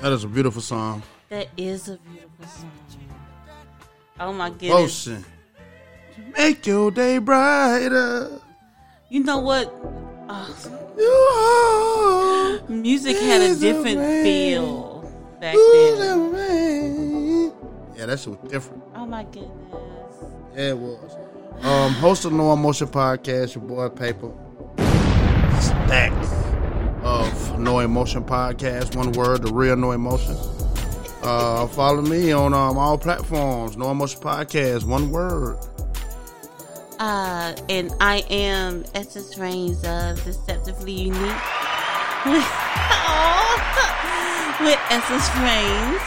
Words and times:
That 0.00 0.12
is 0.12 0.24
a 0.24 0.28
beautiful 0.28 0.62
song. 0.62 1.02
That 1.28 1.48
is 1.56 1.88
a 1.88 1.96
beautiful 1.98 2.46
song. 2.46 2.70
Oh 4.20 4.32
my 4.32 4.50
goodness. 4.50 5.08
Ocean. 5.08 5.24
Make 6.36 6.66
your 6.66 6.90
day 6.90 7.18
brighter. 7.18 8.40
You 9.08 9.24
know 9.24 9.38
what? 9.38 9.72
Oh, 10.28 10.50
You 12.68 12.74
music 12.76 13.16
had 13.16 13.40
a 13.42 13.54
different 13.56 13.98
rain. 13.98 14.24
feel 14.24 15.00
back 15.40 15.54
then. 15.54 17.52
Yeah, 17.96 18.06
that 18.06 18.18
shit 18.20 18.40
was 18.40 18.50
different. 18.50 18.82
Oh 18.94 19.06
my 19.06 19.24
goodness. 19.24 19.50
Yeah, 20.54 20.70
it 20.70 20.78
was. 20.78 21.16
Um, 21.62 21.92
host 21.94 22.24
of 22.24 22.32
the 22.32 22.36
No 22.36 22.52
Emotion 22.52 22.88
Podcast, 22.88 23.54
your 23.54 23.64
boy 23.64 23.88
Paper. 23.88 24.30
Stacks 25.60 26.43
No 27.58 27.78
Emotion 27.80 28.24
Podcast. 28.24 28.96
One 28.96 29.12
word, 29.12 29.42
the 29.42 29.52
real 29.52 29.76
No 29.76 29.92
Emotion. 29.92 30.36
Uh, 31.22 31.66
follow 31.68 32.02
me 32.02 32.32
on 32.32 32.52
um, 32.52 32.76
all 32.76 32.98
platforms. 32.98 33.76
No 33.76 33.90
Emotion 33.90 34.20
Podcast. 34.20 34.84
One 34.84 35.10
word. 35.10 35.58
Uh, 36.98 37.54
and 37.68 37.92
I 38.00 38.24
am 38.30 38.84
Essence 38.94 39.38
Reigns 39.38 39.84
of 39.84 40.22
Deceptively 40.24 40.92
Unique. 40.92 41.20
With 44.60 44.78
Essence 44.90 45.28
Reigns. 45.36 46.02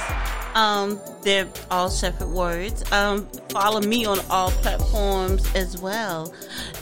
Um, 0.56 1.00
they're 1.22 1.48
all 1.70 1.90
separate 1.90 2.30
words. 2.30 2.90
Um, 2.92 3.28
follow 3.50 3.82
me 3.82 4.06
on 4.06 4.20
all 4.30 4.50
platforms 4.50 5.54
as 5.56 5.80
well. 5.80 6.34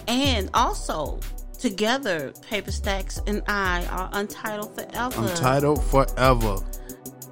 And 0.07 0.49
also, 0.53 1.19
together, 1.65 2.31
Paper 2.47 2.71
Stacks 2.71 3.19
and 3.25 3.41
I 3.47 3.83
are 3.87 4.07
Untitled 4.13 4.75
Forever. 4.75 5.21
Untitled 5.21 5.83
Forever. 5.85 6.57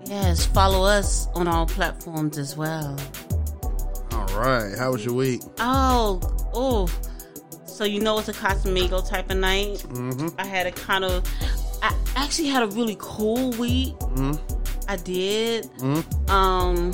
Yes, 0.05 0.43
follow 0.43 0.83
us 0.83 1.27
on 1.35 1.47
all 1.47 1.67
platforms 1.67 2.39
as 2.39 2.57
well. 2.57 2.97
All 4.11 4.25
right. 4.35 4.75
How 4.75 4.91
was 4.91 5.05
your 5.05 5.13
week? 5.13 5.41
Oh, 5.59 6.19
oh. 6.55 6.89
So 7.67 7.83
you 7.83 7.99
know 7.99 8.17
it's 8.17 8.27
a 8.27 8.33
Casamigo 8.33 9.07
type 9.07 9.29
of 9.29 9.37
night. 9.37 9.85
Mm-hmm. 9.89 10.29
I 10.39 10.45
had 10.45 10.65
a 10.65 10.71
kind 10.71 11.03
of, 11.03 11.23
I 11.83 11.95
actually 12.15 12.47
had 12.47 12.63
a 12.63 12.67
really 12.67 12.97
cool 12.99 13.51
week. 13.51 13.93
Mm-hmm. 13.99 14.89
I 14.89 14.95
did. 14.95 15.65
Mm-hmm. 15.77 16.31
Um, 16.31 16.91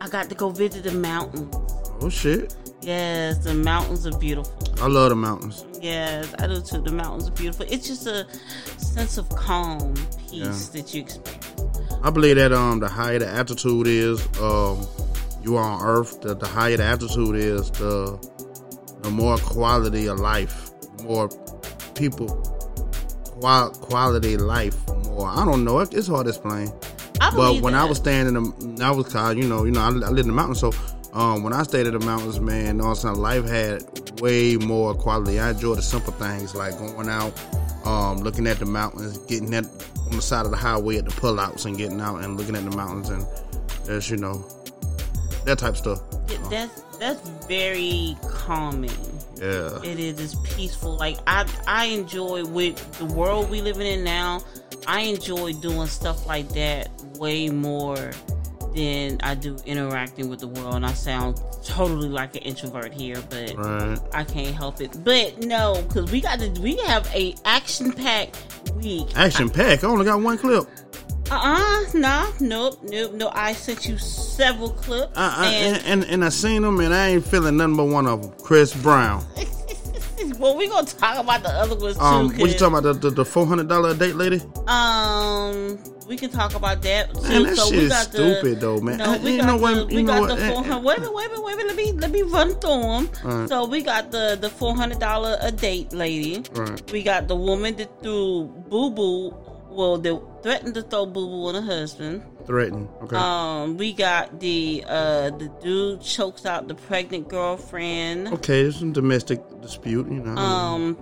I 0.00 0.08
got 0.08 0.28
to 0.30 0.34
go 0.34 0.50
visit 0.50 0.82
the 0.82 0.92
mountains. 0.92 1.54
Oh, 2.00 2.08
shit. 2.10 2.56
Yes, 2.82 3.38
the 3.38 3.54
mountains 3.54 4.04
are 4.04 4.18
beautiful. 4.18 4.52
I 4.80 4.88
love 4.88 5.08
the 5.10 5.16
mountains. 5.16 5.64
Yes, 5.80 6.34
I 6.38 6.46
do 6.46 6.60
too. 6.60 6.80
The 6.82 6.92
mountains 6.92 7.28
are 7.28 7.32
beautiful. 7.32 7.66
It's 7.68 7.86
just 7.86 8.06
a 8.06 8.26
sense 8.78 9.18
of 9.18 9.28
calm, 9.30 9.94
peace 10.28 10.68
that 10.68 10.92
you 10.94 11.02
experience. 11.02 11.92
I 12.02 12.10
believe 12.10 12.36
that 12.36 12.52
um 12.52 12.80
the 12.80 12.88
higher 12.88 13.18
the 13.18 13.28
altitude 13.28 13.86
is, 13.86 14.20
um, 14.40 14.86
you 15.42 15.56
are 15.56 15.64
on 15.64 15.82
Earth. 15.82 16.20
The, 16.20 16.34
the 16.34 16.46
higher 16.46 16.76
the 16.76 16.84
altitude 16.84 17.36
is, 17.36 17.70
the 17.72 18.18
the 19.02 19.10
more 19.10 19.38
quality 19.38 20.08
of 20.08 20.18
life, 20.20 20.70
more 21.02 21.28
people 21.94 22.28
qual- 23.40 23.70
quality 23.70 24.36
life. 24.36 24.76
More, 25.06 25.28
I 25.28 25.44
don't 25.44 25.64
know. 25.64 25.80
It's 25.80 26.06
hard 26.08 26.26
to 26.26 26.30
explain. 26.30 26.72
I 27.20 27.30
But 27.34 27.62
when 27.62 27.74
I 27.74 27.84
was 27.84 27.98
staying 27.98 28.26
in 28.26 28.34
the, 28.34 28.84
I 28.84 28.90
was 28.90 29.08
kind, 29.12 29.38
you 29.42 29.48
know, 29.48 29.64
you 29.64 29.70
know, 29.72 29.80
I, 29.80 29.86
I 29.86 29.90
live 29.90 30.18
in 30.18 30.26
the 30.28 30.32
mountains, 30.32 30.60
so 30.60 30.72
um, 31.16 31.42
when 31.42 31.54
I 31.54 31.62
stayed 31.62 31.86
in 31.86 31.98
the 31.98 32.04
mountains, 32.04 32.40
man, 32.40 32.78
all 32.80 32.92
of 32.92 32.98
a 32.98 33.00
sudden 33.00 33.22
life 33.22 33.46
had 33.46 34.20
way 34.20 34.56
more 34.56 34.94
quality. 34.94 35.40
I 35.40 35.50
enjoy 35.50 35.74
the 35.74 35.82
simple 35.82 36.12
things 36.12 36.54
like 36.54 36.76
going 36.76 37.08
out, 37.08 37.32
um, 37.86 38.18
looking 38.18 38.46
at 38.46 38.58
the 38.58 38.66
mountains, 38.66 39.16
getting 39.18 39.50
that 39.52 39.64
on 40.04 40.16
the 40.16 40.22
side 40.22 40.44
of 40.44 40.50
the 40.50 40.58
highway 40.58 40.98
at 40.98 41.06
the 41.06 41.10
pullouts, 41.12 41.64
and 41.64 41.78
getting 41.78 42.02
out 42.02 42.22
and 42.22 42.36
looking 42.36 42.54
at 42.54 42.64
the 42.64 42.76
mountains, 42.76 43.08
and 43.08 43.26
just 43.86 44.10
you 44.10 44.18
know, 44.18 44.44
that 45.46 45.58
type 45.58 45.70
of 45.70 45.78
stuff. 45.78 46.02
Yeah, 46.28 46.36
that's 46.50 46.82
that's 46.98 47.28
very 47.46 48.14
calming. 48.28 48.90
Yeah, 49.36 49.82
It 49.82 49.98
is 49.98 50.20
it's 50.20 50.34
peaceful. 50.54 50.96
Like 50.98 51.16
I 51.26 51.50
I 51.66 51.86
enjoy 51.86 52.44
with 52.44 52.76
the 52.98 53.06
world 53.06 53.48
we 53.48 53.62
living 53.62 53.86
in 53.86 54.04
now. 54.04 54.42
I 54.86 55.00
enjoy 55.00 55.54
doing 55.54 55.86
stuff 55.86 56.26
like 56.26 56.50
that 56.50 56.90
way 57.18 57.48
more 57.48 58.12
than 58.76 59.18
I 59.22 59.34
do 59.34 59.56
interacting 59.66 60.28
with 60.28 60.40
the 60.40 60.48
world. 60.48 60.74
And 60.74 60.86
I 60.86 60.92
sound 60.92 61.40
totally 61.64 62.08
like 62.08 62.36
an 62.36 62.42
introvert 62.42 62.92
here, 62.92 63.16
but 63.28 63.56
right. 63.56 63.98
I 64.12 64.24
can't 64.24 64.54
help 64.54 64.80
it. 64.80 65.02
But 65.02 65.38
no, 65.38 65.82
because 65.82 66.12
we 66.12 66.20
got 66.20 66.38
to 66.38 66.50
we 66.60 66.76
have 66.86 67.10
a 67.14 67.34
action 67.44 67.92
packed 67.92 68.38
week. 68.76 69.08
Action 69.16 69.50
pack. 69.50 69.82
I 69.82 69.88
only 69.88 70.04
got 70.04 70.20
one 70.20 70.38
clip. 70.38 70.68
Uh 71.28 71.34
uh 71.34 71.84
no, 71.92 72.32
nope, 72.38 72.78
nope, 72.84 73.12
no. 73.14 73.30
I 73.32 73.52
sent 73.52 73.88
you 73.88 73.98
several 73.98 74.70
clips, 74.70 75.12
I, 75.16 75.44
I, 75.44 75.52
and 75.54 75.84
and, 75.84 76.04
and 76.04 76.24
I 76.24 76.28
seen 76.28 76.62
them, 76.62 76.78
and 76.78 76.94
I 76.94 77.08
ain't 77.08 77.26
feeling 77.26 77.56
nothing 77.56 77.76
but 77.76 77.86
one 77.86 78.06
of 78.06 78.22
them. 78.22 78.32
Chris 78.40 78.72
Brown. 78.72 79.24
well, 80.38 80.56
we 80.56 80.68
gonna 80.68 80.86
talk 80.86 81.18
about 81.18 81.42
the 81.42 81.48
other 81.48 81.74
ones 81.74 81.96
too. 81.96 82.02
Um, 82.02 82.28
what 82.38 82.50
you 82.50 82.56
talking 82.56 82.78
about? 82.78 82.82
The, 82.82 82.92
the, 82.92 83.10
the 83.10 83.24
four 83.24 83.44
hundred 83.44 83.68
dollar 83.68 83.96
date 83.96 84.14
lady? 84.14 84.40
Um, 84.68 85.78
we 86.06 86.16
can 86.16 86.30
talk 86.30 86.54
about 86.54 86.82
that. 86.82 87.12
Too. 87.14 87.22
Man, 87.22 87.42
that 87.44 87.56
so 87.56 87.64
shit 87.68 87.72
we 87.78 87.84
is 87.84 87.88
got 87.90 88.12
the, 88.12 88.34
stupid, 88.40 88.60
though, 88.60 88.80
man. 88.80 88.98
No, 88.98 89.18
we 89.18 89.32
you 89.32 89.38
got 89.38 89.46
know 89.46 89.56
what- 89.56 89.74
the, 89.74 89.80
you 89.92 89.96
we 89.96 90.02
know 90.02 90.12
got 90.12 90.20
what, 90.30 90.38
the 90.38 90.44
uh, 90.46 90.52
four 90.52 90.64
hundred. 90.64 90.84
Wait 90.84 90.96
a 90.98 91.00
minute, 91.00 91.14
wait 91.14 91.26
a 91.26 91.28
minute, 91.30 91.44
wait 91.44 91.52
a 91.54 91.56
minute. 91.56 91.66
Let 91.66 91.76
me 91.76 91.92
let 91.92 92.10
me 92.10 92.22
run 92.22 92.54
through 92.60 92.82
them. 92.82 93.10
Alright. 93.24 93.48
So 93.48 93.66
we 93.66 93.82
got 93.82 94.10
the 94.10 94.38
the 94.40 94.48
four 94.50 94.74
hundred 94.74 94.98
dollar 95.00 95.36
a 95.40 95.50
date 95.52 95.92
lady. 95.92 96.44
Right. 96.52 96.90
We 96.92 97.02
got 97.02 97.28
the 97.28 97.36
woman 97.36 97.76
that 97.76 98.02
threw 98.02 98.44
boo 98.68 98.90
boo. 98.90 99.34
Well, 99.68 99.98
they 99.98 100.18
threatened 100.42 100.74
to 100.76 100.82
throw 100.82 101.04
boo 101.04 101.26
boo 101.26 101.48
on 101.48 101.54
her 101.56 101.60
husband. 101.60 102.22
Threatened. 102.46 102.88
Okay. 103.02 103.16
Um, 103.16 103.76
we 103.76 103.92
got 103.92 104.40
the 104.40 104.82
uh 104.86 105.30
the 105.30 105.52
dude 105.60 106.00
chokes 106.00 106.46
out 106.46 106.66
the 106.68 106.74
pregnant 106.76 107.28
girlfriend. 107.28 108.28
okay, 108.28 108.62
there's 108.62 108.76
some 108.78 108.92
domestic 108.92 109.40
dispute, 109.60 110.06
you 110.10 110.20
know. 110.20 110.36
Um, 110.40 110.96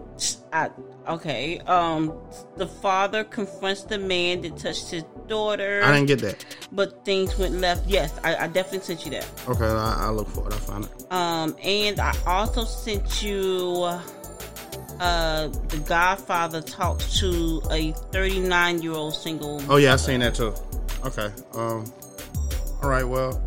I, 0.53 0.71
okay. 1.09 1.59
Um, 1.61 2.13
the 2.57 2.67
father 2.67 3.25
confronts 3.25 3.83
the 3.85 3.99
man 3.99 4.43
that 4.43 4.57
touched 4.57 4.91
his 4.91 5.05
daughter. 5.27 5.83
I 5.85 5.93
didn't 5.93 6.07
get 6.07 6.21
that. 6.21 6.45
but 6.73 7.05
things 7.05 7.37
went 7.39 7.55
left. 7.55 7.87
Yes, 7.89 8.13
I, 8.25 8.37
I 8.37 8.47
definitely 8.49 8.81
sent 8.81 9.05
you 9.05 9.11
that. 9.13 9.29
Okay, 9.49 9.65
I, 9.67 10.07
I 10.07 10.11
look 10.11 10.29
for 10.29 10.47
it. 10.49 10.55
I 10.55 10.57
find 10.59 10.85
it. 10.85 11.13
Um, 11.13 11.57
and 11.63 12.01
I 12.01 12.15
also 12.27 12.65
sent 12.65 13.23
you. 13.23 13.89
Uh, 15.01 15.49
the 15.69 15.79
Godfather 15.89 16.63
talks 16.63 17.19
to 17.19 17.61
a 17.71 17.91
39 18.13 18.81
year 18.83 18.93
old 18.93 19.15
single. 19.15 19.61
Oh 19.69 19.77
yeah, 19.77 19.95
I 19.95 19.97
seen 19.97 20.21
that 20.21 20.35
too. 20.37 20.55
Okay. 21.05 21.31
Um. 21.55 21.93
All 22.83 22.89
right. 22.91 23.05
Well. 23.05 23.43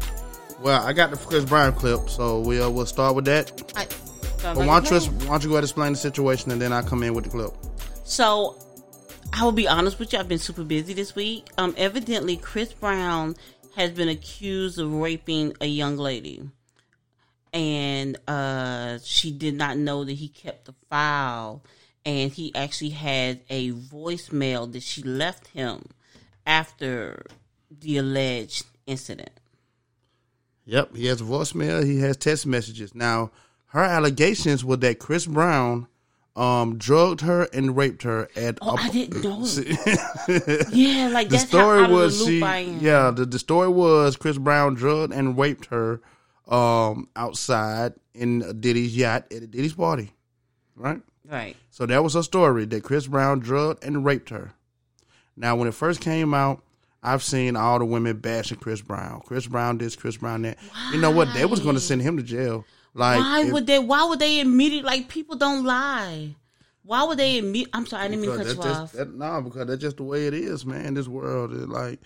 Well, 0.60 0.82
I 0.84 0.92
got 0.92 1.12
the 1.12 1.18
Chris 1.18 1.46
Brown 1.46 1.74
clip, 1.74 2.10
so 2.10 2.40
we'll 2.40 2.74
we'll 2.74 2.88
start 2.88 3.16
with 3.16 3.26
that. 3.26 3.72
I, 3.76 3.86
But 4.42 4.58
like 4.58 4.68
why 4.68 4.80
don't, 4.80 5.06
you, 5.06 5.12
why 5.12 5.28
don't 5.28 5.44
you 5.44 5.50
go 5.50 5.56
ahead 5.56 5.64
and 5.64 5.64
explain 5.64 5.94
the 5.94 5.98
situation, 5.98 6.52
and 6.52 6.62
then 6.62 6.72
I 6.72 6.82
come 6.82 7.04
in 7.04 7.14
with 7.14 7.26
the 7.26 7.30
clip. 7.30 7.52
So, 8.04 8.56
I 9.34 9.44
will 9.44 9.52
be 9.52 9.68
honest 9.68 10.00
with 10.00 10.14
you. 10.14 10.20
I've 10.20 10.28
been 10.28 10.40
super 10.40 10.64
busy 10.64 10.94
this 10.94 11.16
week. 11.16 11.48
Um, 11.58 11.74
evidently, 11.78 12.38
Chris 12.38 12.74
Brown 12.74 13.36
has 13.76 13.92
been 13.92 14.10
accused 14.10 14.80
of 14.80 14.94
raping 14.94 15.54
a 15.62 15.66
young 15.66 15.98
lady, 15.98 16.42
and 17.54 18.18
uh, 18.28 19.00
she 19.04 19.32
did 19.32 19.56
not 19.56 19.78
know 19.78 20.04
that 20.04 20.14
he 20.14 20.28
kept 20.28 20.66
the 20.66 20.74
file, 20.90 21.64
and 22.06 22.32
he 22.32 22.54
actually 22.56 22.92
had 22.92 23.42
a 23.50 23.72
voicemail 23.72 24.72
that 24.72 24.84
she 24.84 25.04
left 25.04 25.48
him 25.48 25.84
after 26.46 27.26
the 27.70 27.98
alleged 27.98 28.66
incident. 28.86 29.32
Yep, 30.66 30.96
he 30.96 31.06
has 31.08 31.22
a 31.22 31.24
voicemail. 31.24 31.86
He 31.86 32.00
has 32.00 32.18
text 32.18 32.46
messages. 32.46 32.96
Now, 32.96 33.32
her 33.68 33.84
allegations 33.84 34.64
were 34.66 34.78
that 34.78 35.00
Chris 35.00 35.26
Brown 35.26 35.88
um 36.36 36.78
drugged 36.78 37.22
her 37.22 37.44
and 37.52 37.76
raped 37.76 38.04
her 38.04 38.30
at. 38.36 38.60
Oh, 38.62 38.76
a- 38.78 38.80
I 38.82 38.90
didn't 38.90 39.24
know. 39.24 39.40
yeah, 40.72 41.10
like 41.12 41.30
the 41.30 41.38
that's 41.38 41.48
story 41.48 41.88
was 41.88 42.20
the 42.20 42.26
she 42.26 42.40
yeah 42.86 43.10
the, 43.12 43.26
the 43.26 43.40
story 43.40 43.70
was 43.70 44.16
chris 44.16 44.38
brown 44.38 44.76
drugged 44.76 45.14
and 45.14 45.36
raped 45.38 45.66
her 45.68 46.00
um 46.48 47.10
outside 47.16 47.94
in 48.14 48.60
diddy's 48.62 48.96
yacht 48.96 49.26
at 49.34 49.50
diddy's 49.52 49.74
party 49.74 50.12
right 50.76 51.02
Right. 51.26 51.58
so 51.72 51.86
that 51.88 52.04
was 52.04 52.14
her 52.14 52.24
story 52.24 52.66
that 52.66 52.84
chris 52.84 53.08
brown 53.08 53.40
drugged 53.40 53.84
and 53.84 54.06
raped 54.06 54.30
her 54.30 54.54
now 55.36 55.56
when 55.56 55.68
it 55.68 55.74
first 55.74 56.02
came 56.02 56.34
out 56.36 56.62
I've 57.04 57.24
seen 57.24 57.56
all 57.56 57.78
the 57.80 57.86
women 57.86 58.18
bashing 58.18 58.58
Chris 58.58 58.82
Brown. 58.82 59.22
Chris 59.22 59.46
Brown 59.46 59.78
this, 59.78 59.96
Chris 59.96 60.18
Brown 60.18 60.42
that. 60.42 60.58
You 60.92 61.00
know 61.00 61.12
what? 61.12 61.32
They 61.36 61.46
was 61.46 61.60
going 61.60 61.76
to 61.76 61.80
send 61.80 62.02
him 62.02 62.18
to 62.18 62.24
jail. 62.24 62.66
Like, 62.98 63.20
why 63.20 63.44
if- 63.44 63.54
would 63.54 63.68
they? 63.68 63.78
Why 63.80 64.06
would 64.06 64.20
they 64.20 64.40
immediately 64.40 64.88
like 64.88 65.08
people 65.08 65.36
don't 65.36 65.64
lie? 65.64 66.36
Why 66.84 67.04
would 67.04 67.20
they 67.20 67.38
admit? 67.38 67.68
I'm 67.74 67.86
sorry, 67.86 68.06
I 68.06 68.08
didn't 68.08 68.22
mean 68.22 68.32
to 68.32 68.38
cut 68.38 68.48
you 68.48 68.54
that's 68.54 68.66
off. 68.66 68.82
just 68.82 68.94
that, 68.94 69.14
no, 69.14 69.42
because 69.42 69.68
that's 69.68 69.82
just 69.82 69.98
the 69.98 70.04
way 70.04 70.26
it 70.26 70.34
is, 70.34 70.66
man. 70.66 70.96
This 70.96 71.08
world 71.08 71.54
is 71.54 71.68
like, 71.68 72.00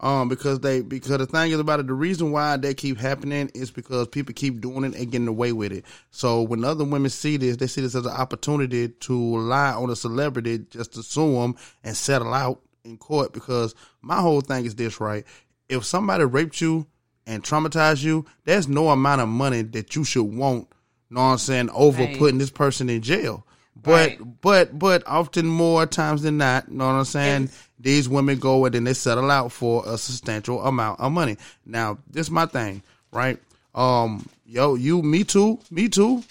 um, 0.00 0.28
because 0.28 0.60
they 0.60 0.80
because 0.80 1.18
the 1.18 1.26
thing 1.26 1.50
is 1.50 1.60
about 1.60 1.80
it, 1.80 1.86
the 1.86 1.92
reason 1.92 2.32
why 2.32 2.56
they 2.56 2.72
keep 2.72 2.96
happening 2.96 3.50
is 3.54 3.70
because 3.70 4.08
people 4.08 4.32
keep 4.32 4.62
doing 4.62 4.84
it 4.84 4.94
and 4.94 5.12
getting 5.12 5.28
away 5.28 5.52
with 5.52 5.70
it. 5.70 5.84
So 6.12 6.40
when 6.40 6.64
other 6.64 6.84
women 6.84 7.10
see 7.10 7.36
this, 7.36 7.58
they 7.58 7.66
see 7.66 7.82
this 7.82 7.94
as 7.94 8.06
an 8.06 8.12
opportunity 8.12 8.88
to 8.88 9.38
lie 9.38 9.72
on 9.72 9.90
a 9.90 9.96
celebrity 9.96 10.60
just 10.70 10.94
to 10.94 11.02
sue 11.02 11.34
them 11.34 11.56
and 11.84 11.94
settle 11.94 12.32
out 12.32 12.62
in 12.84 12.96
court 12.96 13.34
because 13.34 13.74
my 14.00 14.20
whole 14.20 14.40
thing 14.40 14.64
is 14.64 14.76
this, 14.76 14.98
right? 14.98 15.26
If 15.68 15.84
somebody 15.84 16.24
raped 16.24 16.60
you 16.62 16.86
and 17.28 17.44
traumatize 17.44 18.02
you, 18.02 18.24
there's 18.44 18.66
no 18.66 18.88
amount 18.88 19.20
of 19.20 19.28
money 19.28 19.62
that 19.62 19.94
you 19.94 20.02
should 20.04 20.24
want, 20.24 20.66
know 21.10 21.20
what 21.20 21.26
I'm 21.28 21.38
saying, 21.38 21.70
over 21.70 22.02
Right. 22.02 22.18
putting 22.18 22.38
this 22.38 22.50
person 22.50 22.88
in 22.90 23.02
jail. 23.02 23.44
But 23.80 23.92
Right. 24.18 24.40
but 24.40 24.76
but 24.78 25.04
often 25.06 25.46
more 25.46 25.86
times 25.86 26.22
than 26.22 26.38
not, 26.38 26.68
know 26.70 26.86
what 26.86 26.94
I'm 26.94 27.04
saying? 27.04 27.36
And- 27.42 27.50
these 27.80 28.08
women 28.08 28.40
go 28.40 28.64
and 28.64 28.74
then 28.74 28.82
they 28.82 28.92
settle 28.92 29.30
out 29.30 29.52
for 29.52 29.84
a 29.86 29.96
substantial 29.96 30.64
amount 30.64 30.98
of 30.98 31.12
money. 31.12 31.36
Now, 31.64 31.98
this 32.10 32.26
is 32.26 32.30
my 32.32 32.44
thing, 32.46 32.82
right? 33.12 33.38
Um, 33.72 34.28
yo, 34.44 34.74
you, 34.74 35.00
me 35.00 35.22
too, 35.22 35.60
me 35.70 35.88
too. 35.88 36.24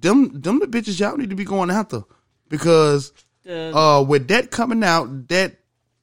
Them, 0.00 0.30
them 0.40 0.58
the 0.58 0.66
bitches 0.66 0.98
y'all 0.98 1.16
need 1.16 1.30
to 1.30 1.36
be 1.36 1.44
going 1.44 1.70
after 1.70 2.02
because 2.48 3.12
uh, 3.48 4.04
with 4.06 4.26
that 4.28 4.50
coming 4.50 4.82
out, 4.82 5.28
that 5.28 5.54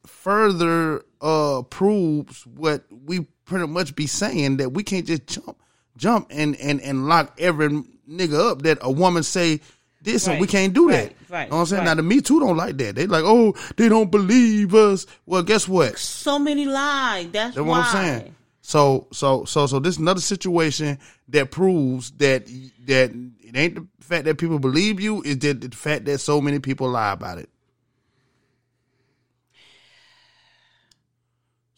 further 0.06 1.04
uh 1.22 1.62
proves 1.64 2.46
what 2.48 2.84
we 3.06 3.26
pretty 3.46 3.68
much 3.68 3.96
be 3.96 4.08
saying 4.08 4.58
that 4.58 4.72
we 4.72 4.84
can't 4.84 5.06
just 5.06 5.28
jump, 5.28 5.58
jump 5.98 6.28
and 6.30 6.56
and 6.58 6.82
and 6.82 7.08
lock 7.08 7.36
every 7.40 7.70
nigga 8.10 8.52
up 8.52 8.62
that 8.64 8.78
a 8.82 8.92
woman 8.92 9.24
say 9.24 9.62
this 10.02 10.28
and 10.28 10.40
we 10.40 10.48
can't 10.48 10.74
do 10.74 10.90
that. 10.92 11.04
right, 11.04 11.16
right, 11.30 11.50
know 11.50 11.56
what 11.56 11.62
I'm 11.62 11.66
saying? 11.68 11.80
right. 11.80 11.86
Now 11.86 11.96
the 11.96 12.04
Me 12.04 12.22
Too 12.22 12.40
don't 12.40 12.58
like 12.58 12.78
that. 12.78 12.96
They 12.96 13.08
like, 13.08 13.24
oh, 13.26 13.56
they 13.76 13.90
don't 13.90 14.12
believe 14.12 14.76
us. 14.76 15.08
Well, 15.26 15.44
guess 15.44 15.68
what? 15.68 15.98
so 15.98 16.38
many 16.38 16.66
lies. 16.66 17.32
That's 17.32 17.56
That's 17.56 17.66
why. 17.66 17.80
what 17.80 17.88
I'm 17.88 17.92
saying. 17.92 18.36
So 18.62 19.08
so 19.12 19.46
so 19.46 19.68
so 19.68 19.80
this 19.80 19.96
is 19.96 20.00
another 20.00 20.22
situation 20.22 20.98
that 21.30 21.52
proves 21.52 22.12
that 22.12 22.48
that 22.86 23.12
it 23.12 23.56
ain't 23.56 23.76
the 23.76 23.88
fact 24.00 24.26
that 24.26 24.38
people 24.38 24.60
believe 24.60 25.00
you, 25.00 25.22
is 25.24 25.40
that 25.40 25.62
the 25.62 25.76
fact 25.76 26.06
that 26.06 26.20
so 26.20 26.42
many 26.42 26.60
people 26.60 26.90
lie 26.90 27.12
about 27.12 27.38
it. 27.38 27.50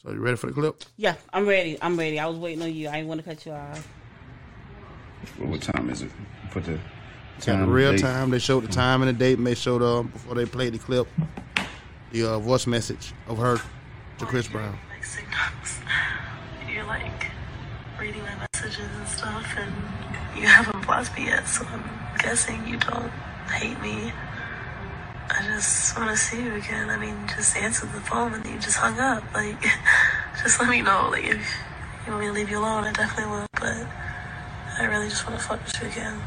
So 0.08 0.14
you 0.14 0.20
ready 0.20 0.38
for 0.38 0.48
the 0.48 0.54
clip? 0.54 0.86
Yeah, 0.96 1.16
I'm 1.34 1.46
ready. 1.46 1.78
I'm 1.82 2.00
ready. 2.00 2.18
I 2.18 2.28
was 2.28 2.38
waiting 2.38 2.64
on 2.64 2.74
you. 2.74 2.88
I 2.88 2.94
didn't 2.94 3.10
want 3.10 3.20
to 3.20 3.30
cut 3.30 3.46
you 3.46 3.52
off. 3.52 3.86
What, 5.36 5.50
what 5.50 5.62
time 5.62 5.90
is 5.90 6.02
it? 6.02 6.12
Put 6.52 6.64
the 6.64 6.80
time. 7.42 7.60
the 7.60 7.68
real 7.68 7.92
date. 7.92 8.00
time. 8.00 8.30
They 8.30 8.40
showed 8.40 8.64
the 8.64 8.70
time 8.70 9.02
and 9.02 9.10
the 9.10 9.20
date. 9.20 9.38
And 9.38 9.46
they 9.46 9.54
showed 9.54 9.82
uh, 9.82 10.04
before 10.04 10.36
they 10.36 10.46
played 10.46 10.72
the 10.72 10.78
clip, 10.78 11.10
the 12.12 12.24
uh, 12.24 12.40
voice 12.40 12.66
message 12.68 13.12
of 13.28 13.38
her 13.38 13.58
to 14.20 14.26
Chris 14.26 14.48
Brown. 14.48 14.80
Like 14.90 15.04
signals. 15.04 15.82
You're 16.72 16.86
like 16.86 17.28
reading 18.00 18.22
my 18.22 18.48
messages 18.54 18.88
and 18.98 19.08
stuff, 19.10 19.56
and 19.58 19.74
you 20.40 20.48
haven't 20.48 20.86
blocked 20.86 21.18
me 21.18 21.26
yet, 21.26 21.50
so 21.50 21.66
I'm 21.66 21.84
guessing 22.20 22.66
you 22.66 22.78
don't 22.78 23.12
hate 23.52 23.78
me. 23.82 24.14
I 25.30 25.44
just 25.44 25.98
want 25.98 26.10
to 26.10 26.18
see 26.18 26.42
you 26.42 26.56
again. 26.56 26.90
I 26.90 26.98
mean, 26.98 27.16
just 27.28 27.56
answer 27.58 27.86
the 27.86 28.00
phone 28.02 28.34
and 28.34 28.46
you 28.46 28.60
just 28.60 28.78
hung 28.78 29.00
up. 29.00 29.24
Like, 29.34 29.62
just 30.44 30.60
let 30.60 30.70
me 30.70 30.82
know. 30.82 31.10
Like, 31.12 31.26
if 31.26 31.58
you 32.06 32.14
want 32.14 32.22
me 32.22 32.28
to 32.28 32.34
leave 32.34 32.50
you 32.50 32.60
alone, 32.60 32.86
I 32.86 32.94
definitely 32.94 33.32
will. 33.32 33.46
But 33.54 33.88
I 34.80 34.86
really 34.86 35.10
just 35.10 35.28
want 35.28 35.40
to 35.40 35.46
fuck 35.46 35.64
with 35.64 35.82
you 35.82 35.90
again. 35.90 36.22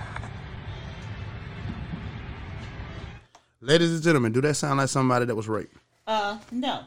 Ladies 3.62 3.93
and 3.93 4.02
gentlemen, 4.02 4.32
do 4.32 4.41
that 4.43 4.55
sound 4.55 4.79
like 4.79 4.88
somebody 4.88 5.26
that 5.26 5.35
was 5.35 5.49
raped? 5.49 5.76
Uh, 6.06 6.38
no. 6.50 6.81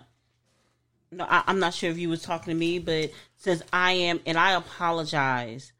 No, 1.11 1.25
I, 1.29 1.43
I'm 1.47 1.59
not 1.59 1.73
sure 1.73 1.89
if 1.89 1.97
you 1.97 2.09
was 2.09 2.21
talking 2.21 2.51
to 2.51 2.59
me, 2.59 2.79
but 2.79 3.11
since 3.37 3.61
I 3.71 3.91
am, 3.93 4.19
and 4.25 4.37
I 4.37 4.53
apologize, 4.53 5.71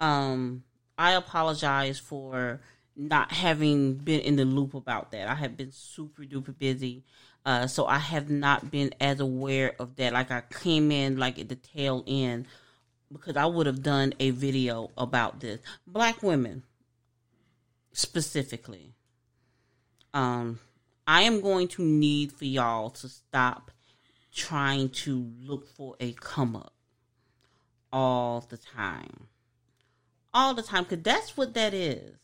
um, 0.00 0.62
I 0.96 1.12
apologize 1.12 1.98
for 1.98 2.60
not 2.96 3.32
having 3.32 3.94
been 3.94 4.20
in 4.20 4.36
the 4.36 4.44
loop 4.44 4.74
about 4.74 5.10
that. 5.12 5.28
I 5.28 5.34
have 5.34 5.56
been 5.56 5.72
super 5.72 6.22
duper 6.22 6.56
busy, 6.56 7.04
uh, 7.44 7.66
so 7.66 7.86
I 7.86 7.98
have 7.98 8.30
not 8.30 8.70
been 8.70 8.94
as 9.00 9.20
aware 9.20 9.74
of 9.78 9.96
that. 9.96 10.12
Like 10.12 10.30
I 10.30 10.42
came 10.42 10.90
in 10.90 11.18
like 11.18 11.38
at 11.38 11.48
the 11.48 11.56
tail 11.56 12.04
end 12.06 12.46
because 13.12 13.36
I 13.36 13.46
would 13.46 13.66
have 13.66 13.82
done 13.82 14.14
a 14.18 14.30
video 14.30 14.90
about 14.96 15.40
this. 15.40 15.60
Black 15.86 16.22
women, 16.22 16.62
specifically 17.92 18.92
um 20.16 20.58
I 21.06 21.22
am 21.22 21.40
going 21.40 21.68
to 21.68 21.82
need 21.82 22.32
for 22.32 22.46
y'all 22.46 22.90
to 22.90 23.08
stop 23.08 23.70
trying 24.34 24.88
to 24.88 25.30
look 25.40 25.68
for 25.68 25.94
a 26.00 26.12
come 26.14 26.56
up 26.56 26.72
all 27.92 28.40
the 28.40 28.56
time. 28.56 29.28
All 30.34 30.52
the 30.54 30.62
time 30.62 30.84
cuz 30.84 30.98
that's 31.02 31.36
what 31.36 31.54
that 31.54 31.72
is. 31.74 32.16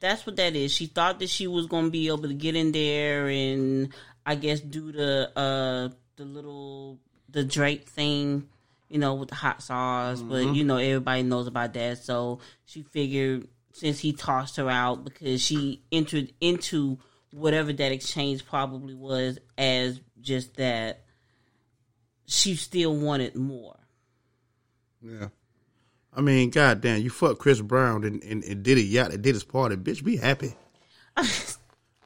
That's 0.00 0.26
what 0.26 0.36
that 0.36 0.54
is. 0.54 0.72
She 0.72 0.86
thought 0.86 1.18
that 1.20 1.30
she 1.30 1.46
was 1.46 1.66
going 1.66 1.86
to 1.86 1.90
be 1.90 2.08
able 2.08 2.28
to 2.28 2.34
get 2.34 2.54
in 2.54 2.72
there 2.72 3.28
and 3.28 3.92
I 4.24 4.34
guess 4.34 4.60
do 4.60 4.92
the 4.92 5.30
uh 5.36 5.88
the 6.16 6.24
little 6.24 6.98
the 7.30 7.44
Drake 7.44 7.86
thing, 7.88 8.48
you 8.88 8.98
know, 8.98 9.14
with 9.14 9.28
the 9.30 9.34
hot 9.34 9.62
sauce, 9.62 10.20
but 10.22 10.54
you 10.54 10.64
know 10.64 10.76
everybody 10.76 11.22
knows 11.22 11.46
about 11.46 11.74
that. 11.74 11.98
So 11.98 12.40
she 12.64 12.82
figured 12.82 13.48
since 13.72 13.98
he 13.98 14.12
tossed 14.12 14.56
her 14.56 14.70
out 14.70 15.04
because 15.04 15.40
she 15.42 15.82
entered 15.92 16.32
into 16.40 16.98
whatever 17.32 17.72
that 17.72 17.92
exchange 17.92 18.46
probably 18.46 18.94
was 18.94 19.38
as 19.58 20.00
just 20.20 20.56
that 20.56 21.04
she 22.26 22.56
still 22.56 22.96
wanted 22.96 23.36
more. 23.36 23.76
Yeah. 25.02 25.28
I 26.16 26.22
mean, 26.22 26.50
goddamn, 26.50 27.02
you 27.02 27.10
fuck 27.10 27.38
Chris 27.38 27.60
Brown 27.60 28.02
and, 28.04 28.22
and, 28.22 28.42
and 28.42 28.62
Diddy 28.62 28.82
yacht 28.84 29.12
and 29.12 29.22
Diddy's 29.22 29.44
party, 29.44 29.76
bitch. 29.76 30.02
Be 30.02 30.16
happy. 30.16 30.54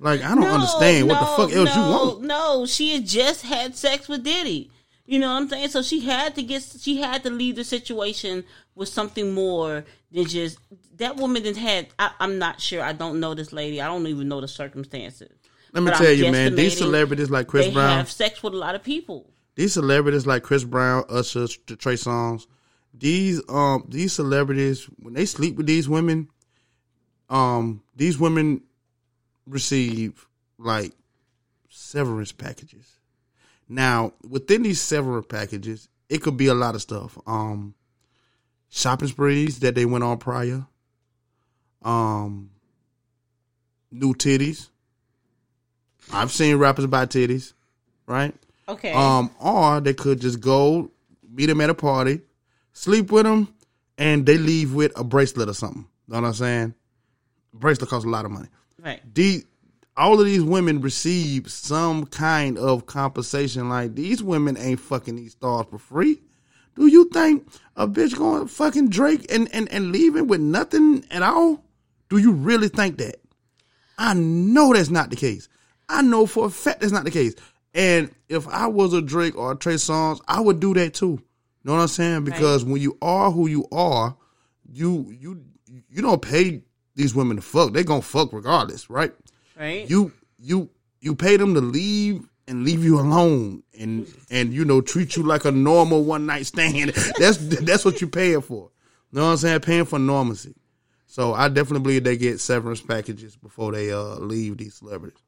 like 0.01 0.23
I 0.23 0.35
don't 0.35 0.45
understand 0.45 1.09
what 1.09 1.21
the 1.21 1.27
fuck 1.27 1.53
else 1.53 1.75
you 1.75 1.81
want. 1.83 2.23
No, 2.23 2.67
she 2.67 2.95
had 2.95 3.07
just 3.07 3.45
had 3.45 3.77
sex 3.77 4.09
with 4.09 4.25
Diddy. 4.25 4.71
You 5.07 5.19
know 5.19 5.33
what 5.33 5.43
I'm 5.43 5.49
saying? 5.49 5.69
So 5.69 5.83
she 5.83 6.01
had 6.01 6.35
to 6.37 6.43
get, 6.43 6.63
she 6.81 7.01
had 7.01 7.23
to 7.25 7.31
leave 7.31 7.57
the 7.57 7.65
situation 7.65 8.45
with 8.75 8.89
something 8.89 9.33
more 9.35 9.85
than 10.13 10.25
just 10.27 10.59
that 10.97 11.17
woman 11.17 11.43
didn't 11.43 11.59
had. 11.59 11.89
I, 11.99 12.13
I'm 12.21 12.39
not 12.39 12.61
sure. 12.61 12.83
I 12.83 12.93
don't 12.93 13.19
know 13.21 13.35
this 13.35 13.53
lady. 13.53 13.81
I 13.81 13.87
don't 13.87 14.07
even 14.07 14.29
know 14.29 14.41
the 14.41 14.49
circumstances. 14.49 15.31
Let 15.73 15.83
me 15.83 15.91
But 15.91 15.99
tell 15.99 16.07
I'm 16.09 16.17
you, 16.19 16.33
man. 16.33 16.55
These 16.55 16.79
celebrities 16.79 17.31
like 17.31 17.47
Chris 17.49 17.67
they 17.67 17.73
Brown, 17.73 17.97
have 17.99 18.11
sex 18.11 18.43
with 18.43 18.55
a 18.55 18.57
lot 18.57 18.75
of 18.75 18.83
people. 18.83 19.31
these 19.57 19.73
celebrities 19.73 20.27
like 20.27 20.43
Chris 20.43 20.65
Brown, 20.65 21.05
Usher, 21.09 21.47
Tr- 21.49 21.75
Trey 21.75 21.95
Songz, 21.95 22.47
these 22.93 23.41
um 23.49 23.85
these 23.89 24.13
celebrities 24.13 24.85
when 24.99 25.15
they 25.15 25.27
sleep 25.27 25.57
with 25.57 25.67
these 25.67 25.89
women, 25.89 26.29
um 27.29 27.83
these 27.97 28.19
women 28.19 28.63
receive 29.47 30.27
like 30.59 30.93
severance 31.69 32.33
packages. 32.33 32.99
Now 33.69 34.13
within 34.29 34.63
these 34.63 34.81
severance 34.81 35.27
packages, 35.27 35.89
it 36.09 36.23
could 36.23 36.37
be 36.37 36.49
a 36.49 36.55
lot 36.55 36.75
of 36.75 36.83
stuff. 36.83 37.17
Um, 37.27 37.75
shopping 38.69 39.09
sprees 39.09 39.61
that 39.61 39.75
they 39.75 39.85
went 39.85 40.05
on 40.05 40.19
prior. 40.19 40.67
Um, 41.83 42.51
new 43.91 44.15
titties. 44.15 44.69
I've 46.13 46.33
seen 46.33 46.57
rappers 46.57 46.87
buy 46.87 47.07
titties, 47.07 47.53
right? 48.07 48.35
Okay. 48.69 48.93
Um, 48.93 49.31
or 49.41 49.81
they 49.81 49.95
could 49.95 50.21
just 50.21 50.41
go 50.41 50.91
meet 51.29 51.47
them 51.47 51.61
at 51.61 51.71
a 51.71 51.75
party, 51.75 52.21
sleep 52.73 53.11
with 53.13 53.25
them, 53.25 53.55
and 53.99 54.27
they 54.27 54.39
leave 54.39 54.75
with 54.75 54.99
a 54.99 55.05
bracelet 55.05 55.49
or 55.49 55.55
something. 55.55 55.87
You 56.09 56.15
know 56.15 56.21
what 56.23 56.29
I'm 56.29 56.35
saying? 56.35 56.75
Bracelet 57.53 57.91
costs 57.91 58.07
a 58.07 58.09
lot 58.09 58.25
of 58.25 58.31
money. 58.31 58.49
right. 58.79 59.01
All 59.97 60.19
of 60.19 60.25
these 60.25 60.43
women 60.43 60.81
receive 60.81 61.51
some 61.51 62.07
kind 62.07 62.57
of 62.57 62.87
compensation. 62.87 63.69
Like 63.69 63.95
these 63.95 64.23
women 64.23 64.57
ain't 64.57 64.81
fucking 64.81 65.17
these 65.17 65.33
stars 65.33 65.67
for 65.69 65.79
free. 65.79 66.23
Do 66.77 66.87
you 66.87 67.11
think 67.11 67.47
a 67.77 67.87
bitch 67.87 68.17
going 68.17 68.47
fucking 68.47 68.89
Drake 68.89 69.31
and, 69.31 69.53
and, 69.53 69.71
and 69.71 69.93
leaving 69.93 70.27
with 70.27 70.41
nothing 70.41 71.05
at 71.11 71.23
all? 71.23 71.65
Do 72.09 72.17
you 72.17 72.33
really 72.33 72.69
think 72.69 72.99
that? 72.99 73.17
I 73.99 74.15
know 74.15 74.73
that's 74.73 74.89
not 74.89 75.11
the 75.11 75.17
case. 75.17 75.49
I 75.89 76.01
know 76.03 76.25
for 76.25 76.47
a 76.47 76.51
fact 76.51 76.81
that's 76.81 76.93
not 76.93 77.05
the 77.05 77.11
case. 77.11 77.35
And 77.75 78.11
if 78.29 78.49
I 78.49 78.67
was 78.69 78.95
a 78.95 79.03
Drake 79.03 79.37
or 79.37 79.53
a 79.53 79.57
Trey 79.57 79.75
Songz, 79.75 80.21
I 80.27 80.41
would 80.41 80.61
do 80.61 80.73
that 80.75 80.95
too. 80.95 81.21
Know 81.65 81.75
what 81.75 81.83
I'm 81.83 81.89
saying? 81.89 82.25
Because 82.25 82.65
when 82.65 82.81
you 82.81 82.97
are 83.03 83.31
who 83.31 83.47
you 83.47 83.67
are, 83.73 84.17
you 84.73 85.15
you 85.19 85.45
you 85.89 86.03
don't 86.03 86.23
pay 86.23 86.63
these 86.95 87.15
women 87.15 87.37
to 87.37 87.43
fuck. 87.43 87.73
They 87.73 87.85
gonna 87.85 88.03
fuck 88.03 88.33
regardless, 88.33 88.89
right? 88.91 89.13
Right. 89.59 89.89
You 89.89 90.13
you 90.39 90.71
you 91.01 91.15
pay 91.15 91.37
them 91.37 91.55
to 91.55 91.61
leave 91.61 92.27
and 92.49 92.65
leave 92.65 92.85
you 92.85 92.99
alone 92.99 93.63
and 93.79 94.13
and 94.31 94.53
you 94.53 94.65
know 94.65 94.81
treat 94.81 95.17
you 95.17 95.23
like 95.23 95.45
a 95.45 95.51
normal 95.51 96.05
one 96.05 96.27
night 96.27 96.47
stand. 96.47 96.91
That's 97.19 97.37
that's 97.39 97.85
what 97.85 98.01
you're 98.01 98.11
paying 98.11 98.41
for. 98.43 98.71
You 99.13 99.19
know 99.19 99.27
what 99.27 99.33
I'm 99.33 99.37
saying? 99.39 99.61
Paying 99.61 99.85
for 99.87 99.99
normalcy. 99.99 100.55
So 101.07 101.35
I 101.35 101.49
definitely 101.49 101.81
believe 101.81 102.05
they 102.05 102.17
get 102.17 102.39
severance 102.39 102.81
packages 102.81 103.37
before 103.37 103.73
they 103.73 103.93
uh 103.93 104.17
leave 104.17 104.59
these 104.59 104.75
celebrities. 104.75 105.23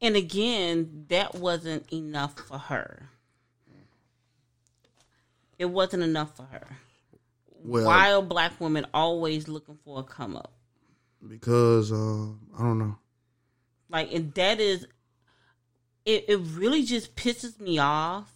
And 0.00 0.14
again, 0.14 1.06
that 1.08 1.34
wasn't 1.34 1.92
enough 1.92 2.38
for 2.38 2.58
her. 2.58 3.10
It 5.58 5.66
wasn't 5.66 6.02
enough 6.04 6.36
for 6.36 6.44
her. 6.44 6.66
Well, 7.64 7.86
Why 7.86 8.12
are 8.12 8.22
black 8.22 8.60
women 8.60 8.86
always 8.94 9.48
looking 9.48 9.78
for 9.84 10.00
a 10.00 10.02
come 10.02 10.36
up? 10.36 10.52
because 11.26 11.90
uh 11.90 12.26
I 12.56 12.58
don't 12.62 12.78
know. 12.78 12.96
Like, 13.90 14.12
and 14.14 14.32
that 14.34 14.60
is, 14.60 14.86
it, 16.04 16.26
it 16.28 16.36
really 16.54 16.84
just 16.84 17.16
pisses 17.16 17.58
me 17.58 17.78
off 17.78 18.30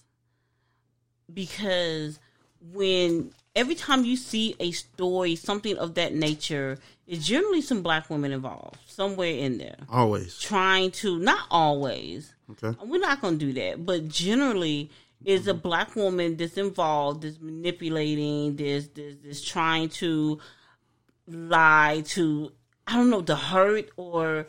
because 1.33 2.19
when 2.73 3.33
every 3.55 3.75
time 3.75 4.05
you 4.05 4.17
see 4.17 4.57
a 4.61 4.71
story, 4.73 5.37
something 5.37 5.76
of 5.79 5.95
that 5.95 6.14
nature, 6.14 6.79
it's 7.07 7.26
generally 7.26 7.61
some 7.61 7.83
black 7.83 8.09
women 8.11 8.33
involved 8.33 8.79
somewhere 8.87 9.35
in 9.35 9.59
there. 9.59 9.76
Always. 9.88 10.38
Trying 10.38 10.91
to, 10.93 11.19
not 11.19 11.47
always, 11.50 12.35
Okay. 12.50 12.76
we're 12.85 12.99
not 12.99 13.21
going 13.21 13.38
to 13.38 13.47
do 13.47 13.52
that, 13.55 13.85
but 13.85 14.09
generally, 14.09 14.91
is 15.25 15.47
a 15.47 15.52
mm-hmm. 15.52 15.61
black 15.61 15.97
woman 15.97 16.37
that's 16.37 16.57
involved, 16.57 17.23
that's 17.23 17.41
manipulating, 17.41 18.57
this, 18.57 18.88
this, 18.88 19.17
this 19.23 19.45
trying 19.45 19.88
to 19.88 20.38
lie 21.26 22.02
to, 22.07 22.52
I 22.87 22.97
don't 22.97 23.11
know, 23.11 23.23
to 23.23 23.37
hurt 23.37 23.91
or, 23.97 24.47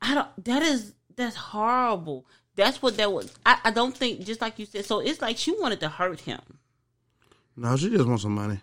I 0.00 0.14
don't, 0.14 0.44
that 0.44 0.62
is, 0.62 0.94
that's 1.16 1.36
horrible. 1.36 2.26
That's 2.54 2.82
what 2.82 2.96
that 2.98 3.12
was. 3.12 3.32
I, 3.46 3.58
I 3.64 3.70
don't 3.70 3.96
think, 3.96 4.24
just 4.24 4.40
like 4.40 4.58
you 4.58 4.66
said, 4.66 4.84
so 4.84 5.00
it's 5.00 5.22
like 5.22 5.38
she 5.38 5.52
wanted 5.58 5.80
to 5.80 5.88
hurt 5.88 6.20
him. 6.20 6.40
No, 7.56 7.76
she 7.76 7.90
just 7.90 8.06
wants 8.06 8.22
some 8.22 8.34
money. 8.34 8.60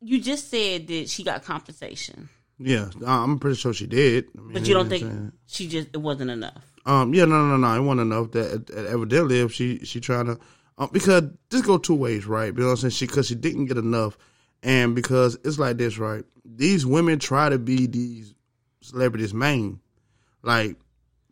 You 0.00 0.20
just 0.20 0.50
said 0.50 0.88
that 0.88 1.08
she 1.08 1.22
got 1.24 1.44
compensation, 1.44 2.28
Yeah, 2.58 2.90
I'm 3.06 3.38
pretty 3.38 3.56
sure 3.56 3.72
she 3.72 3.86
did. 3.86 4.28
I 4.36 4.40
mean, 4.40 4.52
but 4.52 4.66
you 4.66 4.74
don't 4.74 4.88
know 4.88 4.96
what 4.96 5.02
I'm 5.02 5.20
think 5.20 5.34
she 5.46 5.68
just, 5.68 5.88
it 5.92 5.98
wasn't 5.98 6.30
enough. 6.30 6.71
Um, 6.84 7.14
yeah, 7.14 7.24
no, 7.24 7.46
no, 7.46 7.56
no, 7.56 7.74
it 7.74 7.80
wasn't 7.80 8.12
enough. 8.12 8.32
That, 8.32 8.66
that 8.66 8.86
evidently, 8.86 9.40
if 9.40 9.52
she 9.52 9.78
she 9.84 10.00
trying 10.00 10.26
to, 10.26 10.38
um, 10.78 10.90
because 10.92 11.24
this 11.48 11.62
go 11.62 11.78
two 11.78 11.94
ways, 11.94 12.26
right? 12.26 12.52
You 12.52 12.60
know 12.60 12.66
what 12.66 12.70
I'm 12.72 12.76
saying? 12.78 12.90
She 12.90 13.06
because 13.06 13.28
she 13.28 13.34
didn't 13.34 13.66
get 13.66 13.78
enough, 13.78 14.18
and 14.62 14.94
because 14.94 15.38
it's 15.44 15.58
like 15.58 15.76
this, 15.76 15.98
right? 15.98 16.24
These 16.44 16.84
women 16.84 17.18
try 17.18 17.48
to 17.48 17.58
be 17.58 17.86
these 17.86 18.34
celebrities' 18.80 19.32
main, 19.32 19.80
like 20.42 20.76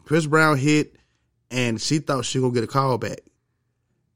Chris 0.04 0.26
Brown 0.26 0.56
hit, 0.56 0.96
and 1.50 1.80
she 1.80 1.98
thought 1.98 2.24
she 2.24 2.40
gonna 2.40 2.54
get 2.54 2.64
a 2.64 2.68
call 2.68 2.98
back. 2.98 3.18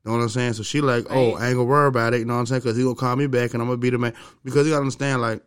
You 0.04 0.10
know 0.10 0.18
what 0.18 0.22
I'm 0.22 0.28
saying? 0.28 0.52
So 0.52 0.62
she 0.62 0.80
like, 0.82 1.06
oh, 1.10 1.34
I 1.34 1.48
ain't 1.48 1.56
gonna 1.56 1.64
worry 1.64 1.88
about 1.88 2.14
it. 2.14 2.18
You 2.18 2.26
know 2.26 2.34
what 2.34 2.40
I'm 2.40 2.46
saying? 2.46 2.60
Because 2.60 2.76
he 2.76 2.82
gonna 2.82 2.94
call 2.94 3.16
me 3.16 3.26
back, 3.26 3.54
and 3.54 3.62
I'm 3.62 3.68
gonna 3.68 3.78
be 3.78 3.90
the 3.90 3.98
man. 3.98 4.14
Because 4.44 4.66
you 4.66 4.72
gotta 4.72 4.82
understand, 4.82 5.22
like, 5.22 5.42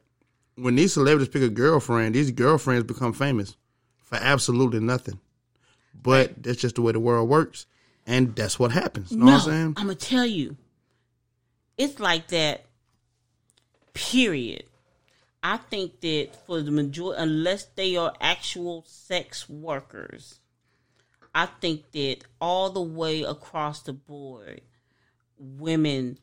when 0.55 0.75
these 0.75 0.93
celebrities 0.93 1.29
pick 1.29 1.43
a 1.43 1.49
girlfriend, 1.49 2.15
these 2.15 2.31
girlfriends 2.31 2.83
become 2.83 3.13
famous 3.13 3.55
for 4.03 4.15
absolutely 4.15 4.79
nothing. 4.79 5.19
But 6.01 6.43
that's 6.43 6.61
just 6.61 6.75
the 6.75 6.81
way 6.81 6.91
the 6.91 6.99
world 6.99 7.27
works, 7.29 7.65
and 8.05 8.35
that's 8.35 8.59
what 8.59 8.71
happens. 8.71 9.11
You 9.11 9.17
know 9.17 9.25
no, 9.25 9.31
what 9.33 9.41
I'm 9.41 9.49
saying? 9.49 9.73
I'm 9.77 9.83
gonna 9.87 9.95
tell 9.95 10.25
you, 10.25 10.57
it's 11.77 11.99
like 11.99 12.27
that. 12.29 12.65
Period. 13.93 14.63
I 15.41 15.57
think 15.57 16.01
that 16.01 16.29
for 16.45 16.61
the 16.61 16.71
majority, 16.71 17.21
unless 17.21 17.65
they 17.65 17.95
are 17.95 18.13
actual 18.19 18.83
sex 18.85 19.49
workers, 19.49 20.39
I 21.33 21.45
think 21.45 21.91
that 21.91 22.17
all 22.41 22.69
the 22.69 22.81
way 22.81 23.23
across 23.23 23.81
the 23.81 23.93
board, 23.93 24.61
women 25.37 26.17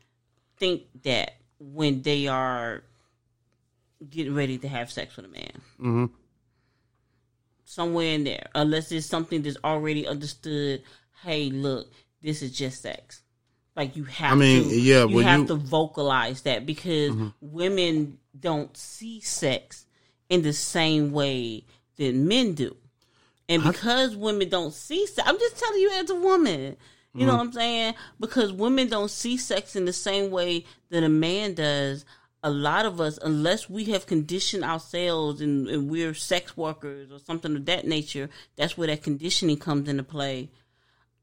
think 0.59 0.83
that 1.02 1.37
when 1.59 2.02
they 2.02 2.26
are 2.26 2.83
getting 4.11 4.35
ready 4.35 4.59
to 4.59 4.69
have 4.69 4.90
sex 4.90 5.16
with 5.16 5.26
a 5.26 5.28
man. 5.28 5.61
hmm 5.78 6.07
somewhere 7.64 8.14
in 8.14 8.25
there, 8.25 8.49
unless 8.54 8.92
it's 8.92 9.06
something 9.06 9.42
that's 9.42 9.56
already 9.64 10.06
understood. 10.06 10.83
Hey, 11.23 11.50
look, 11.50 11.90
this 12.23 12.42
is 12.42 12.52
just 12.52 12.83
sex. 12.83 13.23
Like 13.76 13.97
you 13.97 14.04
have 14.04 14.33
I 14.33 14.35
mean, 14.37 14.68
to, 14.68 14.75
yeah, 14.80 15.04
you 15.06 15.18
have 15.18 15.40
you- 15.40 15.47
to 15.49 15.54
vocalize 15.56 16.42
that 16.42 16.64
because 16.66 17.12
Mm-hmm. 17.12 17.28
women 17.40 18.18
don't 18.38 18.76
see 18.76 19.21
sex 19.21 19.87
in 20.28 20.42
the 20.42 20.52
same 20.52 21.12
way 21.12 21.64
that 21.97 22.14
men 22.14 22.54
do, 22.54 22.76
and 23.49 23.62
because 23.62 24.16
women 24.16 24.49
don't 24.49 24.73
see 24.73 25.06
sex, 25.06 25.26
I'm 25.28 25.38
just 25.38 25.59
telling 25.59 25.80
you 25.80 25.90
as 25.92 26.11
a 26.11 26.14
woman. 26.14 26.76
You 27.16 27.21
Mm-hmm. 27.21 27.26
know 27.28 27.37
what 27.37 27.47
I'm 27.47 27.52
saying? 27.52 27.94
Because 28.18 28.52
women 28.52 28.88
don't 28.88 29.11
see 29.11 29.37
sex 29.37 29.76
in 29.76 29.85
the 29.85 29.92
same 29.92 30.30
way 30.33 30.64
that 30.90 31.04
a 31.04 31.09
man 31.09 31.54
does. 31.54 32.04
A 32.44 32.50
lot 32.50 32.84
of 32.84 33.00
us, 33.00 33.18
unless 33.22 33.70
we 33.70 33.86
have 33.86 34.06
conditioned 34.06 34.64
ourselves 34.64 35.40
and, 35.40 35.66
and 35.66 35.90
we're 35.90 36.14
sex 36.14 36.56
workers 36.56 37.10
or 37.10 37.18
something 37.18 37.56
of 37.56 37.64
that 37.64 37.86
nature, 37.86 38.28
that's 38.54 38.76
where 38.76 38.86
that 38.88 39.02
conditioning 39.02 39.56
comes 39.56 39.88
into 39.88 40.02
play. 40.02 40.50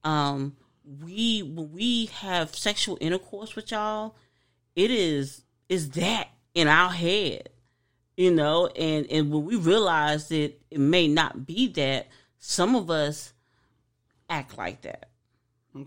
Um, 0.04 0.58
we 0.84 1.44
when 1.44 1.72
we 1.72 2.08
have 2.08 2.56
sexual 2.56 2.98
intercourse 3.00 3.56
with 3.56 3.72
y'all, 3.72 4.16
it 4.76 4.90
is 4.90 5.44
is 5.70 5.92
that 5.92 6.30
in 6.56 6.68
our 6.68 6.90
head, 6.90 7.50
you 8.18 8.32
know, 8.32 8.68
and 8.68 9.06
and 9.12 9.32
when 9.32 9.46
we 9.46 9.56
realize 9.56 10.28
that 10.30 10.54
it 10.72 10.80
may 10.80 11.08
not 11.08 11.46
be 11.46 11.68
that, 11.68 12.08
some 12.40 12.76
of 12.76 12.90
us 12.90 13.34
act 14.28 14.58
like 14.58 14.82
that. 14.82 15.10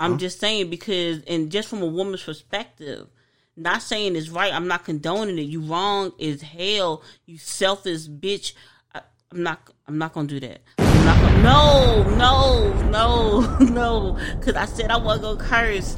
I'm 0.01 0.19
just 0.19 0.41
saying 0.41 0.71
because, 0.71 1.23
and 1.25 1.51
just 1.51 1.69
from 1.69 1.83
a 1.83 1.87
woman's 1.87 2.23
perspective, 2.23 3.09
not 3.57 3.83
saying 3.83 4.17
it's 4.17 4.29
right. 4.31 4.53
I'm 4.53 4.67
not 4.67 4.85
condoning 4.85 5.39
it. 5.39 5.43
You 5.43 5.61
wrong 5.61 6.13
as 6.21 6.43
hell. 6.43 7.03
You 7.27 7.39
selfish 7.39 8.07
bitch. 8.09 8.53
I, 8.95 9.01
I'm 9.33 9.43
not. 9.43 9.61
I'm 9.87 9.99
not 9.99 10.13
gonna 10.13 10.29
do 10.29 10.41
that. 10.41 10.61
I'm 10.79 11.05
not 11.05 11.21
gonna, 11.21 11.43
no, 11.43 12.17
no, 12.17 12.91
no, 12.91 13.57
no. 13.61 14.19
Because 14.39 14.55
I 14.57 14.65
said 14.65 14.91
I 14.91 14.97
wasn't 14.97 15.39
gonna 15.39 15.49
curse. 15.51 15.97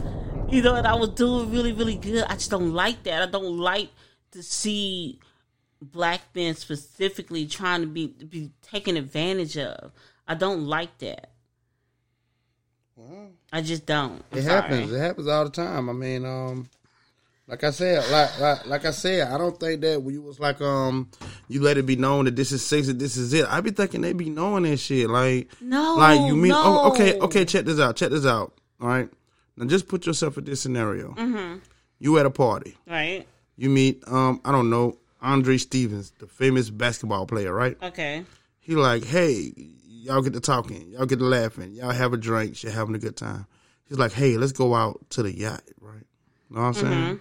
You 0.49 0.63
know, 0.63 0.75
and 0.77 0.87
I 0.87 0.95
was 0.95 1.09
doing 1.11 1.51
really, 1.51 1.73
really 1.73 1.97
good. 1.97 2.25
I 2.29 2.35
just 2.35 2.51
don't 2.51 2.73
like 2.73 3.03
that. 3.05 3.23
I 3.23 3.27
don't 3.31 3.59
like 3.59 3.91
to 4.33 4.43
see 4.43 5.19
black 5.83 6.21
men 6.35 6.55
specifically 6.55 7.47
trying 7.47 7.81
to 7.83 7.87
be 7.87 8.09
be 8.09 8.51
taken 8.63 8.97
advantage 8.97 9.57
of. 9.59 9.93
I 10.29 10.35
don't 10.35 10.65
like 10.67 10.99
that. 10.99 11.31
Well, 12.97 13.31
I 13.53 13.61
just 13.63 13.87
don't. 13.87 14.25
I'm 14.33 14.39
It 14.39 14.43
sorry. 14.43 14.55
happens. 14.63 14.93
It 14.93 14.99
happens 14.99 15.29
all 15.29 15.45
the 15.45 15.51
time. 15.51 15.89
I 15.89 15.93
mean, 15.93 16.25
um, 16.25 16.69
like 17.49 17.63
I 17.63 17.71
said, 17.71 18.11
like, 18.11 18.41
like 18.41 18.67
like 18.67 18.85
I 18.85 18.91
said, 18.91 19.29
I 19.29 19.39
don't 19.39 19.59
think 19.59 19.81
that 19.83 20.03
when 20.03 20.15
you 20.15 20.23
was 20.23 20.41
like, 20.41 20.61
um, 20.61 21.11
you 21.49 21.63
let 21.63 21.79
it 21.79 21.87
be 21.87 21.97
known 21.97 22.25
that 22.25 22.35
this 22.37 22.51
is 22.53 22.65
sex, 22.65 22.89
that 22.89 22.99
this 22.99 23.17
is 23.17 23.33
it. 23.33 23.47
I 23.49 23.61
be 23.61 23.71
thinking 23.71 24.01
they 24.01 24.13
be 24.13 24.31
knowing 24.31 24.65
that 24.65 24.79
shit. 24.79 25.09
Like, 25.09 25.49
No, 25.61 25.95
like 25.97 26.21
you 26.21 26.35
mean? 26.35 26.53
Oh, 26.55 26.91
okay, 26.91 27.19
okay. 27.21 27.45
Check 27.45 27.65
this 27.65 27.79
out. 27.79 27.97
Check 27.97 28.11
this 28.11 28.27
out. 28.27 28.53
All 28.81 28.89
right. 28.89 29.09
Now 29.57 29.67
just 29.67 29.89
put 29.89 30.07
yourself 30.07 30.37
in 30.39 30.45
this 30.45 30.61
scenario. 30.61 31.13
Mm-hmm. 31.13 31.59
You 31.99 32.19
at 32.19 32.27
a 32.27 32.31
party. 32.31 32.77
Right. 32.87 33.27
You 33.57 33.71
meet, 33.71 34.03
um, 34.07 34.41
I 34.45 34.53
don't 34.53 34.69
know, 34.69 34.99
Andre 35.23 35.57
Stevens, 35.57 36.13
the 36.19 36.27
famous 36.27 36.69
basketball 36.69 37.27
player, 37.27 37.55
right? 37.55 37.77
Okay. 37.83 38.25
He 38.61 38.75
like, 38.75 39.05
hey, 39.05 39.53
y'all 39.87 40.21
get 40.21 40.35
to 40.35 40.41
talking, 40.41 40.91
y'all 40.91 41.07
get 41.07 41.21
to 41.21 41.25
laughing, 41.25 41.73
y'all 41.73 41.91
have 41.91 42.13
a 42.13 42.17
drink, 42.19 42.63
you're 42.63 42.73
having 42.73 42.95
a 42.95 42.99
good 42.99 43.17
time. 43.17 43.47
He's 43.89 43.99
like, 43.99 44.13
hey, 44.13 44.37
let's 44.37 44.53
go 44.53 44.75
out 44.75 45.01
to 45.11 45.23
the 45.23 45.33
yacht, 45.33 45.63
right? 45.81 46.03
You 46.51 46.57
Know 46.57 46.63
what 46.63 46.67
I'm 46.67 46.75
saying? 46.75 47.21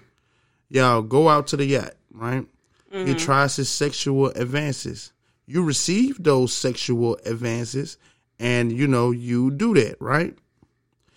Y'all 0.70 1.02
go 1.02 1.30
out 1.30 1.48
to 1.48 1.58
the 1.58 1.66
yacht, 1.66 1.94
right? 2.12 2.46
He 2.92 2.98
mm-hmm. 2.98 3.18
tries 3.18 3.56
his 3.56 3.70
sexual 3.70 4.28
advances. 4.28 5.12
You 5.46 5.64
receive 5.64 6.24
those 6.24 6.54
sexual 6.54 7.18
advances, 7.26 7.98
and 8.40 8.72
you 8.72 8.88
know 8.88 9.12
you 9.12 9.52
do 9.52 9.74
that, 9.76 9.98
right? 10.00 10.36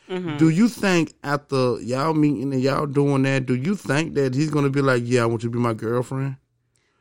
Mm-hmm. 0.08 0.38
Do 0.38 0.48
you 0.48 0.68
think 0.68 1.14
after 1.22 1.80
y'all 1.80 2.14
meeting 2.14 2.52
and 2.52 2.62
y'all 2.62 2.86
doing 2.86 3.22
that, 3.22 3.46
do 3.46 3.54
you 3.54 3.76
think 3.76 4.14
that 4.14 4.34
he's 4.34 4.50
gonna 4.50 4.70
be 4.70 4.80
like, 4.80 5.02
yeah, 5.04 5.22
I 5.22 5.26
want 5.26 5.42
you 5.42 5.50
to 5.50 5.52
be 5.52 5.62
my 5.62 5.74
girlfriend? 5.74 6.36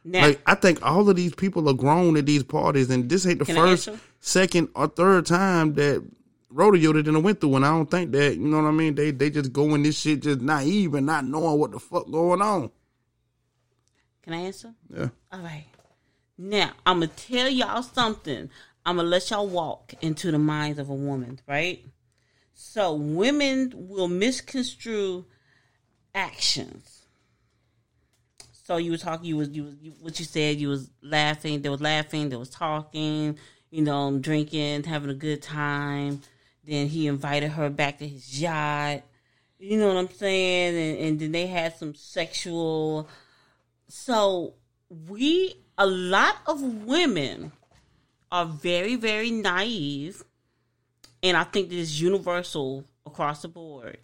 Now, 0.04 0.28
Like 0.28 0.42
I 0.46 0.56
think 0.56 0.86
all 0.86 1.10
of 1.10 1.16
these 1.16 1.36
people 1.36 1.68
are 1.70 1.74
grown 1.74 2.16
at 2.18 2.26
these 2.26 2.44
parties, 2.44 2.90
and 2.90 3.10
this 3.10 3.26
ain't 3.26 3.40
the 3.40 3.46
Can 3.46 3.56
first, 3.56 3.90
second, 4.20 4.70
or 4.76 4.88
third 4.88 5.26
time 5.26 5.74
that 5.74 6.04
rodeo 6.50 6.94
that 6.94 7.04
done 7.04 7.24
went 7.24 7.42
through. 7.42 7.56
And 7.56 7.66
I 7.66 7.70
don't 7.70 7.90
think 7.90 8.12
that 8.12 8.36
you 8.36 8.48
know 8.48 8.62
what 8.62 8.68
I 8.68 8.72
mean. 8.72 8.96
They 8.96 9.12
they 9.12 9.30
just 9.30 9.54
go 9.54 9.74
in 9.76 9.84
this 9.84 10.00
shit 10.00 10.22
just 10.22 10.42
naive 10.42 10.94
and 10.94 11.06
not 11.06 11.26
knowing 11.26 11.60
what 11.60 11.72
the 11.72 11.80
fuck 11.80 12.10
going 12.10 12.42
on. 12.42 12.72
can 14.24 14.34
I 14.34 14.38
answer? 14.38 14.74
Yeah. 14.90 15.10
All 15.32 15.42
right. 15.42 15.66
Now 16.38 16.72
I'm 16.86 17.00
gonna 17.00 17.08
tell 17.08 17.50
y'all 17.50 17.84
something. 17.84 18.50
I'm 18.86 18.98
gonna 18.98 19.08
let 19.08 19.30
y'all 19.30 19.48
walk 19.48 19.94
into 20.02 20.32
the 20.32 20.40
minds 20.40 20.80
of 20.80 20.90
a 20.90 20.96
woman, 20.96 21.40
right? 21.48 21.84
So 22.54 22.94
women 22.94 23.74
will 23.76 24.08
misconstrue 24.08 25.26
actions. 26.16 26.98
So 28.68 28.78
you 28.78 28.92
were 28.92 28.98
talking. 28.98 29.26
You 29.26 29.38
was 29.38 29.50
you 29.50 29.64
was 29.64 29.76
you, 29.82 29.94
what 30.02 30.20
you 30.20 30.26
said. 30.26 30.58
You 30.58 30.70
was 30.70 30.90
laughing. 31.02 31.62
There 31.62 31.72
was 31.72 31.82
laughing. 31.82 32.30
There 32.30 32.40
was 32.40 32.50
talking. 32.50 33.38
You 33.70 33.82
know, 33.82 34.18
drinking, 34.18 34.84
having 34.84 35.10
a 35.10 35.14
good 35.14 35.42
time. 35.42 36.22
Then 36.68 36.88
he 36.88 37.08
invited 37.08 37.52
her 37.52 37.70
back 37.70 38.00
to 38.00 38.08
his 38.08 38.42
yacht. 38.42 39.02
You 39.58 39.78
know 39.78 39.88
what 39.88 39.98
I'm 39.98 40.12
saying? 40.12 40.76
And, 40.76 41.08
and 41.08 41.20
then 41.20 41.32
they 41.32 41.48
had 41.48 41.76
some 41.78 41.96
sexual. 41.96 43.08
So 43.88 44.54
we, 44.90 45.56
a 45.78 45.88
lot 45.88 46.36
of 46.46 46.62
women, 46.62 47.54
are 48.30 48.46
very 48.46 48.98
very 48.98 49.32
naive, 49.32 50.22
and 51.24 51.38
I 51.38 51.46
think 51.46 51.70
this 51.70 51.80
is 51.80 52.02
universal 52.02 52.84
across 53.06 53.42
the 53.42 53.48
board. 53.48 54.00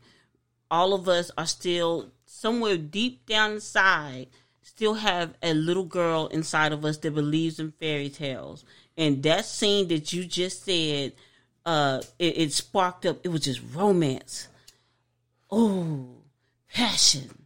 All 0.71 0.93
of 0.93 1.09
us 1.09 1.29
are 1.37 1.45
still 1.45 2.09
somewhere 2.25 2.77
deep 2.77 3.25
down 3.25 3.51
inside 3.51 4.27
still 4.73 4.95
have 4.95 5.35
a 5.43 5.53
little 5.53 5.83
girl 5.85 6.27
inside 6.27 6.71
of 6.71 6.83
us 6.83 6.97
that 6.97 7.13
believes 7.13 7.59
in 7.59 7.71
fairy 7.73 8.09
tales. 8.09 8.65
And 8.97 9.21
that 9.23 9.45
scene 9.45 9.87
that 9.89 10.11
you 10.13 10.25
just 10.25 10.63
said, 10.65 11.13
uh, 11.65 12.01
it, 12.19 12.37
it 12.37 12.53
sparked 12.53 13.05
up. 13.05 13.19
It 13.23 13.29
was 13.29 13.41
just 13.41 13.61
romance. 13.73 14.47
Oh, 15.51 16.07
passion. 16.73 17.45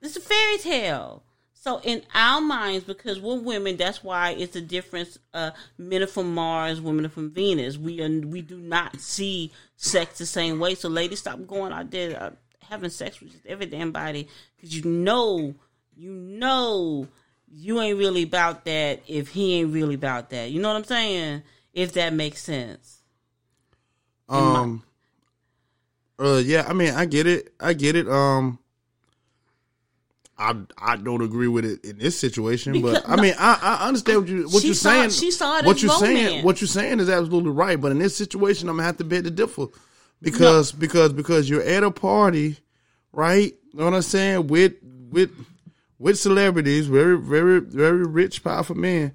It's 0.00 0.16
a 0.16 0.20
fairy 0.20 0.58
tale. 0.58 1.22
So 1.52 1.78
in 1.84 2.02
our 2.14 2.40
minds, 2.40 2.86
because 2.86 3.20
we're 3.20 3.38
women, 3.38 3.76
that's 3.76 4.02
why 4.02 4.30
it's 4.30 4.56
a 4.56 4.62
difference. 4.62 5.18
Uh, 5.34 5.50
men 5.76 6.02
are 6.02 6.06
from 6.06 6.34
Mars, 6.34 6.80
women 6.80 7.04
are 7.04 7.10
from 7.10 7.30
Venus. 7.30 7.76
We 7.76 8.00
are, 8.00 8.08
we 8.08 8.40
do 8.40 8.56
not 8.56 8.98
see 8.98 9.52
sex 9.76 10.16
the 10.16 10.24
same 10.24 10.58
way. 10.58 10.74
So 10.74 10.88
ladies, 10.88 11.18
stop 11.18 11.46
going 11.46 11.74
out 11.74 11.90
there 11.90 12.20
uh, 12.20 12.30
having 12.62 12.88
sex 12.88 13.20
with 13.20 13.32
just 13.32 13.44
every 13.44 13.66
damn 13.66 13.92
body 13.92 14.26
because 14.56 14.74
you 14.74 14.90
know, 14.90 15.54
you 15.94 16.10
know, 16.10 17.06
you 17.52 17.78
ain't 17.78 17.98
really 17.98 18.22
about 18.22 18.64
that 18.64 19.02
if 19.06 19.28
he 19.28 19.56
ain't 19.56 19.74
really 19.74 19.96
about 19.96 20.30
that. 20.30 20.50
You 20.50 20.62
know 20.62 20.68
what 20.68 20.78
I'm 20.78 20.84
saying? 20.84 21.42
If 21.74 21.92
that 21.92 22.14
makes 22.14 22.42
sense. 22.42 22.99
Um. 24.30 24.82
Uh. 26.18 26.36
Yeah. 26.44 26.64
I 26.68 26.72
mean, 26.72 26.94
I 26.94 27.04
get 27.06 27.26
it. 27.26 27.52
I 27.60 27.72
get 27.74 27.96
it. 27.96 28.08
Um. 28.08 28.58
I 30.38 30.54
I 30.78 30.96
don't 30.96 31.20
agree 31.20 31.48
with 31.48 31.66
it 31.66 31.84
in 31.84 31.98
this 31.98 32.18
situation, 32.18 32.72
Because- 32.72 33.02
but 33.02 33.08
I 33.08 33.20
mean, 33.20 33.34
I, 33.38 33.58
I 33.62 33.88
understand 33.88 34.20
what 34.20 34.28
you 34.28 34.44
what 34.48 34.64
you're 34.64 34.72
saw- 34.74 34.88
saying. 34.90 35.10
she 35.10 35.30
saw 35.30 35.58
it 35.58 35.66
what 35.66 35.82
you're 35.82 35.92
saying. 35.92 36.44
What 36.44 36.60
you're 36.62 36.68
saying 36.68 36.98
is 37.00 37.10
absolutely 37.10 37.50
right, 37.50 37.78
but 37.78 37.92
in 37.92 37.98
this 37.98 38.16
situation, 38.16 38.68
I'm 38.70 38.76
gonna 38.76 38.86
have 38.86 38.96
to 38.98 39.04
beg 39.04 39.24
the 39.24 39.30
differ 39.30 39.66
because 40.22 40.72
because 40.72 41.12
because 41.12 41.50
you're 41.50 41.62
at 41.62 41.84
a 41.84 41.90
party, 41.90 42.56
right? 43.12 43.52
You 43.72 43.78
know 43.80 43.84
what 43.84 43.94
I'm 43.94 44.02
saying 44.02 44.46
with 44.46 44.74
with 45.10 45.30
with 45.98 46.18
celebrities, 46.18 46.86
very 46.86 47.18
very 47.18 47.60
very 47.60 48.06
rich, 48.06 48.42
powerful 48.42 48.76
men. 48.76 49.14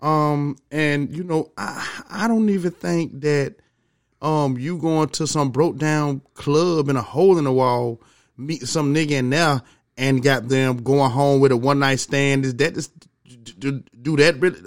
Um, 0.00 0.56
and 0.70 1.14
you 1.14 1.24
know, 1.24 1.50
I 1.58 1.84
I 2.08 2.28
don't 2.28 2.48
even 2.48 2.70
think 2.70 3.22
that 3.22 3.56
um 4.22 4.58
you 4.58 4.78
going 4.78 5.08
to 5.10 5.26
some 5.26 5.50
broke 5.50 5.76
down 5.78 6.20
club 6.34 6.88
in 6.88 6.96
a 6.96 7.02
hole 7.02 7.38
in 7.38 7.44
the 7.44 7.52
wall, 7.52 8.00
meet 8.36 8.66
some 8.68 8.94
nigga 8.94 9.12
in 9.12 9.30
there, 9.30 9.62
and 9.96 10.22
got 10.22 10.48
them 10.48 10.82
going 10.82 11.10
home 11.10 11.40
with 11.40 11.52
a 11.52 11.56
one 11.56 11.78
night 11.78 12.00
stand. 12.00 12.44
Is 12.44 12.54
that 12.56 12.74
just 12.74 12.92
do, 13.58 13.82
do 14.02 14.16
that 14.16 14.38
really? 14.40 14.60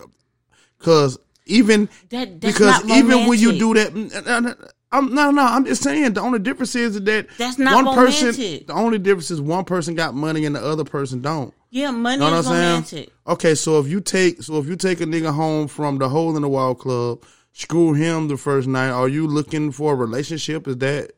Because 0.78 1.18
even 1.46 1.90
That- 2.10 2.40
because 2.40 2.84
even 2.90 3.28
when 3.28 3.40
you 3.40 3.54
do 3.54 3.74
that, 3.76 4.72
I'm 4.92 5.14
no 5.14 5.32
no. 5.32 5.42
I'm 5.44 5.66
just 5.66 5.82
saying 5.82 6.14
the 6.14 6.22
only 6.22 6.40
difference 6.40 6.76
is 6.76 7.02
that 7.02 7.28
That's 7.38 7.58
not 7.58 7.84
one 7.86 7.96
person. 7.96 8.28
romantic. 8.30 8.68
The 8.68 8.74
only 8.74 9.00
difference 9.00 9.32
is 9.32 9.42
one 9.42 9.66
person 9.66 9.96
got 9.96 10.14
money 10.14 10.46
and 10.46 10.56
the 10.56 10.64
other 10.64 10.84
person 10.84 11.22
don't. 11.22 11.52
Yeah, 11.72 11.90
money 11.90 12.20
Know 12.20 12.26
what 12.26 12.34
I'm 12.34 12.40
is 12.40 12.46
saying? 12.46 12.58
romantic. 12.70 13.10
Okay, 13.26 13.56
so 13.56 13.80
if 13.80 13.88
you 13.88 14.02
take 14.02 14.44
so 14.44 14.60
if 14.60 14.68
you 14.68 14.76
take 14.76 15.02
a 15.02 15.06
nigga 15.06 15.34
home 15.34 15.68
from 15.68 15.98
the 15.98 16.08
hole 16.10 16.36
in 16.36 16.44
the 16.44 16.48
wall 16.50 16.76
club, 16.76 17.24
screw 17.54 17.94
him 17.94 18.28
the 18.28 18.38
first 18.38 18.68
night, 18.68 18.90
are 18.90 19.08
you 19.08 19.26
looking 19.28 19.72
for 19.72 19.94
a 19.94 19.96
relationship? 19.96 20.68
Is 20.68 20.78
that 20.80 21.12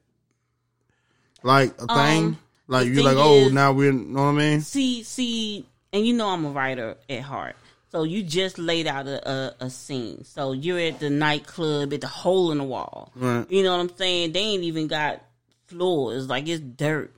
like 1.43 1.73
a 1.81 1.87
thing? 1.87 2.23
Um, 2.25 2.37
like 2.67 2.87
you're 2.87 3.03
like, 3.03 3.17
oh, 3.17 3.45
is- 3.47 3.53
now 3.53 3.71
we're 3.71 3.91
you 3.91 3.99
know 3.99 4.23
what 4.23 4.29
I 4.29 4.31
mean? 4.33 4.61
See, 4.61 5.03
see, 5.03 5.65
and 5.93 6.05
you 6.05 6.13
know 6.13 6.29
I'm 6.29 6.45
a 6.45 6.49
writer 6.49 6.95
at 7.09 7.21
heart. 7.21 7.55
So 7.91 8.03
you 8.03 8.23
just 8.23 8.57
laid 8.59 8.87
out 8.87 9.07
a, 9.07 9.29
a, 9.29 9.55
a 9.61 9.69
scene. 9.69 10.25
So 10.25 10.51
you're 10.51 10.79
at 10.79 10.99
the 10.99 11.09
nightclub 11.09 11.93
at 11.93 12.01
the 12.01 12.07
hole 12.07 12.51
in 12.51 12.57
the 12.57 12.63
wall. 12.65 13.11
Right. 13.15 13.49
You 13.49 13.63
know 13.63 13.71
what 13.77 13.89
I'm 13.89 13.95
saying? 13.97 14.33
They 14.33 14.39
ain't 14.41 14.63
even 14.63 14.87
got 14.87 15.21
floors. 15.67 16.27
Like 16.27 16.47
it's 16.47 16.59
dirt. 16.61 17.11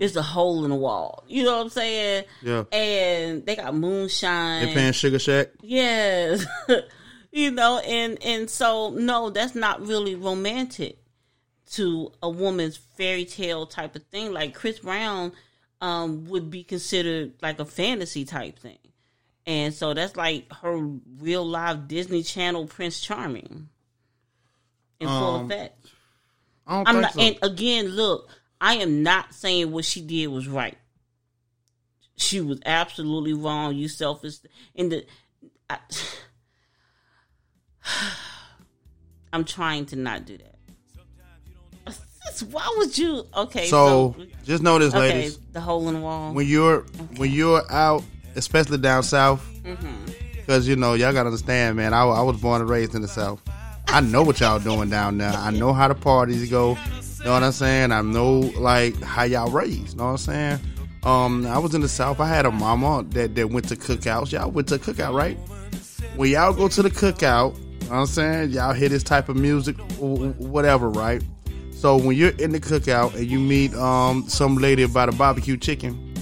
It's 0.00 0.16
a 0.16 0.22
hole 0.22 0.64
in 0.64 0.70
the 0.70 0.76
wall. 0.76 1.22
You 1.28 1.44
know 1.44 1.56
what 1.58 1.64
I'm 1.64 1.68
saying? 1.68 2.24
Yeah. 2.42 2.64
And 2.72 3.44
they 3.44 3.54
got 3.54 3.74
moonshine. 3.76 4.66
They 4.66 4.74
paying 4.74 4.92
Sugar 4.92 5.18
Shack. 5.18 5.48
Yes. 5.60 6.44
you 7.34 7.50
know, 7.50 7.80
and 7.80 8.16
and 8.24 8.48
so 8.48 8.90
no, 8.90 9.28
that's 9.28 9.56
not 9.56 9.84
really 9.84 10.14
romantic 10.14 10.98
to 11.72 12.12
a 12.22 12.30
woman's 12.30 12.76
fairy 12.76 13.24
tale 13.24 13.66
type 13.66 13.96
of 13.96 14.04
thing. 14.04 14.32
Like 14.32 14.54
Chris 14.54 14.78
Brown 14.78 15.32
um 15.80 16.26
would 16.26 16.48
be 16.48 16.62
considered 16.62 17.32
like 17.42 17.58
a 17.58 17.64
fantasy 17.64 18.24
type 18.24 18.58
thing. 18.60 18.78
And 19.46 19.74
so 19.74 19.92
that's 19.94 20.16
like 20.16 20.50
her 20.62 20.76
real 21.18 21.44
live 21.44 21.88
Disney 21.88 22.22
Channel 22.22 22.66
Prince 22.68 23.00
Charming. 23.00 23.68
In 25.00 25.08
full 25.08 25.34
Um, 25.34 25.46
effect. 25.46 25.86
I 26.68 26.84
think 26.84 27.00
not 27.02 27.12
so. 27.14 27.20
and 27.20 27.38
again, 27.42 27.88
look, 27.88 28.28
I 28.60 28.76
am 28.76 29.02
not 29.02 29.34
saying 29.34 29.72
what 29.72 29.84
she 29.84 30.00
did 30.00 30.28
was 30.28 30.46
right. 30.46 30.78
She 32.16 32.40
was 32.40 32.60
absolutely 32.64 33.32
wrong. 33.32 33.74
You 33.74 33.88
selfish 33.88 34.36
in 34.76 34.90
the 34.90 35.04
I, 35.68 35.78
I'm 39.32 39.44
trying 39.44 39.86
to 39.86 39.96
not 39.96 40.24
do 40.26 40.38
that. 40.38 40.50
Why 42.50 42.74
would 42.78 42.96
you? 42.98 43.24
Okay, 43.36 43.66
so 43.66 44.14
so, 44.18 44.26
just 44.44 44.62
know 44.62 44.78
this, 44.78 44.92
okay, 44.94 45.08
ladies. 45.08 45.38
the 45.52 45.60
hole 45.60 45.86
in 45.88 45.94
the 45.94 46.00
wall. 46.00 46.32
When 46.32 46.46
you're 46.48 46.80
when 47.16 47.30
you're 47.30 47.62
out, 47.70 48.02
especially 48.34 48.78
down 48.78 49.02
south, 49.04 49.46
Mm-hmm. 49.62 50.32
because 50.34 50.66
you 50.66 50.74
know 50.74 50.94
y'all 50.94 51.12
gotta 51.12 51.28
understand, 51.28 51.76
man. 51.76 51.94
I, 51.94 52.02
I 52.04 52.22
was 52.22 52.40
born 52.40 52.60
and 52.60 52.68
raised 52.68 52.94
in 52.94 53.02
the 53.02 53.08
south. 53.08 53.40
I 53.88 54.00
know 54.00 54.22
what 54.22 54.40
y'all 54.40 54.58
doing 54.58 54.90
down 54.90 55.18
there. 55.18 55.30
I 55.32 55.50
know 55.50 55.72
how 55.72 55.86
the 55.86 55.94
parties 55.94 56.50
go. 56.50 56.76
You 57.18 57.24
know 57.26 57.32
what 57.34 57.42
I'm 57.44 57.52
saying? 57.52 57.92
I 57.92 58.00
know 58.00 58.40
like 58.58 59.00
how 59.02 59.24
y'all 59.24 59.50
raised. 59.50 59.92
You 59.92 59.98
know 59.98 60.04
what 60.04 60.10
I'm 60.10 60.16
saying? 60.18 60.58
Um, 61.04 61.46
I 61.46 61.58
was 61.58 61.74
in 61.74 61.82
the 61.82 61.88
south. 61.88 62.18
I 62.20 62.26
had 62.28 62.46
a 62.46 62.50
mama 62.50 63.04
that 63.10 63.34
that 63.36 63.50
went 63.50 63.68
to 63.68 63.76
cookouts. 63.76 64.32
Y'all 64.32 64.50
went 64.50 64.68
to 64.68 64.78
cookout, 64.78 65.14
right? 65.14 65.36
When 66.16 66.30
y'all 66.30 66.52
go 66.52 66.68
to 66.68 66.82
the 66.82 66.90
cookout, 66.90 67.56
you 67.84 67.90
know 67.90 67.96
what 67.96 68.00
I'm 68.00 68.06
saying 68.06 68.50
y'all 68.50 68.72
hear 68.72 68.88
this 68.88 69.02
type 69.02 69.28
of 69.28 69.36
music, 69.36 69.76
whatever, 69.98 70.88
right? 70.88 71.22
So 71.70 71.98
when 71.98 72.16
you're 72.16 72.30
in 72.30 72.52
the 72.52 72.60
cookout 72.60 73.14
and 73.14 73.26
you 73.26 73.38
meet 73.38 73.74
um 73.74 74.26
some 74.26 74.56
lady 74.56 74.84
about 74.84 75.10
a 75.10 75.12
barbecue 75.12 75.58
chicken, 75.58 76.14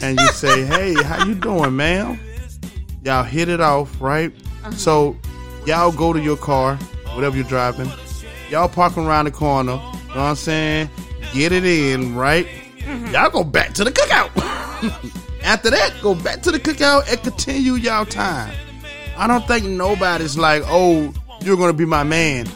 and 0.00 0.18
you 0.18 0.28
say, 0.28 0.64
"Hey, 0.66 0.94
how 1.02 1.24
you 1.26 1.34
doing, 1.34 1.74
ma'am?" 1.74 2.20
Y'all 3.02 3.24
hit 3.24 3.48
it 3.48 3.60
off, 3.60 4.00
right? 4.00 4.32
So 4.72 5.16
y'all 5.66 5.90
go 5.90 6.12
to 6.12 6.20
your 6.20 6.36
car, 6.36 6.76
whatever 7.14 7.36
you're 7.36 7.46
driving. 7.46 7.90
Y'all 8.48 8.68
parking 8.68 9.04
around 9.06 9.24
the 9.24 9.32
corner. 9.32 9.72
You 9.72 9.78
know 9.78 9.88
what 10.08 10.18
I'm 10.18 10.36
saying? 10.36 10.88
Get 11.32 11.50
it 11.50 11.64
in, 11.64 12.14
right? 12.14 12.46
Y'all 13.10 13.30
go 13.30 13.42
back 13.42 13.74
to 13.74 13.82
the 13.84 13.90
cookout. 13.90 14.30
After 15.42 15.70
that, 15.70 15.94
go 16.00 16.14
back 16.14 16.42
to 16.42 16.52
the 16.52 16.60
cookout 16.60 17.10
and 17.10 17.20
continue 17.22 17.74
y'all 17.74 18.04
time. 18.04 18.54
I 19.18 19.26
don't 19.26 19.46
think 19.46 19.66
nobody's 19.66 20.36
like, 20.38 20.62
"Oh, 20.66 21.12
you're 21.42 21.56
gonna 21.56 21.72
be 21.72 21.84
my 21.84 22.04
man." 22.04 22.46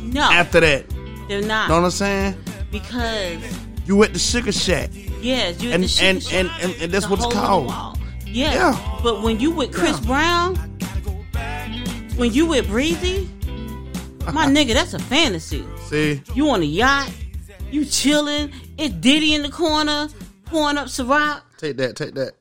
no, 0.00 0.22
After 0.22 0.60
that, 0.60 0.84
they're 1.28 1.42
not 1.42 1.68
know 1.68 1.76
what 1.76 1.84
I'm 1.84 1.90
saying? 1.90 2.36
because 2.70 3.38
You 3.86 4.02
at 4.04 4.12
the 4.12 4.18
sugar 4.18 4.52
shack, 4.52 4.90
yes, 5.20 5.60
you're 5.62 5.72
and 5.74 5.82
the 5.84 6.02
and, 6.02 6.22
shit 6.22 6.32
and 6.34 6.50
and 6.62 6.82
and 6.82 6.92
that's 6.92 7.06
The 7.06 7.10
what 7.10 7.24
it's 7.24 7.34
hole 7.34 7.60
in 7.62 7.66
the 7.66 7.72
called. 7.72 7.98
Yeah. 8.26 8.54
Yeah. 8.54 8.98
But 9.02 9.22
when 9.22 9.38
you 9.40 9.50
with 9.50 9.72
Chris 9.72 9.98
Yeah. 10.00 10.06
Brown, 10.06 10.56
when 12.16 12.32
you 12.32 12.46
with 12.46 12.66
Breezy, 12.68 13.28
my 14.32 14.46
nigga, 14.56 14.74
that's 14.74 14.94
a 14.94 14.98
fantasy. 14.98 15.64
See, 15.88 16.22
You 16.34 16.50
on 16.50 16.62
a 16.62 16.64
yacht, 16.64 17.10
you 17.70 17.84
chilling, 17.84 18.52
it 18.78 19.00
Diddy 19.00 19.34
in 19.34 19.42
the 19.42 19.50
corner, 19.50 20.08
pouring 20.46 20.78
up 20.78 20.86
Ciroc. 20.88 21.42
take 21.58 21.76
that, 21.78 21.96
take 21.96 22.14
that. 22.14 22.32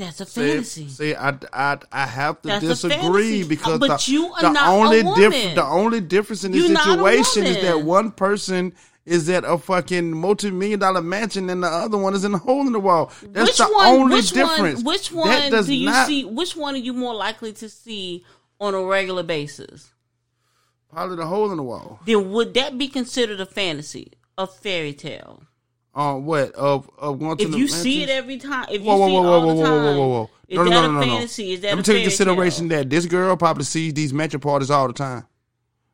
That's 0.00 0.20
a 0.20 0.26
fantasy. 0.26 0.88
see, 0.88 1.14
I, 1.14 1.36
I, 1.52 1.78
I 1.92 2.06
have 2.06 2.40
to 2.42 2.48
That's 2.48 2.64
disagree 2.64 3.42
because 3.44 3.78
But 3.78 4.00
the, 4.00 4.12
you 4.12 4.26
are 4.32 4.40
the 4.42 4.50
not 4.52 4.68
a 4.68 4.70
only 4.72 5.02
woman. 5.02 5.30
diff- 5.30 5.54
the 5.54 5.64
only 5.64 6.00
difference 6.00 6.42
in 6.44 6.52
this 6.52 6.68
You're 6.68 6.76
situation 6.78 7.44
is 7.46 7.62
that 7.62 7.82
one 7.82 8.10
person 8.10 8.72
is 9.04 9.28
at 9.28 9.44
a 9.44 9.58
fucking 9.58 10.12
multi-million 10.12 10.78
dollar 10.80 11.02
mansion 11.02 11.50
and 11.50 11.62
the 11.62 11.66
other 11.68 11.98
one 11.98 12.14
is 12.14 12.24
in 12.24 12.32
a 12.34 12.38
hole 12.38 12.66
in 12.66 12.72
the 12.72 12.80
wall. 12.80 13.12
That's 13.22 13.50
which 13.50 13.56
the 13.58 13.72
one? 13.74 13.86
only 13.86 14.16
which 14.16 14.30
difference. 14.32 14.76
one? 14.82 14.84
Which 14.94 15.12
one 15.12 15.50
does 15.50 15.66
do 15.66 15.74
you 15.74 15.86
not- 15.90 16.06
see? 16.06 16.24
Which 16.24 16.56
one 16.56 16.74
are 16.74 16.78
you 16.78 16.92
more 16.92 17.14
likely 17.14 17.52
to 17.54 17.68
see 17.68 18.24
on 18.60 18.74
a 18.74 18.82
regular 18.82 19.22
basis? 19.22 19.90
Probably 20.92 21.16
the 21.16 21.26
hole 21.26 21.50
in 21.50 21.56
the 21.56 21.62
wall. 21.62 22.00
Then 22.06 22.30
would 22.32 22.54
that 22.54 22.76
be 22.78 22.88
considered 22.88 23.40
a 23.40 23.46
fantasy, 23.46 24.12
a 24.38 24.46
fairy 24.46 24.92
tale? 24.92 25.42
Uh, 25.92 26.14
what 26.14 26.52
of 26.52 26.88
of 26.98 27.18
going 27.18 27.36
to 27.36 27.44
If 27.44 27.50
the 27.50 27.58
you 27.58 27.66
see 27.68 28.02
it 28.04 28.08
every 28.10 28.36
time, 28.36 28.66
if 28.70 28.80
you 28.80 28.86
Whoa, 28.86 28.96
whoa, 28.96 29.06
see 29.08 29.12
whoa, 29.14 29.24
all 29.24 29.46
whoa, 29.46 29.56
the 29.56 29.62
time, 29.64 29.72
whoa, 29.84 29.98
whoa, 29.98 30.08
whoa! 30.08 30.30
is 30.46 30.56
No, 30.56 30.64
no, 30.64 30.70
that 30.70 30.82
no, 30.82 30.88
a 30.88 30.92
no, 30.92 31.00
fantasy? 31.12 31.52
Is 31.52 31.60
that 31.62 31.68
Let 31.68 31.76
me 31.78 31.82
take 31.82 32.02
consideration 32.04 32.68
tale? 32.68 32.78
that 32.78 32.90
this 32.90 33.06
girl 33.06 33.36
probably 33.36 33.64
sees 33.64 33.92
these 33.94 34.12
mansion 34.12 34.38
parties 34.40 34.70
all 34.70 34.86
the 34.86 34.92
time. 34.92 35.26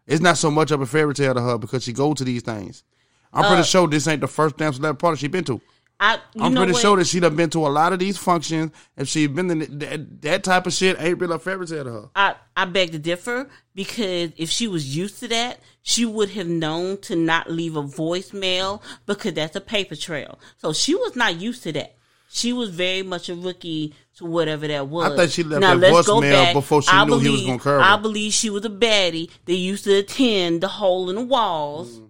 It's 0.06 0.20
not 0.20 0.36
so 0.36 0.50
much 0.50 0.70
of 0.70 0.82
a 0.82 0.86
fairy 0.86 1.14
tale 1.14 1.34
to 1.34 1.40
her 1.40 1.56
because 1.58 1.82
she 1.82 1.92
go 1.94 2.12
to 2.14 2.24
these 2.24 2.42
things. 2.42 2.84
I'm 3.32 3.44
Uh, 3.44 3.48
pretty 3.48 3.62
sure 3.64 3.88
this 3.88 4.06
ain't 4.06 4.20
the 4.20 4.28
first 4.28 4.56
damn 4.58 4.72
celebrity 4.72 5.00
party 5.00 5.16
she 5.18 5.28
been 5.28 5.44
to. 5.44 5.60
I, 5.98 6.18
you 6.34 6.44
I'm 6.44 6.52
know 6.52 6.60
pretty 6.60 6.72
what? 6.74 6.82
sure 6.82 6.96
that 6.98 7.06
she'd 7.06 7.22
have 7.22 7.36
been 7.36 7.48
to 7.50 7.66
a 7.66 7.68
lot 7.68 7.92
of 7.92 7.98
these 7.98 8.18
functions. 8.18 8.70
If 8.96 9.08
she'd 9.08 9.34
been 9.34 9.50
in 9.50 9.78
that, 9.78 10.22
that 10.22 10.44
type 10.44 10.66
of 10.66 10.74
shit, 10.74 11.00
ain't 11.00 11.18
really 11.18 11.36
a 11.36 11.38
tale 11.38 11.64
to 11.64 11.84
her. 11.84 12.10
I, 12.14 12.34
I 12.54 12.66
beg 12.66 12.92
to 12.92 12.98
differ 12.98 13.48
because 13.74 14.32
if 14.36 14.50
she 14.50 14.68
was 14.68 14.94
used 14.94 15.20
to 15.20 15.28
that, 15.28 15.60
she 15.82 16.04
would 16.04 16.30
have 16.30 16.48
known 16.48 16.98
to 17.02 17.16
not 17.16 17.50
leave 17.50 17.76
a 17.76 17.82
voicemail 17.82 18.82
because 19.06 19.34
that's 19.34 19.56
a 19.56 19.60
paper 19.60 19.96
trail. 19.96 20.38
So 20.58 20.74
she 20.74 20.94
was 20.94 21.16
not 21.16 21.40
used 21.40 21.62
to 21.62 21.72
that. 21.72 21.96
She 22.28 22.52
was 22.52 22.68
very 22.70 23.02
much 23.02 23.28
a 23.30 23.34
rookie 23.34 23.94
to 24.16 24.26
whatever 24.26 24.66
that 24.68 24.88
was. 24.88 25.12
I 25.12 25.16
think 25.16 25.30
she 25.30 25.42
left 25.44 25.60
now, 25.62 25.76
that 25.76 25.92
voicemail 25.92 26.20
back. 26.20 26.54
before 26.54 26.82
she 26.82 26.90
I 26.90 27.04
knew 27.06 27.18
he 27.18 27.30
was 27.30 27.42
gonna 27.42 27.58
curve 27.58 27.80
I 27.80 27.96
believe 27.96 28.32
she 28.32 28.50
was 28.50 28.64
a 28.64 28.70
baddie 28.70 29.30
that 29.46 29.54
used 29.54 29.84
to 29.84 29.94
attend 29.94 30.60
the 30.60 30.68
hole 30.68 31.08
in 31.08 31.16
the 31.16 31.22
walls. 31.22 32.00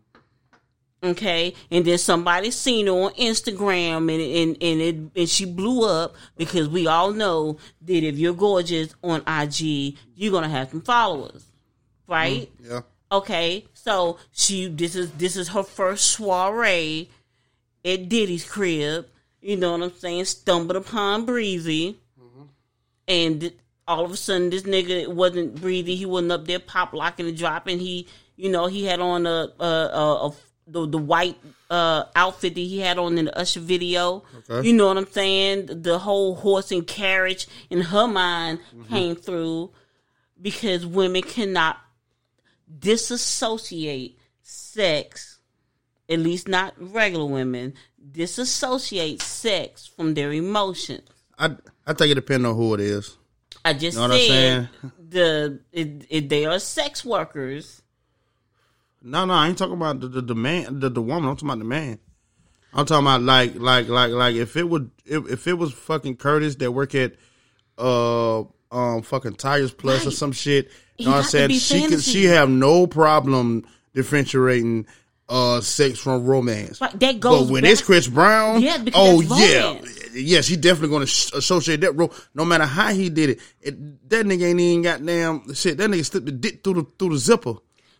Okay, 1.11 1.55
and 1.71 1.85
then 1.85 1.99
somebody 1.99 2.51
seen 2.51 2.87
her 2.87 2.93
on 2.93 3.13
Instagram, 3.13 4.13
and 4.13 4.21
and 4.21 4.57
and 4.61 4.81
it 4.81 4.97
and 5.21 5.29
she 5.29 5.45
blew 5.45 5.89
up 5.89 6.17
because 6.37 6.69
we 6.69 6.87
all 6.87 7.13
know 7.13 7.59
that 7.83 8.03
if 8.05 8.19
you're 8.19 8.35
gorgeous 8.35 8.95
on 9.05 9.23
IG, 9.27 9.97
you're 10.17 10.33
gonna 10.33 10.49
have 10.49 10.71
some 10.71 10.83
followers, 10.83 11.45
right? 12.09 12.51
Mm, 12.61 12.71
yeah. 12.71 12.81
Okay, 13.13 13.67
so 13.73 14.19
she 14.33 14.67
this 14.67 14.97
is 14.97 15.13
this 15.13 15.37
is 15.37 15.49
her 15.49 15.63
first 15.63 16.07
soiree 16.07 17.09
at 17.85 18.09
Diddy's 18.09 18.49
crib. 18.49 19.07
You 19.41 19.57
know 19.57 19.73
what 19.73 19.83
I'm 19.83 19.95
saying? 19.95 20.25
Stumbled 20.25 20.77
upon 20.77 21.25
Breezy, 21.25 22.01
mm-hmm. 22.21 22.47
and 23.07 23.41
th- 23.43 23.57
all 23.87 24.05
of 24.05 24.11
a 24.11 24.17
sudden 24.17 24.51
this 24.51 24.65
nigga 24.65 25.07
wasn't 25.07 25.61
Breezy. 25.61 25.95
He 25.95 26.07
wasn't 26.07 26.33
up 26.33 26.47
there 26.47 26.59
pop 26.59 26.93
locking 26.93 27.29
and 27.29 27.37
dropping. 27.37 27.79
He, 27.79 28.09
you 28.35 28.51
know, 28.51 28.67
he 28.67 28.87
had 28.87 28.99
on 28.99 29.25
a 29.25 29.53
a, 29.61 29.65
a, 29.65 30.27
a 30.27 30.35
the, 30.67 30.87
the 30.87 30.99
white 30.99 31.37
uh, 31.71 32.05
outfit 32.17 32.55
that 32.55 32.61
he 32.61 32.81
had 32.81 32.99
on 32.99 33.19
in 33.19 33.27
the 33.27 33.39
Usher 33.39 33.61
video. 33.61 34.25
Okay. 34.51 34.67
You 34.69 34.75
know 34.75 34.87
what 34.89 34.99
I'm 34.99 35.07
saying? 35.07 35.83
The 35.83 35.99
whole 35.99 36.35
horse 36.35 36.73
and 36.73 36.87
carriage 36.87 37.47
in 37.71 37.81
her 37.83 38.07
mind 38.09 38.59
came 38.89 39.15
through 39.17 39.71
because 40.41 40.85
women 40.85 41.23
cannot 41.23 41.79
disassociate 42.79 44.19
sex, 44.43 45.39
at 46.09 46.19
least 46.19 46.49
not 46.49 46.75
regular 46.79 47.27
women, 47.27 47.75
disassociate 48.13 49.23
sex 49.23 49.87
from 49.87 50.15
their 50.15 50.33
emotions. 50.33 51.09
I 51.39 51.57
I 51.87 51.93
think 51.93 52.11
it 52.11 52.15
depends 52.15 52.47
on 52.47 52.55
who 52.57 52.75
it 52.75 52.81
is. 52.81 53.17
I 53.65 53.73
just 53.73 53.97
you 53.97 54.03
Know 54.03 54.09
what 54.09 54.15
I'm 54.17 54.21
said 54.27 54.69
saying? 54.81 54.93
the 55.11 55.61
it, 55.73 56.07
it, 56.09 56.29
they 56.29 56.47
are 56.47 56.59
sex 56.59 57.05
workers. 57.05 57.83
No, 59.03 59.25
no, 59.25 59.35
I 59.35 59.49
ain't 59.49 59.59
talking 59.59 59.75
about 59.75 60.01
the 60.01 60.09
the, 60.09 60.21
the 60.23 60.35
man, 60.35 60.81
the, 60.81 60.89
the 60.89 61.03
woman. 61.03 61.29
I'm 61.29 61.37
talking 61.37 61.49
about 61.49 61.59
the 61.59 61.65
man. 61.65 61.99
I'm 62.73 62.87
talking 62.87 63.07
about 63.07 63.23
like 63.23 63.55
like 63.55 63.89
like 63.89 64.11
like 64.11 64.35
if 64.35 64.57
it 64.57 64.69
would 64.69 64.91
if, 65.05 65.29
if 65.31 65.47
it 65.47 65.55
was 65.55 65.73
fucking 65.73 66.17
Curtis 66.17 66.57
that 66.57 66.73
work 66.73 66.95
at 66.95 67.15
uh 67.79 68.41
um 68.71 69.03
fucking 69.03 69.35
tires 69.35 69.73
plus 69.73 70.07
or 70.07 70.11
some 70.11 70.33
shit. 70.33 70.71
You 70.99 71.07
know 71.07 71.13
what 71.13 71.17
I'm 71.17 71.23
got 71.23 71.51
to 71.51 71.61
saying? 71.61 71.81
She 71.83 71.89
could 71.89 72.03
she 72.03 72.25
have 72.25 72.51
no 72.51 72.87
problem 72.87 73.67
differentiating 73.95 74.87
uh 75.29 75.61
sex 75.61 75.99
from 75.99 76.25
romance. 76.27 76.81
Right, 76.81 76.99
that 77.01 77.21
goes 77.21 77.47
But 77.47 77.53
when 77.53 77.63
back- 77.63 77.73
it's 77.73 77.83
Chris 77.83 78.07
Brown, 78.09 78.61
Yeah, 78.63 78.85
oh 78.95 79.21
yeah, 79.21 79.81
yeah, 80.13 80.41
she 80.41 80.57
definitely 80.57 80.91
gonna 80.91 81.07
sh- 81.07 81.33
associate 81.33 81.81
that 81.81 81.93
role. 81.97 82.13
No 82.35 82.45
matter 82.45 82.65
how 82.65 82.93
he 82.93 83.09
did 83.11 83.31
it, 83.31 83.41
it 83.61 84.09
that 84.11 84.27
nigga 84.27 84.45
ain't 84.45 84.61
even 84.61 84.83
goddamn 84.83 85.55
shit. 85.55 85.79
That 85.79 85.91
nigga 85.91 86.05
slipped 86.05 86.27
the 86.27 86.33
dick 86.33 86.63
through 86.63 86.75
the 86.75 86.87
through 86.99 87.11
the 87.11 87.19
zipper. 87.19 87.55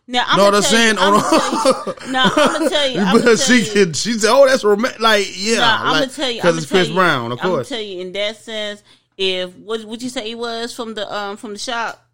Now 0.09 0.23
I'm 0.27 0.37
Know 0.37 0.43
what 0.45 0.51
gonna 0.51 0.57
I'm 0.57 0.63
saying? 0.63 0.95
You, 0.95 1.01
I'm 1.01 1.13
gonna 1.13 1.29
tell 1.29 2.05
you, 2.07 2.11
now 2.13 2.23
I'm 2.35 2.35
gonna 2.53 2.69
tell 2.69 2.89
you. 2.89 2.99
I'm 3.01 3.21
tell 3.21 3.35
she 3.35 3.59
you. 3.65 3.71
could, 3.73 3.95
she 3.97 4.13
said, 4.13 4.29
"Oh, 4.31 4.47
that's 4.47 4.63
romantic." 4.63 5.01
Like, 5.01 5.25
yeah, 5.35 5.57
Nah, 5.59 5.77
I'm 5.81 5.91
like, 5.91 6.01
gonna 6.03 6.11
tell 6.13 6.29
you 6.31 6.41
because 6.41 6.57
it's 6.57 6.65
Chris 6.67 6.87
you- 6.87 6.93
Brown, 6.95 7.31
of 7.33 7.39
course. 7.39 7.43
I'm 7.45 7.51
gonna 7.51 7.63
tell 7.65 7.81
you 7.81 8.01
in 8.01 8.11
that 8.13 8.37
sense. 8.37 8.83
If 9.17 9.53
what 9.57 9.83
would 9.83 10.01
you 10.01 10.09
say 10.09 10.27
he 10.27 10.35
was 10.35 10.73
from 10.73 10.93
the 10.93 11.13
um 11.13 11.35
from 11.37 11.53
the 11.53 11.59
shop, 11.59 12.05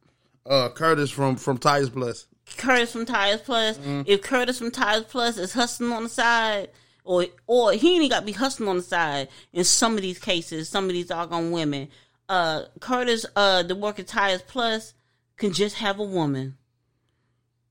uh, 0.46 0.70
Curtis 0.70 1.12
from 1.12 1.36
from 1.36 1.58
Tires 1.60 1.90
Plus. 1.90 2.26
Curtis 2.58 2.92
from 2.92 3.06
Tires 3.06 3.42
Plus. 3.42 3.78
Mm-hmm. 3.78 4.02
If 4.06 4.22
Curtis 4.22 4.58
from 4.58 4.72
Tires 4.72 5.04
Plus 5.04 5.38
is 5.38 5.54
hustling 5.54 5.92
on 5.92 6.04
the 6.04 6.10
side, 6.10 6.70
or 7.04 7.26
or 7.46 7.74
he 7.74 8.00
ain't 8.00 8.10
got 8.10 8.22
to 8.22 8.26
be 8.26 8.32
hustling 8.32 8.70
on 8.70 8.78
the 8.78 8.84
side. 8.84 9.28
In 9.52 9.64
some 9.66 9.96
of 9.96 10.02
these 10.02 10.18
cases, 10.18 10.68
some 10.70 10.86
of 10.86 10.92
these 10.94 11.08
doggone 11.08 11.52
women, 11.52 11.90
uh, 12.30 12.64
Curtis, 12.80 13.26
uh, 13.36 13.64
the 13.64 13.76
work 13.76 14.00
at 14.00 14.08
Tires 14.08 14.42
Plus 14.42 14.94
can 15.38 15.52
just 15.54 15.76
have 15.76 16.00
a 16.00 16.04
woman, 16.04 16.58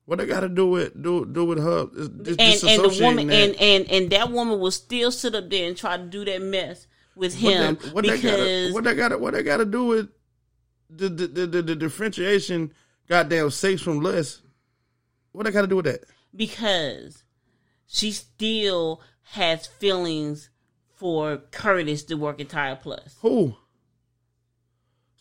What 0.05 0.19
they 0.19 0.25
got 0.25 0.41
to 0.41 0.49
do 0.49 0.67
with 0.67 1.01
do 1.01 1.25
do 1.25 1.45
with 1.45 1.59
her? 1.59 1.87
Is, 1.95 2.09
dis- 2.09 2.37
and 2.37 2.71
and 2.71 2.91
the 2.91 3.03
woman 3.03 3.27
that. 3.27 3.35
and 3.35 3.55
and 3.55 3.89
and 3.89 4.09
that 4.11 4.31
woman 4.31 4.59
will 4.59 4.71
still 4.71 5.11
sit 5.11 5.33
up 5.33 5.49
there 5.49 5.67
and 5.67 5.77
try 5.77 5.97
to 5.97 6.03
do 6.03 6.25
that 6.25 6.41
mess 6.41 6.87
with 7.15 7.35
him 7.35 7.77
what 7.93 8.05
they 8.05 8.19
gotta, 8.19 8.37
because 8.37 8.73
what 8.73 8.83
they 8.83 8.95
gotta, 8.95 9.17
what 9.17 9.33
they 9.33 9.43
got 9.43 9.57
to 9.57 9.65
do 9.65 9.85
with 9.85 10.09
the 10.89 11.07
the, 11.09 11.27
the 11.27 11.47
the 11.47 11.61
the 11.61 11.75
differentiation? 11.75 12.73
Goddamn, 13.07 13.49
sex 13.49 13.81
from 13.81 14.01
lust. 14.01 14.41
What 15.31 15.45
they 15.45 15.51
got 15.51 15.61
to 15.61 15.67
do 15.67 15.77
with 15.77 15.85
that? 15.85 16.03
because 16.35 17.23
she 17.85 18.11
still 18.11 19.01
has 19.33 19.67
feelings 19.67 20.49
for 20.95 21.37
Curtis 21.51 22.03
to 22.05 22.15
work 22.15 22.41
at 22.41 22.49
Tire 22.49 22.75
Plus. 22.75 23.17
Who? 23.21 23.55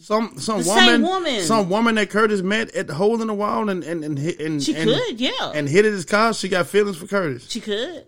Some 0.02 0.38
some 0.38 0.64
woman, 0.64 0.84
same 0.84 1.02
woman. 1.02 1.42
some 1.42 1.68
woman 1.68 1.94
that 1.94 2.10
Curtis 2.10 2.42
met 2.42 2.74
at 2.74 2.88
the 2.88 2.94
hole 2.94 3.20
in 3.20 3.28
the 3.28 3.34
wall 3.34 3.68
and 3.68 3.84
and 3.84 4.02
and 4.04 4.18
and 4.18 4.62
She 4.62 4.74
and, 4.74 4.90
could, 4.90 5.20
yeah. 5.20 5.52
and 5.54 5.68
hit 5.68 5.84
at 5.84 5.92
his 5.92 6.04
car. 6.04 6.34
She 6.34 6.48
got 6.48 6.66
feelings 6.66 6.96
for 6.96 7.06
Curtis. 7.06 7.48
she 7.48 7.60
could. 7.60 8.06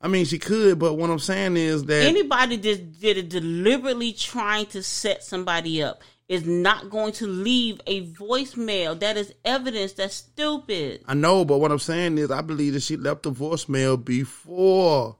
I 0.00 0.08
mean, 0.08 0.24
she 0.24 0.38
could, 0.38 0.78
but 0.78 0.94
what 0.94 1.10
I'm 1.10 1.18
saying 1.18 1.56
is 1.56 1.84
that 1.84 2.06
Anybody 2.06 2.56
that 2.56 3.00
did 3.00 3.18
it 3.18 3.28
deliberately 3.28 4.12
trying 4.12 4.66
to 4.66 4.82
set 4.82 5.24
somebody 5.24 5.82
up 5.82 6.02
is 6.28 6.46
not 6.46 6.88
going 6.88 7.12
to 7.14 7.26
leave 7.26 7.80
a 7.86 8.06
voicemail. 8.12 8.98
That 8.98 9.16
is 9.16 9.34
evidence. 9.44 9.94
That's 9.94 10.14
stupid. 10.14 11.02
I 11.06 11.14
know, 11.14 11.44
but 11.44 11.58
what 11.58 11.72
I'm 11.72 11.78
saying 11.78 12.18
is, 12.18 12.30
I 12.30 12.42
believe 12.42 12.74
that 12.74 12.82
she 12.82 12.96
left 12.96 13.24
the 13.24 13.32
voicemail 13.32 14.02
before 14.02 15.16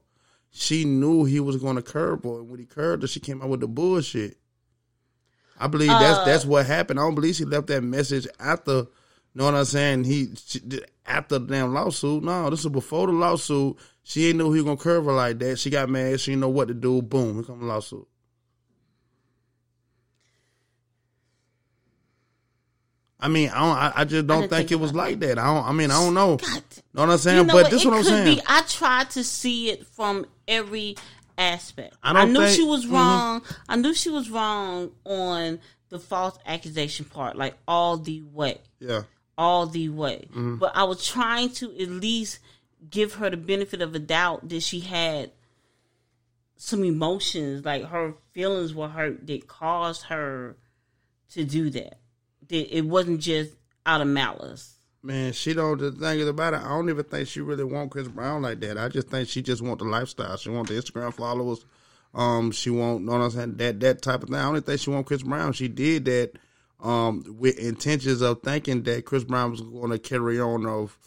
she 0.51 0.85
knew 0.85 1.25
he 1.25 1.41
was 1.41 1.57
going 1.57 1.77
to 1.77 1.83
curve 1.83 2.25
her. 2.25 2.39
And 2.39 2.49
when 2.49 2.61
he 2.61 2.67
curved 2.67 3.03
her, 3.03 3.09
she 3.09 3.21
came 3.21 3.43
out 3.43 3.49
with 3.49 3.61
the 3.61 3.69
bullshit. 3.69 4.39
I 5.59 5.67
believe 5.67 5.89
that's 5.89 6.25
that's 6.25 6.45
uh, 6.45 6.49
what 6.49 6.67
happened. 6.67 7.01
I 7.01 7.03
don't 7.03 7.15
believe 7.15 7.35
she 7.35 7.45
left 7.45 7.67
that 7.69 7.83
message 7.83 8.27
after. 8.39 8.73
You 9.35 9.45
know 9.45 9.45
what 9.45 9.55
I'm 9.55 9.65
saying? 9.67 10.05
He 10.05 10.31
she, 10.37 10.61
after 11.07 11.39
the 11.39 11.47
damn 11.47 11.75
lawsuit. 11.75 12.25
No, 12.25 12.51
this 12.51 12.61
is 12.61 12.69
before 12.71 13.07
the 13.07 13.13
lawsuit. 13.13 13.77
She 14.03 14.29
ain't 14.29 14.39
know 14.39 14.51
he 14.53 14.61
was 14.61 14.65
gonna 14.65 14.77
curve 14.77 15.05
her 15.05 15.13
like 15.13 15.39
that. 15.41 15.59
She 15.59 15.71
got 15.71 15.89
mad. 15.89 16.21
She 16.21 16.33
didn't 16.33 16.41
know 16.41 16.49
what 16.49 16.69
to 16.69 16.75
do. 16.75 17.03
Boom, 17.03 17.35
here 17.35 17.43
come 17.43 17.61
the 17.61 17.67
lawsuit. 17.67 18.09
I 23.21 23.29
mean, 23.29 23.51
I 23.51 23.59
don't. 23.59 23.77
I, 23.77 23.93
I 23.97 24.05
just 24.05 24.27
don't 24.27 24.43
didn't 24.43 24.51
think, 24.51 24.69
think 24.69 24.73
it 24.73 24.81
was 24.81 24.95
like 24.95 25.19
that. 25.21 25.39
I 25.39 25.47
don't. 25.47 25.67
I 25.67 25.73
mean, 25.73 25.91
I 25.91 26.03
don't 26.03 26.15
know. 26.15 26.37
God. 26.37 26.63
Know 26.95 27.03
what 27.03 27.11
I'm 27.11 27.19
saying? 27.19 27.39
You 27.39 27.45
know 27.45 27.53
but 27.53 27.63
what? 27.65 27.71
this 27.71 27.81
is 27.81 27.87
what 27.87 27.97
I'm 27.97 28.05
saying. 28.05 28.37
Be, 28.37 28.43
I 28.47 28.63
tried 28.63 29.11
to 29.11 29.25
see 29.25 29.71
it 29.71 29.87
from 29.87 30.25
every 30.47 30.97
aspect. 31.39 31.95
I 32.03 32.13
I, 32.13 32.25
knew 32.27 32.41
think- 32.41 32.57
she 32.57 32.65
was 32.65 32.85
mhm. 32.85 32.93
wrong. 32.93 33.43
I 33.69 33.77
knew 33.77 33.95
she 33.95 34.11
was 34.11 34.29
wrong 34.29 34.91
on 35.05 35.61
the 35.89 35.99
false 35.99 36.39
accusation 36.45 37.07
part, 37.07 37.37
like 37.37 37.55
all 37.67 37.97
the 37.97 38.23
way, 38.23 38.61
yeah. 38.79 39.03
all 39.39 39.67
the 39.67 39.89
way. 39.89 40.27
Mm-hmm. 40.31 40.57
But 40.57 40.73
I 40.77 40.85
was 40.85 41.07
trying 41.07 41.51
to 41.55 41.71
at 41.81 41.89
least 41.89 42.41
give 42.91 43.15
her 43.15 43.31
the 43.31 43.37
benefit 43.37 43.81
of 43.81 43.95
a 43.95 43.99
doubt 43.99 44.49
that 44.51 44.61
she 44.61 44.81
had 44.81 45.31
some 46.57 46.85
emotions, 46.85 47.65
like 47.65 47.85
her 47.85 48.15
feelings 48.33 48.75
were 48.75 48.89
hurt 48.89 49.27
that 49.27 49.47
caused 49.47 50.05
her 50.05 50.57
to 51.31 51.45
do 51.45 51.71
that. 51.71 51.99
That 52.49 52.77
it 52.77 52.85
wasn't 52.85 53.21
just 53.21 53.53
out 53.87 54.01
of 54.01 54.09
malice. 54.09 54.75
Man, 55.03 55.33
she 55.33 55.55
don't. 55.55 55.79
The 55.79 55.93
thing 55.93 56.19
is 56.21 56.29
about 56.29 56.55
it, 56.55 56.61
I 56.61 56.69
don't 56.69 56.91
even 56.91 57.05
think 57.05 57.29
she 57.29 57.41
really 57.41 57.65
want 57.65 57.91
Chris 57.91 58.09
Brown 58.09 58.43
like 58.43 58.61
that. 58.61 58.77
I 58.77 58.89
just 58.89 59.09
think 59.09 59.29
she 59.29 59.43
just 59.43 59.63
want 59.63 59.79
the 59.79 59.85
lifestyle. 59.85 60.37
She 60.37 60.51
want 60.51 60.69
the 60.69 60.75
Instagram 60.75 61.15
followers. 61.15 61.65
Um, 62.15 62.51
she 62.51 62.71
want, 62.71 63.05
know 63.05 63.13
what 63.13 63.21
I'm 63.21 63.31
saying? 63.31 63.57
That 63.57 63.81
that 63.81 64.03
type 64.03 64.23
of 64.23 64.29
thing. 64.29 64.39
I 64.39 64.51
don't 64.51 64.67
think 64.67 64.81
she 64.81 64.91
want 64.91 65.07
Chris 65.07 65.23
Brown. 65.23 65.53
She 65.53 65.69
did 65.69 66.05
that 66.07 66.33
um 66.81 67.25
with 67.39 67.59
intentions 67.59 68.23
of 68.23 68.43
thinking 68.43 68.83
that 68.85 69.05
Chris 69.05 69.25
Brown 69.25 69.51
was 69.51 69.61
going 69.61 69.91
to 69.91 69.99
carry 69.99 70.41
on 70.41 70.67
of 70.67 70.99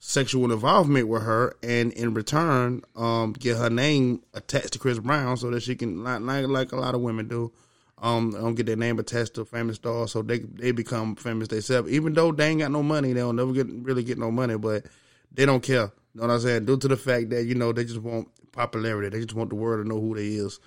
sexual 0.00 0.52
involvement 0.52 1.08
with 1.08 1.22
her, 1.22 1.56
and 1.62 1.92
in 1.92 2.14
return, 2.14 2.82
um, 2.96 3.32
get 3.32 3.56
her 3.56 3.70
name 3.70 4.22
attached 4.34 4.72
to 4.72 4.78
Chris 4.78 4.98
Brown 4.98 5.36
so 5.36 5.50
that 5.50 5.62
she 5.62 5.74
can, 5.74 6.04
like, 6.04 6.20
like, 6.20 6.46
like 6.46 6.72
a 6.72 6.76
lot 6.76 6.94
of 6.94 7.00
women 7.00 7.26
do, 7.28 7.52
um, 8.00 8.34
um, 8.36 8.54
get 8.54 8.66
their 8.66 8.76
name 8.76 8.98
attached 8.98 9.34
to 9.34 9.44
famous 9.44 9.76
stars, 9.76 10.12
so 10.12 10.22
they 10.22 10.38
they 10.40 10.72
become 10.72 11.16
famous 11.16 11.48
themselves. 11.48 11.90
Even 11.90 12.12
though 12.12 12.32
they 12.32 12.48
ain't 12.48 12.60
got 12.60 12.70
no 12.70 12.82
money, 12.82 13.12
they 13.12 13.20
don't 13.20 13.36
never 13.36 13.52
get 13.52 13.66
really 13.68 14.04
get 14.04 14.18
no 14.18 14.30
money, 14.30 14.56
but 14.56 14.86
they 15.32 15.46
don't 15.46 15.62
care. 15.62 15.92
You 16.14 16.20
know 16.20 16.26
what 16.28 16.34
I'm 16.34 16.40
saying? 16.40 16.64
Due 16.64 16.78
to 16.78 16.88
the 16.88 16.96
fact 16.96 17.30
that 17.30 17.44
you 17.44 17.54
know 17.54 17.72
they 17.72 17.84
just 17.84 18.00
want 18.00 18.28
popularity, 18.52 19.08
they 19.08 19.24
just 19.24 19.34
want 19.34 19.50
the 19.50 19.56
world 19.56 19.84
to 19.84 19.88
know 19.88 20.00
who 20.00 20.14
they 20.14 20.26
is. 20.26 20.60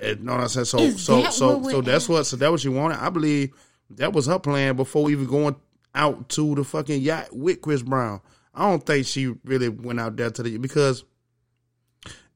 And, 0.00 0.20
you 0.20 0.24
know 0.24 0.32
what 0.32 0.42
I'm 0.42 0.48
saying? 0.48 0.66
So 0.66 0.78
Is 0.78 1.02
so 1.02 1.24
so 1.30 1.62
so 1.62 1.80
that's 1.80 2.04
at? 2.04 2.12
what 2.12 2.24
so 2.24 2.36
that 2.36 2.50
what 2.50 2.60
she 2.60 2.68
wanted. 2.68 2.98
I 2.98 3.10
believe 3.10 3.52
that 3.90 4.12
was 4.12 4.26
her 4.26 4.38
plan 4.38 4.76
before 4.76 5.10
even 5.10 5.26
going 5.26 5.56
out 5.94 6.28
to 6.30 6.54
the 6.54 6.64
fucking 6.64 7.02
yacht 7.02 7.28
with 7.32 7.60
Chris 7.60 7.82
Brown. 7.82 8.20
I 8.54 8.68
don't 8.68 8.84
think 8.84 9.06
she 9.06 9.34
really 9.44 9.68
went 9.68 10.00
out 10.00 10.16
there 10.16 10.30
to 10.30 10.42
the 10.42 10.58
because 10.58 11.04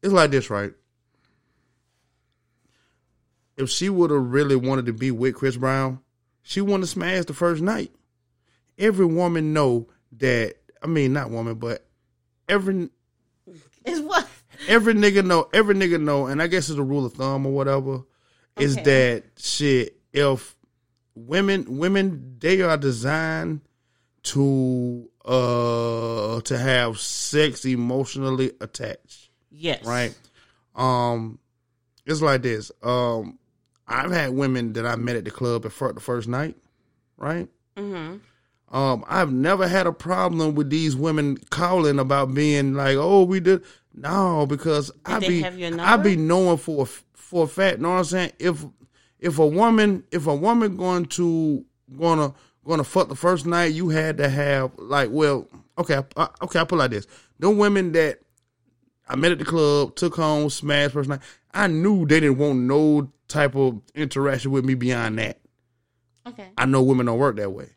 it's 0.03 0.13
like 0.13 0.31
this, 0.31 0.51
right? 0.51 0.73
If 3.57 3.71
she 3.71 3.89
would 3.89 4.11
have 4.11 4.33
really 4.33 4.57
wanted 4.57 4.87
to 4.87 4.93
be 4.93 5.11
with 5.11 5.37
Chris 5.37 5.57
Brown, 5.57 6.01
she 6.43 6.61
wouldn't 6.61 6.83
have 6.83 6.89
smashed 6.91 7.29
the 7.29 7.35
first 7.35 7.63
night. 7.63 7.93
Every 8.79 9.07
woman 9.07 9.53
know 9.53 9.89
that 10.19 10.55
I 10.83 10.87
mean 10.87 11.13
not 11.13 11.31
woman, 11.31 11.55
but 11.55 11.87
every 12.49 12.89
It's 13.85 14.01
what? 14.01 14.29
every 14.69 14.95
nigga 14.95 15.25
know, 15.25 15.49
every 15.53 15.75
nigga 15.75 16.01
know, 16.01 16.27
and 16.27 16.43
I 16.43 16.47
guess 16.49 16.69
it's 16.69 16.79
a 16.79 16.83
rule 16.83 17.07
of 17.07 17.13
thumb 17.15 17.47
or 17.47 17.53
whatever, 17.53 18.03
is 18.59 18.77
that 18.77 19.23
shit. 19.37 19.97
If 20.13 20.57
women, 21.15 21.79
women, 21.79 22.37
they 22.41 22.61
are 22.63 22.77
designed 22.77 23.61
to 24.25 25.09
uh 25.25 26.41
to 26.43 26.59
have 26.59 26.99
sex 26.99 27.65
emotionally 27.65 28.53
attached, 28.61 29.31
Yes. 29.51 29.85
right? 29.85 30.15
Um, 30.75 31.39
it's 32.07 32.21
like 32.21 32.43
this. 32.43 32.71
Um, 32.83 33.39
I've 33.87 34.11
had 34.11 34.31
women 34.31 34.73
that 34.75 34.87
I 34.87 34.97
met 34.97 35.17
at 35.17 35.25
the 35.25 35.31
club 35.31 35.67
at 35.67 35.73
the 35.95 36.01
first 36.01 36.29
night, 36.29 36.57
right? 37.17 37.49
Mm-hmm. 37.77 38.17
Um, 38.77 39.05
I've 39.07 39.33
never 39.33 39.69
had 39.69 39.87
a 39.87 39.93
problem 39.93 40.55
with 40.55 40.71
these 40.71 40.97
women 40.97 41.37
calling 41.51 41.99
about 41.99 42.35
being 42.35 42.75
like, 42.75 42.97
"Oh, 42.97 43.25
we 43.25 43.41
did." 43.41 43.63
No, 43.95 44.47
because 44.47 44.91
I 45.05 45.21
they 45.21 45.29
be 45.29 45.45
I 45.79 45.97
be 45.97 46.17
knowing 46.17 46.57
for 46.57 46.83
a 46.83 46.87
for 46.87 47.45
a 47.45 47.47
fact. 47.47 47.79
Know 47.79 47.91
what 47.91 47.99
I'm 47.99 48.05
saying? 48.05 48.33
If 48.39 48.65
if 49.21 49.39
a 49.39 49.47
woman 49.47 50.05
if 50.11 50.27
a 50.27 50.35
woman 50.35 50.77
going 50.77 51.07
to 51.07 51.65
gonna 51.97 52.35
gonna 52.65 52.85
fuck 52.85 53.09
the 53.09 53.15
first 53.15 53.47
night, 53.47 53.75
you 53.75 53.91
had 53.91 54.17
to 54.19 54.29
have 54.29 54.73
like, 54.77 55.11
well, 55.13 55.47
okay, 55.79 56.03
I, 56.17 56.29
okay, 56.43 56.59
I 56.59 56.65
put 56.65 56.77
it 56.77 56.79
like 56.79 56.91
this: 56.91 57.07
the 57.39 57.51
women 57.51 57.93
that 57.93 58.21
I 59.09 59.17
met 59.17 59.33
at 59.33 59.39
the 59.39 59.45
club, 59.45 59.95
took 59.97 60.17
home, 60.17 60.51
smashed 60.51 60.95
first 60.95 61.09
night. 61.09 61.21
I 61.53 61.67
knew 61.69 62.07
they 62.07 62.21
didn't 62.21 62.39
want 62.39 62.59
no 62.61 63.13
type 63.35 63.55
of 63.57 63.81
interaction 63.95 64.51
with 64.51 64.65
me 64.65 64.75
beyond 64.75 65.19
that. 65.19 65.41
Okay. 66.27 66.49
I 66.57 66.65
know 66.67 66.83
women 66.83 67.07
don't 67.07 67.19
work 67.19 67.37
that 67.37 67.51
way, 67.53 67.69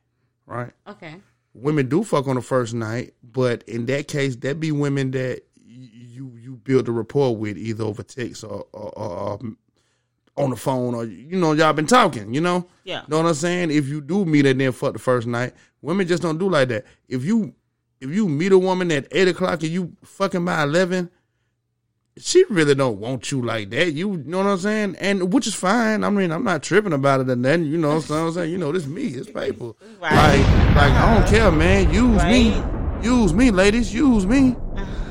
right? 0.46 0.72
Okay. 0.88 1.16
women 1.54 1.90
do 1.90 2.04
fuck 2.04 2.28
on 2.28 2.36
the 2.36 2.42
first 2.42 2.74
night, 2.74 3.14
but 3.24 3.64
in 3.68 3.86
that 3.88 4.08
case, 4.08 4.36
that 4.38 4.60
be 4.60 4.72
women 4.72 5.12
that 5.12 5.42
you 5.66 6.32
you 6.40 6.56
build 6.64 6.88
a 6.88 6.92
rapport 6.92 7.36
with 7.36 7.58
either 7.58 7.84
over 7.84 8.04
text 8.04 8.44
or, 8.44 8.66
or, 8.72 8.90
or, 8.98 9.10
or 9.20 9.40
on 10.38 10.50
the 10.52 10.56
phone 10.56 10.94
or 10.96 11.04
you 11.06 11.36
know 11.36 11.52
y'all 11.54 11.74
been 11.74 11.88
talking. 11.88 12.34
You 12.34 12.42
know, 12.42 12.68
Yeah. 12.84 13.02
know 13.08 13.18
what 13.18 13.26
I'm 13.26 13.34
saying? 13.34 13.72
If 13.72 13.88
you 13.88 14.00
do 14.02 14.24
meet 14.24 14.46
and 14.46 14.62
then 14.62 14.72
fuck 14.72 14.94
the 14.94 15.00
first 15.00 15.28
night, 15.28 15.54
women 15.82 16.08
just 16.08 16.22
don't 16.24 16.38
do 16.38 16.50
like 16.50 16.70
that. 16.70 16.86
If 17.10 17.26
you 17.26 17.54
if 18.00 18.12
you 18.12 18.30
meet 18.30 18.52
a 18.52 18.58
woman 18.60 18.92
at 18.92 19.08
eight 19.12 19.28
o'clock 19.28 19.64
and 19.64 19.72
you 19.72 19.94
fucking 20.04 20.46
by 20.46 20.62
eleven. 20.64 21.10
She 22.20 22.44
really 22.50 22.76
don't 22.76 23.00
want 23.00 23.32
you 23.32 23.42
like 23.42 23.70
that. 23.72 23.94
You 23.94 24.18
know 24.18 24.38
what 24.40 24.48
I'm 24.48 24.58
saying? 24.58 24.96
And 25.00 25.32
which 25.34 25.48
is 25.48 25.56
fine. 25.56 26.04
I 26.04 26.10
mean, 26.10 26.32
I'm 26.32 26.44
not 26.44 26.64
tripping 26.64 26.94
about 26.94 27.22
it 27.22 27.30
and 27.30 27.44
then, 27.46 27.66
you 27.66 27.78
know 27.78 27.96
what 27.96 28.10
I'm 28.10 28.32
saying? 28.32 28.52
You 28.52 28.58
know, 28.58 28.72
this 28.72 28.86
me, 28.86 29.08
it's 29.08 29.28
people. 29.28 29.78
Right. 30.02 30.38
Like, 30.38 30.76
like 30.76 30.92
I 30.94 31.18
don't 31.18 31.28
care, 31.30 31.52
man. 31.52 31.94
Use 31.94 32.24
me. 32.24 32.62
Use 33.04 33.34
me, 33.34 33.52
ladies. 33.52 33.94
Use 33.94 34.26
me. 34.26 34.56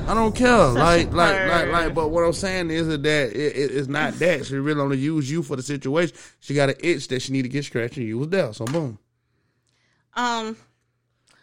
I 0.08 0.14
don't 0.14 0.34
care. 0.34 0.66
like, 0.66 1.12
like, 1.12 1.48
like, 1.48 1.68
like. 1.68 1.94
But 1.94 2.08
what 2.08 2.22
I'm 2.24 2.32
saying 2.32 2.70
is 2.70 2.86
that 2.88 3.04
it, 3.04 3.34
it, 3.34 3.70
it's 3.72 3.88
not 3.88 4.14
that. 4.20 4.46
She 4.46 4.56
really 4.56 4.80
only 4.80 4.98
use 4.98 5.28
you 5.30 5.42
for 5.42 5.56
the 5.56 5.62
situation. 5.62 6.16
She 6.40 6.54
got 6.54 6.68
an 6.70 6.76
itch 6.80 7.08
that 7.08 7.22
she 7.22 7.32
need 7.32 7.42
to 7.42 7.48
get 7.48 7.64
scratched, 7.64 7.96
and 7.96 8.06
you 8.06 8.18
was 8.18 8.28
there. 8.28 8.52
So 8.52 8.64
boom. 8.66 8.98
Um. 10.14 10.56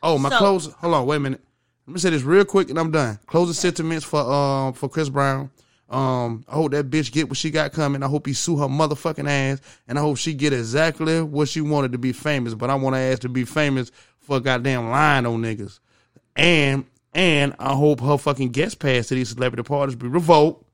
Oh, 0.01 0.17
my 0.17 0.29
So- 0.29 0.37
close. 0.37 0.71
Hold 0.73 0.93
on, 0.93 1.05
wait 1.05 1.17
a 1.17 1.19
minute. 1.19 1.41
Let 1.85 1.93
me 1.93 1.99
say 1.99 2.11
this 2.11 2.23
real 2.23 2.45
quick, 2.45 2.69
and 2.69 2.79
I'm 2.79 2.91
done. 2.91 3.19
Closing 3.25 3.53
sentiments 3.53 4.05
for 4.05 4.21
um 4.21 4.73
for 4.73 4.87
Chris 4.87 5.09
Brown. 5.09 5.51
Um, 5.89 6.45
I 6.47 6.55
hope 6.55 6.71
that 6.71 6.89
bitch 6.89 7.11
get 7.11 7.27
what 7.27 7.37
she 7.37 7.51
got 7.51 7.73
coming. 7.73 8.01
I 8.01 8.07
hope 8.07 8.25
he 8.25 8.33
sue 8.33 8.57
her 8.57 8.67
motherfucking 8.67 9.29
ass, 9.29 9.59
and 9.87 9.99
I 9.99 10.01
hope 10.01 10.17
she 10.17 10.33
get 10.33 10.53
exactly 10.53 11.21
what 11.21 11.49
she 11.49 11.59
wanted 11.59 11.91
to 11.91 11.97
be 11.97 12.13
famous. 12.13 12.53
But 12.53 12.69
I 12.69 12.75
want 12.75 12.95
her 12.95 13.01
ass 13.01 13.19
to 13.19 13.29
be 13.29 13.43
famous 13.43 13.91
for 14.17 14.39
goddamn 14.39 14.89
lying 14.89 15.25
on 15.25 15.41
niggas. 15.41 15.79
And 16.37 16.85
and 17.13 17.53
I 17.59 17.73
hope 17.73 17.99
her 17.99 18.17
fucking 18.17 18.51
guest 18.51 18.79
pass 18.79 19.07
to 19.07 19.15
these 19.15 19.29
celebrity 19.29 19.63
parties 19.63 19.95
be 19.95 20.07
revoked. 20.07 20.65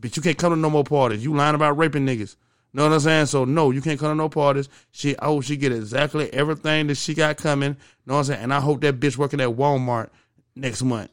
Bitch, 0.00 0.16
you 0.16 0.22
can't 0.22 0.36
come 0.36 0.52
to 0.52 0.58
no 0.58 0.70
more 0.70 0.84
parties. 0.84 1.22
You 1.22 1.34
lying 1.34 1.54
about 1.54 1.78
raping 1.78 2.04
niggas. 2.04 2.34
Know 2.72 2.82
what 2.82 2.92
I'm 2.92 3.00
saying? 3.00 3.26
So 3.26 3.44
no, 3.44 3.70
you 3.70 3.80
can't 3.80 3.98
come 3.98 4.10
to 4.10 4.14
no 4.16 4.28
parties. 4.28 4.68
She 4.90 5.16
I 5.18 5.26
hope 5.26 5.44
she 5.44 5.56
get 5.56 5.70
exactly 5.70 6.32
everything 6.32 6.88
that 6.88 6.96
she 6.96 7.14
got 7.14 7.36
coming. 7.36 7.76
Know 8.06 8.14
what 8.14 8.18
I'm 8.18 8.24
saying? 8.24 8.42
And 8.42 8.52
I 8.52 8.58
hope 8.58 8.80
that 8.80 8.98
bitch 8.98 9.16
working 9.16 9.40
at 9.40 9.50
Walmart 9.50 10.10
next 10.58 10.82
month. 10.82 11.10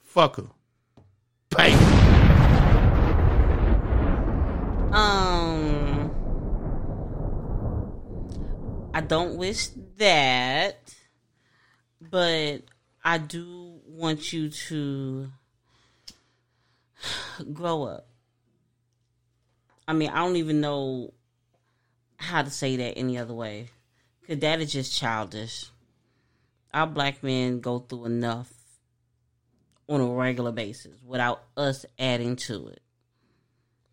Fuck 0.00 0.36
her. 0.36 0.46
Bang. 1.50 1.78
Um. 4.92 6.10
I 8.94 9.00
don't 9.00 9.36
wish 9.38 9.68
that, 9.96 10.94
but 12.00 12.58
I 13.02 13.18
do 13.18 13.80
want 13.86 14.32
you 14.32 14.50
to 14.50 15.28
grow 17.52 17.84
up. 17.84 18.06
I 19.88 19.94
mean, 19.94 20.10
I 20.10 20.16
don't 20.18 20.36
even 20.36 20.60
know 20.60 21.14
how 22.16 22.42
to 22.42 22.50
say 22.50 22.76
that 22.76 22.98
any 22.98 23.18
other 23.18 23.34
way. 23.34 23.68
Because 24.20 24.38
that 24.40 24.60
is 24.60 24.72
just 24.72 24.96
childish. 24.96 25.71
Our 26.74 26.86
black 26.86 27.22
men 27.22 27.60
go 27.60 27.78
through 27.80 28.06
enough 28.06 28.50
on 29.88 30.00
a 30.00 30.06
regular 30.06 30.52
basis 30.52 31.00
without 31.04 31.42
us 31.56 31.84
adding 31.98 32.36
to 32.36 32.68
it. 32.68 32.80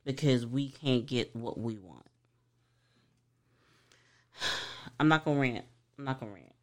Because 0.05 0.45
we 0.45 0.69
can't 0.69 1.05
get 1.05 1.35
what 1.35 1.59
we 1.59 1.77
want. 1.77 2.05
I'm 4.99 5.07
not 5.07 5.25
going 5.25 5.37
to 5.37 5.41
rant. 5.41 5.65
I'm 5.97 6.05
not 6.05 6.19
going 6.19 6.31
to 6.31 6.35
rant. 6.35 6.53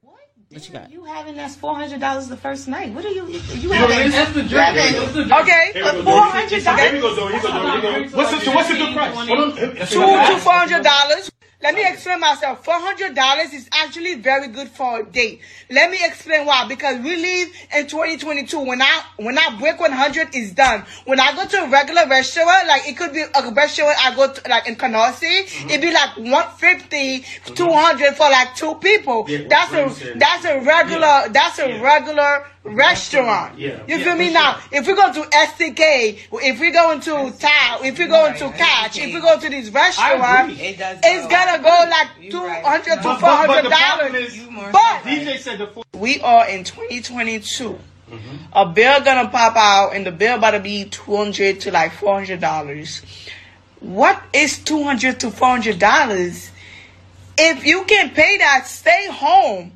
What? 0.00 0.18
What 0.50 0.66
you 0.66 0.72
got? 0.72 0.90
You 0.90 1.04
having 1.04 1.36
that's 1.36 1.54
four 1.56 1.74
hundred 1.76 2.00
dollars 2.00 2.28
the 2.28 2.36
first 2.36 2.68
night. 2.68 2.92
What 2.92 3.04
are 3.04 3.08
you? 3.10 3.26
You 3.28 3.70
having? 3.70 4.10
that's 4.10 4.32
the 4.32 4.42
drink. 4.42 4.52
That's 4.52 5.12
the 5.12 5.24
drink. 5.24 5.32
Okay, 5.42 5.70
Here 5.74 5.84
we 5.84 5.90
go, 5.90 6.02
four 6.04 6.12
Joey. 6.20 6.30
hundred 6.30 6.50
Here 6.50 6.92
we 6.92 7.00
dollars. 7.00 7.00
go, 7.00 7.16
Joey. 7.16 7.32
Here 7.32 7.40
we 7.40 7.48
go, 7.48 7.50
Joey. 7.54 7.80
Here 7.80 8.02
we 8.02 8.08
go. 8.08 8.16
What's 8.16 8.44
the 8.44 8.50
what's 8.50 8.68
the 8.68 8.74
good 8.74 8.94
price? 8.94 9.14
Hold. 9.14 9.56
Two 9.56 10.34
to 10.34 10.40
four 10.40 10.52
hundred 10.52 10.82
dollars. 10.84 11.30
Let 11.64 11.74
me 11.76 11.86
explain 11.88 12.20
myself. 12.20 12.62
Four 12.62 12.74
hundred 12.74 13.14
dollars 13.14 13.54
is 13.54 13.70
actually 13.72 14.16
very 14.16 14.48
good 14.48 14.68
for 14.68 15.00
a 15.00 15.02
date. 15.02 15.40
Let 15.70 15.90
me 15.90 15.96
explain 16.02 16.44
why. 16.44 16.68
Because 16.68 17.00
we 17.00 17.16
live 17.16 17.48
in 17.74 17.86
2022. 17.86 18.60
When 18.60 18.82
I 18.82 19.02
when 19.16 19.38
I 19.38 19.56
break 19.58 19.80
one 19.80 19.90
hundred, 19.92 20.34
is 20.34 20.52
done. 20.52 20.84
When 21.06 21.18
I 21.18 21.34
go 21.34 21.46
to 21.46 21.64
a 21.64 21.68
regular 21.70 22.06
restaurant, 22.06 22.68
like 22.68 22.86
it 22.86 22.98
could 22.98 23.14
be 23.14 23.22
a 23.22 23.50
restaurant 23.50 23.96
I 24.04 24.14
go 24.14 24.30
to, 24.30 24.48
like 24.50 24.68
in 24.68 24.76
Canarsie, 24.76 25.64
it'd 25.70 25.80
be 25.80 25.90
like 25.90 26.18
150, 26.18 27.24
200 27.54 28.14
for 28.14 28.28
like 28.30 28.54
two 28.54 28.74
people. 28.74 29.24
Yeah, 29.26 29.48
that's 29.48 29.72
a 29.72 30.18
that's 30.18 30.44
a 30.44 30.60
regular 30.60 31.28
that's 31.32 31.58
a 31.60 31.68
Yeah. 31.68 31.80
regular 31.80 32.46
restaurant. 32.64 33.58
Yeah. 33.58 33.80
You 33.86 33.98
Yeah, 33.98 34.04
feel 34.04 34.16
me 34.16 34.28
for 34.28 34.34
now? 34.34 34.58
If 34.72 34.86
we 34.86 34.94
go 34.94 35.12
to 35.12 35.20
STK, 35.30 36.18
if 36.32 36.58
we 36.60 36.70
go 36.70 36.92
into 36.92 37.10
Tao, 37.38 37.80
if 37.84 37.98
we 37.98 38.06
go 38.06 38.26
into 38.26 38.46
Right, 38.46 38.54
Catch, 38.56 38.98
if 38.98 39.12
we 39.14 39.20
go 39.20 39.38
to 39.38 39.48
this 39.50 39.68
restaurant. 39.70 40.58
It 40.58 40.78
does 40.78 40.98
it's 41.02 41.26
gonna 41.28 41.62
go 41.62 41.90
like 41.90 42.08
You 42.20 42.30
two 42.30 42.44
right. 42.44 42.82
to 42.84 42.90
But- 42.96 43.02
four 43.02 43.12
but- 43.20 43.20
but 43.20 43.46
hundred 43.48 43.64
the 43.64 43.70
problem 43.70 44.12
dollars. 44.12 44.28
is- 44.32 44.38
You 44.38 44.50
more 44.50 44.70
But 44.72 45.04
DJ 45.04 45.38
said 45.38 45.58
the 45.58 45.66
four. 45.68 45.84
we 45.94 46.20
are 46.20 46.48
in 46.48 46.64
2022. 46.64 47.78
Mm-hmm. 48.10 48.36
A 48.52 48.66
bill 48.66 49.00
gonna 49.00 49.28
pop 49.28 49.56
out, 49.56 49.94
and 49.94 50.06
the 50.06 50.12
bill 50.12 50.36
about 50.36 50.52
to 50.52 50.60
be 50.60 50.84
200 50.84 51.60
to 51.62 51.70
like 51.70 51.92
400 51.92 52.40
dollars. 52.40 53.02
What 53.80 54.22
is 54.32 54.58
200 54.58 55.20
to 55.20 55.30
400 55.30 55.78
dollars? 55.78 56.50
If 57.36 57.64
you 57.66 57.84
can 57.84 58.10
pay 58.10 58.38
that, 58.38 58.66
stay 58.66 59.08
home. 59.10 59.72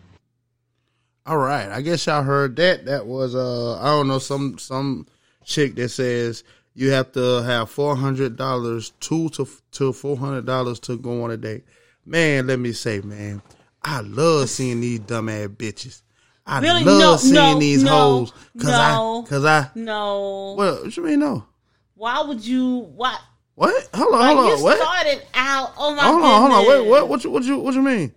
All 1.28 1.36
right, 1.36 1.68
I 1.68 1.82
guess 1.82 2.06
y'all 2.06 2.22
heard 2.22 2.56
that. 2.56 2.86
That 2.86 3.04
was 3.06 3.34
uh, 3.34 3.78
I 3.80 3.84
don't 3.88 4.08
know 4.08 4.18
some 4.18 4.56
some 4.56 5.06
chick 5.44 5.74
that 5.74 5.90
says 5.90 6.42
you 6.74 6.90
have 6.92 7.12
to 7.12 7.42
have 7.42 7.68
four 7.68 7.94
hundred 7.94 8.36
dollars, 8.36 8.92
two 8.98 9.28
to 9.30 9.46
to 9.72 9.92
four 9.92 10.16
hundred 10.16 10.46
dollars 10.46 10.80
to 10.80 10.96
go 10.96 11.24
on 11.24 11.30
a 11.30 11.36
date. 11.36 11.64
Man, 12.06 12.46
let 12.46 12.58
me 12.58 12.72
say, 12.72 13.00
man, 13.02 13.42
I 13.84 14.00
love 14.00 14.48
seeing 14.48 14.80
these 14.80 15.00
dumbass 15.00 15.48
bitches. 15.48 16.00
I 16.46 16.60
Really? 16.60 16.82
love 16.84 16.98
No, 16.98 17.16
seeing 17.18 17.34
no, 17.34 17.58
these 17.60 17.84
no, 17.84 17.90
hoes 17.90 18.32
because 18.54 18.70
no. 18.70 18.80
I 18.80 19.22
because 19.22 19.44
I 19.44 19.70
No. 19.74 20.54
well, 20.56 20.82
what 20.82 20.96
you 20.96 21.04
mean 21.04 21.20
no? 21.20 21.44
Why 21.94 22.22
would 22.22 22.42
you? 22.42 22.88
What? 22.96 23.20
What? 23.54 23.88
Hold 23.92 24.14
on, 24.14 24.20
Like 24.20 24.36
hold 24.36 24.46
you 24.48 24.54
on, 24.54 24.62
what? 24.62 24.78
started 24.78 25.26
out. 25.34 25.72
Oh 25.76 25.94
my 25.94 26.04
Hold 26.04 26.22
on, 26.22 26.40
hold 26.40 26.52
on, 26.54 26.66
wait, 26.66 26.88
what? 26.88 27.06
What 27.10 27.22
you 27.22 27.30
what 27.30 27.42
you 27.42 27.58
what 27.58 27.74
you 27.74 27.82
mean? 27.82 28.14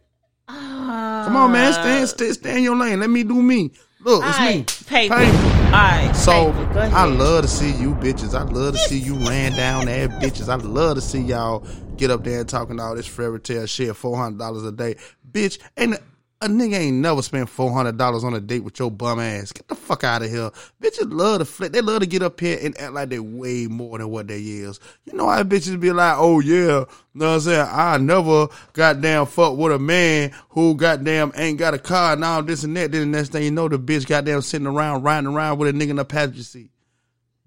Come 0.51 1.35
on, 1.35 1.51
man, 1.51 1.73
stand 1.73 2.09
stay, 2.09 2.31
stay 2.33 2.57
in 2.57 2.63
your 2.63 2.75
lane. 2.75 2.99
Let 2.99 3.09
me 3.09 3.23
do 3.23 3.41
me. 3.41 3.71
Look, 3.99 4.23
it's 4.25 4.39
All 4.39 4.45
me. 4.45 4.57
right, 4.57 4.83
paper. 4.87 5.15
Paper. 5.15 5.37
All 5.65 5.71
right. 5.71 6.11
So. 6.15 6.51
I 6.93 7.05
love 7.05 7.43
to 7.43 7.47
see 7.47 7.71
you 7.71 7.93
bitches. 7.95 8.33
I 8.33 8.41
love 8.43 8.73
to 8.73 8.79
see 8.79 8.97
you 8.97 9.15
laying 9.15 9.55
down 9.55 9.87
ass 9.87 10.09
bitches. 10.23 10.49
I 10.49 10.55
love 10.55 10.95
to 10.95 11.01
see 11.01 11.21
y'all 11.21 11.65
get 11.97 12.09
up 12.09 12.23
there 12.23 12.39
and 12.39 12.49
talking 12.49 12.79
all 12.79 12.95
this 12.95 13.07
fairy 13.07 13.39
tale 13.39 13.65
shit. 13.67 13.95
Four 13.95 14.17
hundred 14.17 14.39
dollars 14.39 14.63
a 14.63 14.71
day, 14.71 14.95
bitch. 15.31 15.59
And 15.77 15.99
A 16.43 16.47
nigga 16.47 16.73
ain't 16.73 16.97
never 16.97 17.21
spent 17.21 17.49
four 17.49 17.71
hundred 17.71 17.97
dollars 17.97 18.23
on 18.23 18.33
a 18.33 18.39
date 18.39 18.63
with 18.63 18.79
your 18.79 18.89
bum 18.89 19.19
ass. 19.19 19.51
Get 19.51 19.67
the 19.67 19.75
fuck 19.75 20.03
out 20.03 20.23
of 20.23 20.31
here. 20.31 20.49
Bitches 20.81 21.13
love 21.13 21.37
to 21.37 21.45
flip. 21.45 21.71
They 21.71 21.81
love 21.81 21.99
to 21.99 22.07
get 22.07 22.23
up 22.23 22.39
here 22.39 22.57
and 22.59 22.75
act 22.81 22.93
like 22.93 23.09
they 23.09 23.19
way 23.19 23.67
more 23.67 23.99
than 23.99 24.09
what 24.09 24.27
they 24.27 24.39
is. 24.39 24.79
You 25.05 25.13
know 25.13 25.29
how 25.29 25.43
bitches 25.43 25.79
be 25.79 25.91
like, 25.91 26.15
oh 26.17 26.39
yeah, 26.39 26.85
know 27.13 27.27
what 27.27 27.33
I'm 27.33 27.39
saying? 27.41 27.67
I 27.69 27.97
never 27.97 28.47
goddamn 28.73 29.27
fuck 29.27 29.55
with 29.55 29.71
a 29.71 29.77
man 29.77 30.31
who 30.49 30.73
goddamn 30.73 31.31
ain't 31.35 31.59
got 31.59 31.75
a 31.75 31.79
car 31.79 32.13
and 32.13 32.23
all 32.23 32.41
this 32.41 32.63
and 32.63 32.75
that. 32.75 32.91
Then 32.91 33.11
the 33.11 33.17
next 33.17 33.33
thing 33.33 33.43
you 33.43 33.51
know, 33.51 33.67
the 33.67 33.77
bitch 33.77 34.07
goddamn 34.07 34.41
sitting 34.41 34.65
around 34.65 35.03
riding 35.03 35.29
around 35.29 35.59
with 35.59 35.69
a 35.69 35.77
nigga 35.77 35.91
in 35.91 35.97
the 35.97 36.05
passenger 36.05 36.41
seat. 36.41 36.71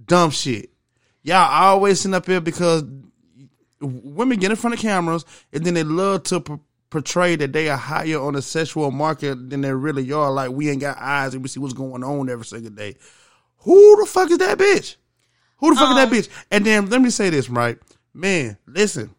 Dumb 0.04 0.30
shit. 0.30 0.70
Y'all 1.24 1.50
always 1.50 1.98
sitting 1.98 2.14
up 2.14 2.26
here 2.26 2.40
because 2.40 2.84
women 3.80 4.38
get 4.38 4.52
in 4.52 4.56
front 4.56 4.74
of 4.74 4.80
cameras 4.80 5.24
and 5.52 5.64
then 5.64 5.74
they 5.74 5.82
love 5.82 6.22
to 6.24 6.60
portray 6.94 7.34
that 7.34 7.52
they 7.52 7.68
are 7.68 7.76
higher 7.76 8.20
on 8.20 8.34
the 8.34 8.40
sexual 8.40 8.92
market 8.92 9.50
than 9.50 9.62
they 9.62 9.72
really 9.72 10.12
are. 10.12 10.30
Like 10.30 10.52
we 10.52 10.70
ain't 10.70 10.80
got 10.80 10.96
eyes 10.96 11.34
and 11.34 11.42
we 11.42 11.48
see 11.48 11.58
what's 11.58 11.74
going 11.74 12.04
on 12.04 12.30
every 12.30 12.44
single 12.44 12.70
day. 12.70 12.94
Who 13.58 13.96
the 14.00 14.06
fuck 14.06 14.30
is 14.30 14.38
that 14.38 14.56
bitch? 14.58 14.94
Who 15.56 15.74
the 15.74 15.80
fuck 15.80 15.90
is 15.90 15.96
that 15.96 16.08
bitch? 16.08 16.44
And 16.52 16.64
then 16.64 16.88
let 16.90 17.00
me 17.00 17.10
say 17.10 17.30
this, 17.30 17.50
right? 17.50 17.78
Man, 18.14 18.58
listen. 18.68 19.12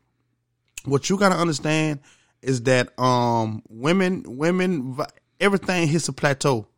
What 0.85 1.09
you 1.09 1.17
gotta 1.17 1.35
understand 1.35 1.99
is 2.41 2.61
that 2.61 2.97
um 2.97 3.61
women 3.67 4.23
women 4.25 4.97
everything 5.41 5.89
hits 5.89 6.07
a 6.07 6.13
plateau 6.13 6.69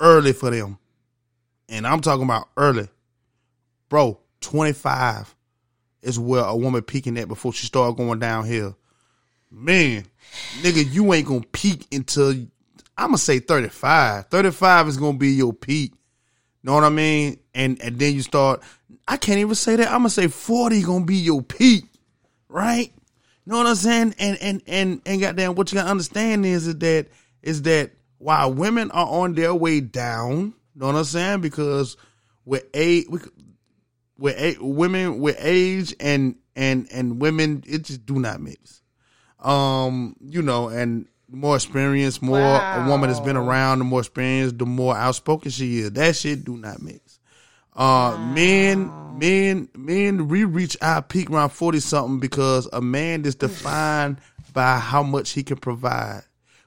early 0.00 0.32
for 0.32 0.50
them. 0.50 0.80
And 1.68 1.86
I'm 1.86 2.00
talking 2.00 2.24
about 2.24 2.48
early. 2.56 2.88
Bro, 3.88 4.18
25 4.40 5.32
is 6.02 6.18
where 6.18 6.42
a 6.42 6.56
woman 6.56 6.82
peaking 6.82 7.18
at 7.18 7.28
before 7.28 7.52
she 7.52 7.66
start 7.66 7.96
going 7.96 8.18
downhill. 8.18 8.76
Man, 9.50 10.04
nigga, 10.60 10.92
you 10.92 11.12
ain't 11.12 11.26
gonna 11.26 11.40
peak 11.52 11.86
until 11.92 12.30
I'm 12.96 13.08
gonna 13.08 13.18
say 13.18 13.40
35. 13.40 14.26
35 14.26 14.88
is 14.88 14.96
gonna 14.96 15.18
be 15.18 15.30
your 15.30 15.52
peak. 15.52 15.92
Know 16.62 16.74
what 16.74 16.84
I 16.84 16.90
mean? 16.90 17.38
And 17.54 17.80
and 17.82 17.98
then 17.98 18.14
you 18.14 18.22
start. 18.22 18.62
I 19.08 19.16
can't 19.16 19.38
even 19.38 19.54
say 19.54 19.76
that. 19.76 19.88
I'm 19.88 20.00
gonna 20.00 20.10
say 20.10 20.28
40 20.28 20.82
gonna 20.82 21.04
be 21.04 21.16
your 21.16 21.42
peak, 21.42 21.84
right? 22.48 22.92
Know 23.46 23.56
what 23.56 23.66
I'm 23.66 23.74
saying? 23.74 24.14
And 24.18 24.38
and 24.40 24.62
and 24.66 25.02
and 25.06 25.20
goddamn, 25.20 25.54
what 25.54 25.72
you 25.72 25.76
gotta 25.78 25.90
understand 25.90 26.46
is, 26.46 26.66
is 26.66 26.76
that 26.76 27.06
is 27.42 27.62
that 27.62 27.92
while 28.18 28.52
women 28.52 28.90
are 28.90 29.06
on 29.06 29.34
their 29.34 29.54
way 29.54 29.80
down, 29.80 30.54
know 30.74 30.86
what 30.86 30.94
I'm 30.96 31.04
saying? 31.04 31.40
Because 31.40 31.96
with 32.44 32.64
age, 32.74 33.06
with 34.18 34.38
a, 34.38 34.56
women 34.60 35.20
with 35.20 35.36
age 35.40 35.94
and 35.98 36.36
and 36.54 36.86
and 36.92 37.20
women, 37.20 37.64
it 37.66 37.84
just 37.84 38.04
do 38.04 38.20
not 38.20 38.40
mix. 38.40 38.79
Um, 39.42 40.16
you 40.20 40.42
know, 40.42 40.68
and 40.68 41.06
more 41.28 41.56
experience, 41.56 42.20
more 42.20 42.38
a 42.38 42.84
woman 42.88 43.08
that's 43.08 43.20
been 43.20 43.36
around, 43.36 43.78
the 43.78 43.84
more 43.84 44.00
experience, 44.00 44.52
the 44.52 44.66
more 44.66 44.96
outspoken 44.96 45.50
she 45.50 45.78
is. 45.78 45.92
That 45.92 46.16
shit 46.16 46.44
do 46.44 46.56
not 46.56 46.82
mix. 46.82 47.18
Uh, 47.74 48.16
men, 48.34 48.90
men, 49.18 49.68
men, 49.76 50.28
we 50.28 50.44
reach 50.44 50.76
our 50.82 51.00
peak 51.02 51.30
around 51.30 51.50
forty 51.50 51.80
something 51.80 52.18
because 52.18 52.68
a 52.72 52.80
man 52.80 53.24
is 53.24 53.36
defined 53.36 54.18
by 54.52 54.78
how 54.78 55.02
much 55.02 55.30
he 55.30 55.42
can 55.42 55.56
provide. 55.56 56.22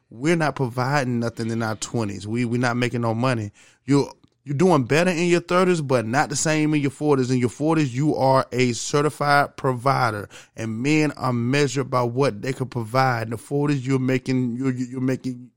We're 0.10 0.36
not 0.36 0.56
providing 0.56 1.20
nothing 1.20 1.50
in 1.52 1.62
our 1.62 1.76
twenties. 1.76 2.26
We 2.26 2.46
we're 2.46 2.60
not 2.60 2.78
making 2.78 3.02
no 3.02 3.14
money. 3.14 3.52
You 3.86 4.10
you're 4.46 4.58
doing 4.58 4.84
better 4.84 5.10
in 5.10 5.28
your 5.28 5.40
thirties, 5.40 5.80
but 5.80 6.06
not 6.06 6.30
the 6.30 6.36
same 6.36 6.74
in 6.74 6.82
your 6.82 6.92
forties. 6.92 7.32
In 7.32 7.38
your 7.38 7.50
forties, 7.50 7.96
you 7.96 8.16
are 8.16 8.46
a 8.52 8.74
certified 8.74 9.56
provider, 9.56 10.28
and 10.56 10.82
men 10.84 11.12
are 11.14 11.32
measured 11.32 11.90
by 11.90 12.04
what 12.04 12.42
they 12.42 12.52
can 12.52 12.68
provide. 12.68 13.24
In 13.24 13.30
the 13.32 13.38
forties, 13.38 13.88
you're 13.88 14.00
making 14.00 14.58
you're 14.58 14.74
you're 14.74 15.00
making 15.00 15.50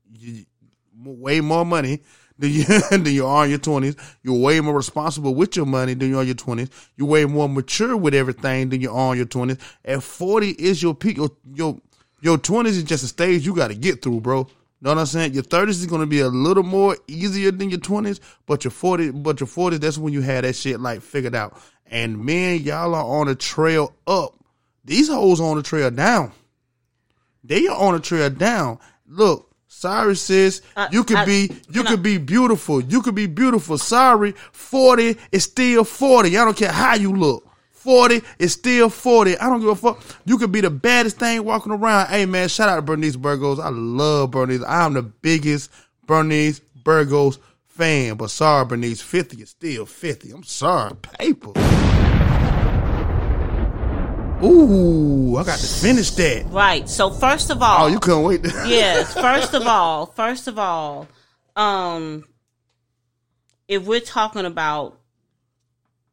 way 1.03 1.41
more 1.41 1.65
money 1.65 2.01
than 2.39 2.51
you 2.51 2.63
than 2.89 3.05
you 3.05 3.25
are 3.25 3.43
in 3.43 3.49
your 3.49 3.59
twenties. 3.59 3.97
You're 4.23 4.39
way 4.39 4.61
more 4.61 4.75
responsible 4.75 5.35
with 5.35 5.57
your 5.57 5.65
money 5.65 5.93
than 5.93 6.07
you 6.07 6.17
are 6.17 6.21
in 6.21 6.27
your 6.27 6.35
twenties. 6.35 6.69
You're 6.95 7.09
way 7.09 7.25
more 7.25 7.49
mature 7.49 7.97
with 7.97 8.13
everything 8.13 8.69
than 8.69 8.79
you 8.79 8.91
are 8.91 9.11
in 9.11 9.17
your 9.17 9.27
twenties. 9.27 9.57
At 9.83 10.01
forty 10.01 10.51
is 10.51 10.81
your 10.81 10.95
peak. 10.95 11.17
Your 11.17 11.31
your 11.53 11.77
your 12.21 12.37
twenties 12.37 12.77
is 12.77 12.83
just 12.85 13.03
a 13.03 13.07
stage 13.07 13.45
you 13.45 13.53
got 13.53 13.67
to 13.67 13.75
get 13.75 14.01
through, 14.01 14.21
bro. 14.21 14.47
Know 14.79 14.91
what 14.91 14.99
I'm 14.99 15.05
saying? 15.07 15.33
Your 15.33 15.43
thirties 15.43 15.79
is 15.79 15.87
gonna 15.87 16.05
be 16.05 16.19
a 16.19 16.27
little 16.27 16.63
more 16.63 16.97
easier 17.07 17.49
than 17.51 17.69
your 17.69 17.79
twenties, 17.79 18.19
but 18.45 18.63
your 18.63 18.71
forty, 18.71 19.09
but 19.11 19.39
your 19.39 19.47
forties, 19.47 19.79
that's 19.79 19.97
when 19.97 20.13
you 20.13 20.21
had 20.21 20.43
that 20.43 20.55
shit 20.55 20.79
like 20.79 21.01
figured 21.01 21.33
out. 21.35 21.59
And 21.87 22.23
man, 22.23 22.59
y'all 22.61 22.93
are 22.93 23.03
on 23.03 23.27
a 23.27 23.35
trail 23.35 23.93
up. 24.05 24.35
These 24.85 25.07
hoes 25.09 25.41
on 25.41 25.57
the 25.57 25.63
trail 25.63 25.89
down. 25.89 26.31
They 27.43 27.65
are 27.67 27.77
on 27.77 27.95
a 27.95 27.99
trail 27.99 28.29
down. 28.29 28.77
Look, 29.07 29.49
sorry 29.67 30.15
sis, 30.15 30.61
you 30.91 31.03
could 31.03 31.17
I- 31.17 31.25
be 31.25 31.49
you 31.71 31.83
could 31.83 31.99
I- 31.99 32.03
be 32.03 32.17
beautiful. 32.19 32.81
You 32.81 33.01
could 33.01 33.15
be 33.15 33.25
beautiful. 33.25 33.77
Sorry, 33.79 34.33
forty 34.51 35.17
is 35.31 35.45
still 35.45 35.85
forty. 35.85 36.37
I 36.37 36.45
don't 36.45 36.57
care 36.57 36.71
how 36.71 36.93
you 36.95 37.13
look. 37.15 37.46
40 37.87 38.21
is 38.37 38.51
still 38.51 38.89
40. 38.89 39.37
I 39.37 39.45
don't 39.49 39.61
give 39.61 39.69
a 39.69 39.75
fuck. 39.77 40.03
You 40.25 40.37
could 40.37 40.51
be 40.51 40.59
the 40.59 40.69
baddest 40.69 41.19
thing 41.19 41.41
walking 41.45 41.71
around. 41.71 42.07
Hey 42.09 42.25
man, 42.25 42.49
shout 42.49 42.67
out 42.67 42.75
to 42.75 42.81
Bernice 42.81 43.15
Burgos. 43.15 43.59
I 43.59 43.69
love 43.69 44.31
Bernice. 44.31 44.61
I'm 44.67 44.91
the 44.93 45.03
biggest 45.03 45.71
Bernice 46.05 46.59
Burgos 46.83 47.39
fan. 47.67 48.17
But 48.17 48.29
sorry, 48.29 48.65
Bernice, 48.65 48.99
50 49.01 49.41
is 49.41 49.51
still 49.51 49.85
50. 49.85 50.31
I'm 50.31 50.43
sorry. 50.43 50.95
Paper. 50.97 51.51
Ooh, 54.43 55.37
I 55.37 55.43
got 55.45 55.57
to 55.57 55.65
finish 55.67 56.11
that. 56.11 56.45
Right. 56.49 56.89
So 56.89 57.09
first 57.09 57.49
of 57.49 57.61
all, 57.63 57.85
Oh, 57.85 57.87
you 57.87 57.99
couldn't 58.01 58.23
wait. 58.23 58.43
To- 58.43 58.49
yes. 58.67 59.13
First 59.13 59.53
of 59.53 59.65
all, 59.65 60.07
first 60.07 60.49
of 60.49 60.59
all, 60.59 61.07
um, 61.55 62.25
if 63.69 63.85
we're 63.85 64.01
talking 64.01 64.45
about 64.45 64.99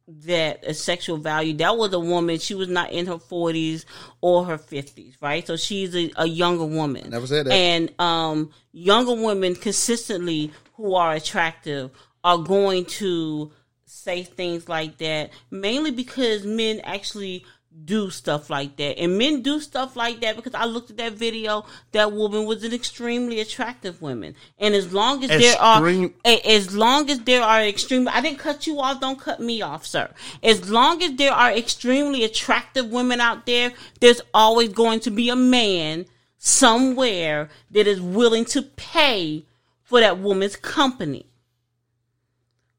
that 0.06 0.64
a 0.64 0.74
sexual 0.74 1.16
value, 1.16 1.54
that 1.54 1.76
was 1.76 1.92
a 1.92 1.98
woman. 1.98 2.38
She 2.38 2.54
was 2.54 2.68
not 2.68 2.92
in 2.92 3.06
her 3.06 3.18
forties 3.18 3.86
or 4.20 4.44
her 4.44 4.58
fifties, 4.58 5.16
right? 5.20 5.46
So 5.46 5.56
she's 5.56 5.94
a, 5.96 6.10
a 6.16 6.26
younger 6.26 6.66
woman. 6.66 7.10
Never 7.10 7.26
said 7.26 7.46
that. 7.46 7.52
And 7.52 7.92
um, 7.98 8.50
younger 8.72 9.14
women 9.14 9.54
consistently 9.54 10.52
who 10.74 10.94
are 10.94 11.14
attractive 11.14 11.90
are 12.22 12.38
going 12.38 12.84
to 12.86 13.50
say 13.86 14.22
things 14.22 14.68
like 14.68 14.98
that, 14.98 15.30
mainly 15.50 15.90
because 15.90 16.44
men 16.44 16.80
actually 16.84 17.44
do 17.84 18.10
stuff 18.10 18.50
like 18.50 18.76
that. 18.76 18.98
And 18.98 19.18
men 19.18 19.42
do 19.42 19.60
stuff 19.60 19.96
like 19.96 20.20
that 20.20 20.36
because 20.36 20.54
I 20.54 20.64
looked 20.64 20.90
at 20.90 20.96
that 20.98 21.12
video, 21.14 21.64
that 21.92 22.12
woman 22.12 22.46
was 22.46 22.64
an 22.64 22.72
extremely 22.72 23.40
attractive 23.40 24.00
woman. 24.00 24.34
And 24.58 24.74
as 24.74 24.92
long 24.92 25.24
as 25.24 25.30
there 25.30 25.58
are 25.60 26.10
as 26.24 26.74
long 26.74 27.10
as 27.10 27.20
there 27.20 27.42
are 27.42 27.62
extreme 27.62 28.08
I 28.08 28.20
didn't 28.20 28.38
cut 28.38 28.66
you 28.66 28.80
off, 28.80 29.00
don't 29.00 29.18
cut 29.18 29.40
me 29.40 29.62
off, 29.62 29.86
sir. 29.86 30.10
As 30.42 30.70
long 30.70 31.02
as 31.02 31.16
there 31.16 31.32
are 31.32 31.52
extremely 31.52 32.24
attractive 32.24 32.90
women 32.90 33.20
out 33.20 33.46
there, 33.46 33.72
there's 34.00 34.20
always 34.32 34.70
going 34.70 35.00
to 35.00 35.10
be 35.10 35.28
a 35.28 35.36
man 35.36 36.06
somewhere 36.38 37.48
that 37.70 37.86
is 37.86 38.00
willing 38.00 38.44
to 38.44 38.62
pay 38.62 39.44
for 39.82 40.00
that 40.00 40.18
woman's 40.18 40.56
company. 40.56 41.26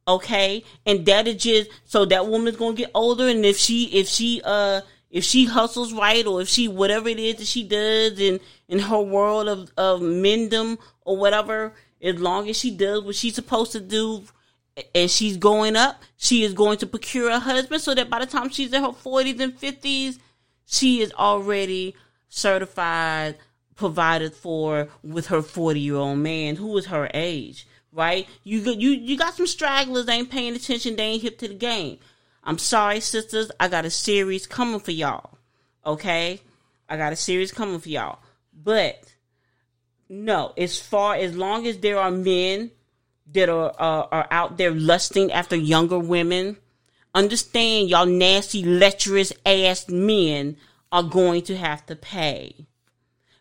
Okay? 0.07 0.63
And 0.85 1.05
that 1.05 1.27
is 1.27 1.41
just 1.41 1.69
so 1.85 2.05
that 2.05 2.27
woman's 2.27 2.57
gonna 2.57 2.75
get 2.75 2.91
older 2.93 3.27
and 3.27 3.45
if 3.45 3.57
she 3.57 3.85
if 3.85 4.07
she 4.07 4.41
uh 4.43 4.81
if 5.09 5.23
she 5.23 5.45
hustles 5.45 5.93
right 5.93 6.25
or 6.27 6.41
if 6.41 6.47
she 6.47 6.67
whatever 6.67 7.09
it 7.09 7.19
is 7.19 7.37
that 7.37 7.47
she 7.47 7.63
does 7.63 8.19
in 8.19 8.39
in 8.67 8.79
her 8.79 8.99
world 8.99 9.47
of 9.47 9.71
of 9.77 10.01
mendom 10.01 10.77
or 11.01 11.17
whatever, 11.17 11.73
as 12.01 12.19
long 12.19 12.49
as 12.49 12.57
she 12.57 12.71
does 12.71 13.03
what 13.03 13.15
she's 13.15 13.35
supposed 13.35 13.71
to 13.71 13.79
do 13.79 14.23
and 14.93 15.09
she's 15.09 15.37
going 15.37 15.75
up, 15.75 16.01
she 16.17 16.43
is 16.43 16.53
going 16.53 16.77
to 16.79 16.85
procure 16.85 17.29
a 17.29 17.39
husband 17.39 17.81
so 17.81 17.95
that 17.95 18.09
by 18.09 18.19
the 18.19 18.25
time 18.25 18.49
she's 18.49 18.73
in 18.73 18.83
her 18.83 18.89
40s 18.89 19.39
and 19.39 19.57
50s, 19.57 20.19
she 20.65 21.01
is 21.01 21.13
already 21.13 21.95
certified, 22.27 23.37
provided 23.75 24.33
for 24.33 24.89
with 25.03 25.27
her 25.27 25.41
40 25.41 25.79
year 25.79 25.95
old 25.95 26.19
man 26.19 26.57
who 26.57 26.77
is 26.77 26.87
her 26.87 27.09
age, 27.13 27.67
right? 27.95 28.27
You 28.43 28.59
you, 28.59 28.89
you 28.89 29.17
got 29.17 29.33
some 29.33 29.47
stragglers, 29.47 30.07
ain't 30.09 30.29
paying 30.29 30.55
attention, 30.55 30.95
they 30.95 31.03
ain't 31.03 31.23
hip 31.23 31.39
to 31.39 31.47
the 31.47 31.55
game. 31.55 31.97
I'm 32.43 32.59
sorry, 32.59 32.99
sisters, 32.99 33.49
I 33.59 33.69
got 33.69 33.85
a 33.85 33.89
series 33.89 34.45
coming 34.45 34.79
for 34.79 34.91
y'all, 34.91 35.37
okay? 35.83 36.41
I 36.87 36.97
got 36.97 37.13
a 37.13 37.15
series 37.15 37.51
coming 37.51 37.79
for 37.79 37.89
y'all. 37.89 38.19
But, 38.53 39.01
no, 40.09 40.53
as 40.55 40.79
far 40.79 41.15
as 41.15 41.35
long 41.35 41.65
as 41.65 41.79
there 41.79 41.97
are 41.97 42.11
men 42.11 42.69
that 43.33 43.49
are 43.49 43.73
uh, 43.79 44.07
are 44.11 44.27
out 44.29 44.57
there 44.57 44.71
lusting 44.71 45.31
after 45.31 45.55
younger 45.55 45.97
women, 45.97 46.57
understand 47.15 47.89
y'all 47.89 48.05
nasty, 48.05 48.63
lecherous 48.63 49.33
ass 49.45 49.89
men 49.89 50.57
are 50.91 51.03
going 51.03 51.41
to 51.43 51.57
have 51.57 51.83
to 51.87 51.95
pay 51.95 52.67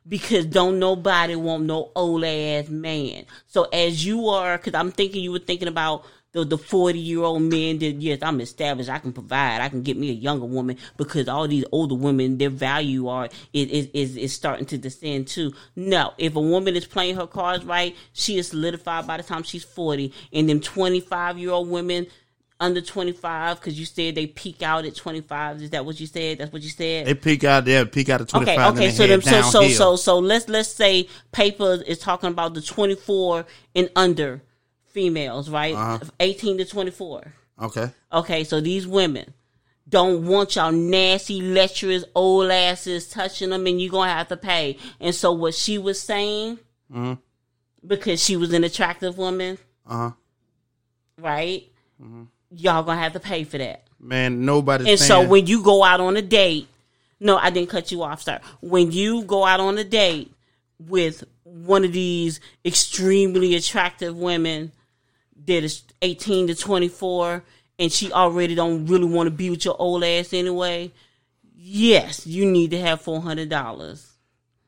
because 0.06 0.46
don't 0.46 0.78
nobody 0.78 1.36
want 1.36 1.64
no 1.64 1.90
old 1.94 2.24
ass 2.24 2.68
man. 2.68 3.24
So 3.46 3.64
as 3.64 4.04
you 4.04 4.28
are, 4.28 4.58
because 4.58 4.74
I'm 4.74 4.90
thinking 4.90 5.22
you 5.22 5.32
were 5.32 5.38
thinking 5.38 5.68
about 5.68 6.04
the 6.32 6.44
the 6.44 6.58
forty 6.58 6.98
year 6.98 7.22
old 7.22 7.42
men 7.42 7.78
that 7.78 7.92
yes, 8.02 8.18
I'm 8.20 8.40
established, 8.40 8.90
I 8.90 8.98
can 8.98 9.12
provide, 9.12 9.60
I 9.60 9.68
can 9.68 9.82
get 9.82 9.96
me 9.96 10.10
a 10.10 10.14
younger 10.14 10.46
woman 10.46 10.76
because 10.96 11.28
all 11.28 11.48
these 11.48 11.64
older 11.72 11.94
women, 11.94 12.38
their 12.38 12.50
value 12.50 13.08
are 13.08 13.28
is 13.52 13.88
is 13.94 14.16
is, 14.16 14.32
starting 14.32 14.66
to 14.66 14.76
descend 14.76 15.28
too. 15.28 15.52
No, 15.76 16.12
if 16.18 16.34
a 16.34 16.40
woman 16.40 16.76
is 16.76 16.86
playing 16.86 17.14
her 17.16 17.28
cards 17.28 17.64
right, 17.64 17.96
she 18.12 18.36
is 18.36 18.48
solidified 18.48 19.06
by 19.06 19.16
the 19.16 19.22
time 19.22 19.44
she's 19.44 19.64
forty, 19.64 20.12
and 20.32 20.48
them 20.48 20.60
twenty 20.60 21.00
five 21.00 21.38
year 21.38 21.52
old 21.52 21.70
women. 21.70 22.08
Under 22.60 22.80
twenty 22.80 23.12
five, 23.12 23.58
because 23.58 23.78
you 23.78 23.84
said 23.84 24.14
they 24.14 24.26
peak 24.28 24.62
out 24.62 24.84
at 24.84 24.94
twenty 24.94 25.20
five. 25.20 25.60
Is 25.60 25.70
that 25.70 25.84
what 25.84 25.98
you 25.98 26.06
said? 26.06 26.38
That's 26.38 26.52
what 26.52 26.62
you 26.62 26.68
said. 26.70 27.06
They 27.06 27.14
peak 27.14 27.42
out 27.44 27.64
there, 27.64 27.84
peak 27.84 28.08
out 28.08 28.20
at 28.20 28.28
25 28.28 28.42
Okay, 28.48 28.56
five. 28.56 28.74
okay. 28.76 28.90
So 28.92 29.06
them, 29.08 29.20
so 29.22 29.40
so 29.42 29.68
so 29.68 29.96
so 29.96 30.18
let's 30.20 30.48
let's 30.48 30.68
say 30.68 31.08
paper 31.32 31.82
is 31.86 31.98
talking 31.98 32.30
about 32.30 32.54
the 32.54 32.62
twenty 32.62 32.94
four 32.94 33.44
and 33.74 33.90
under 33.96 34.40
females, 34.86 35.50
right? 35.50 35.74
Uh-huh. 35.74 35.98
Eighteen 36.20 36.56
to 36.58 36.64
twenty 36.64 36.92
four. 36.92 37.34
okay. 37.60 37.90
Okay, 38.12 38.44
so 38.44 38.60
these 38.60 38.86
women 38.86 39.34
don't 39.88 40.24
want 40.24 40.54
y'all 40.54 40.70
nasty, 40.72 41.42
lecherous 41.42 42.04
old 42.14 42.50
asses 42.52 43.08
touching 43.08 43.50
them, 43.50 43.66
and 43.66 43.80
you're 43.82 43.90
gonna 43.90 44.12
have 44.12 44.28
to 44.28 44.36
pay. 44.36 44.78
And 45.00 45.12
so 45.12 45.32
what 45.32 45.54
she 45.54 45.76
was 45.76 46.00
saying, 46.00 46.60
because 47.84 48.22
she 48.24 48.36
was 48.36 48.52
an 48.52 48.62
attractive 48.62 49.18
woman, 49.18 49.58
Uh 49.86 49.96
huh. 49.96 50.10
right? 51.18 51.64
Y'all 52.56 52.82
gonna 52.82 53.00
have 53.00 53.12
to 53.14 53.20
pay 53.20 53.44
for 53.44 53.58
that. 53.58 53.82
Man, 54.00 54.44
nobody's 54.44 54.86
And 54.88 54.98
saying. 54.98 55.24
so 55.24 55.28
when 55.28 55.46
you 55.46 55.62
go 55.62 55.82
out 55.82 56.00
on 56.00 56.16
a 56.16 56.22
date, 56.22 56.68
no, 57.20 57.36
I 57.38 57.50
didn't 57.50 57.70
cut 57.70 57.90
you 57.90 58.02
off, 58.02 58.22
sir. 58.22 58.38
When 58.60 58.92
you 58.92 59.22
go 59.22 59.44
out 59.46 59.60
on 59.60 59.78
a 59.78 59.84
date 59.84 60.32
with 60.78 61.24
one 61.44 61.84
of 61.84 61.92
these 61.92 62.40
extremely 62.64 63.54
attractive 63.54 64.16
women 64.16 64.72
that 65.46 65.64
is 65.64 65.82
18 66.02 66.48
to 66.48 66.54
24 66.54 67.42
and 67.78 67.90
she 67.92 68.12
already 68.12 68.54
don't 68.54 68.86
really 68.86 69.06
want 69.06 69.26
to 69.26 69.30
be 69.30 69.48
with 69.50 69.64
your 69.64 69.76
old 69.78 70.04
ass 70.04 70.32
anyway, 70.34 70.92
yes, 71.56 72.26
you 72.26 72.44
need 72.50 72.70
to 72.72 72.80
have 72.80 73.02
$400. 73.02 74.06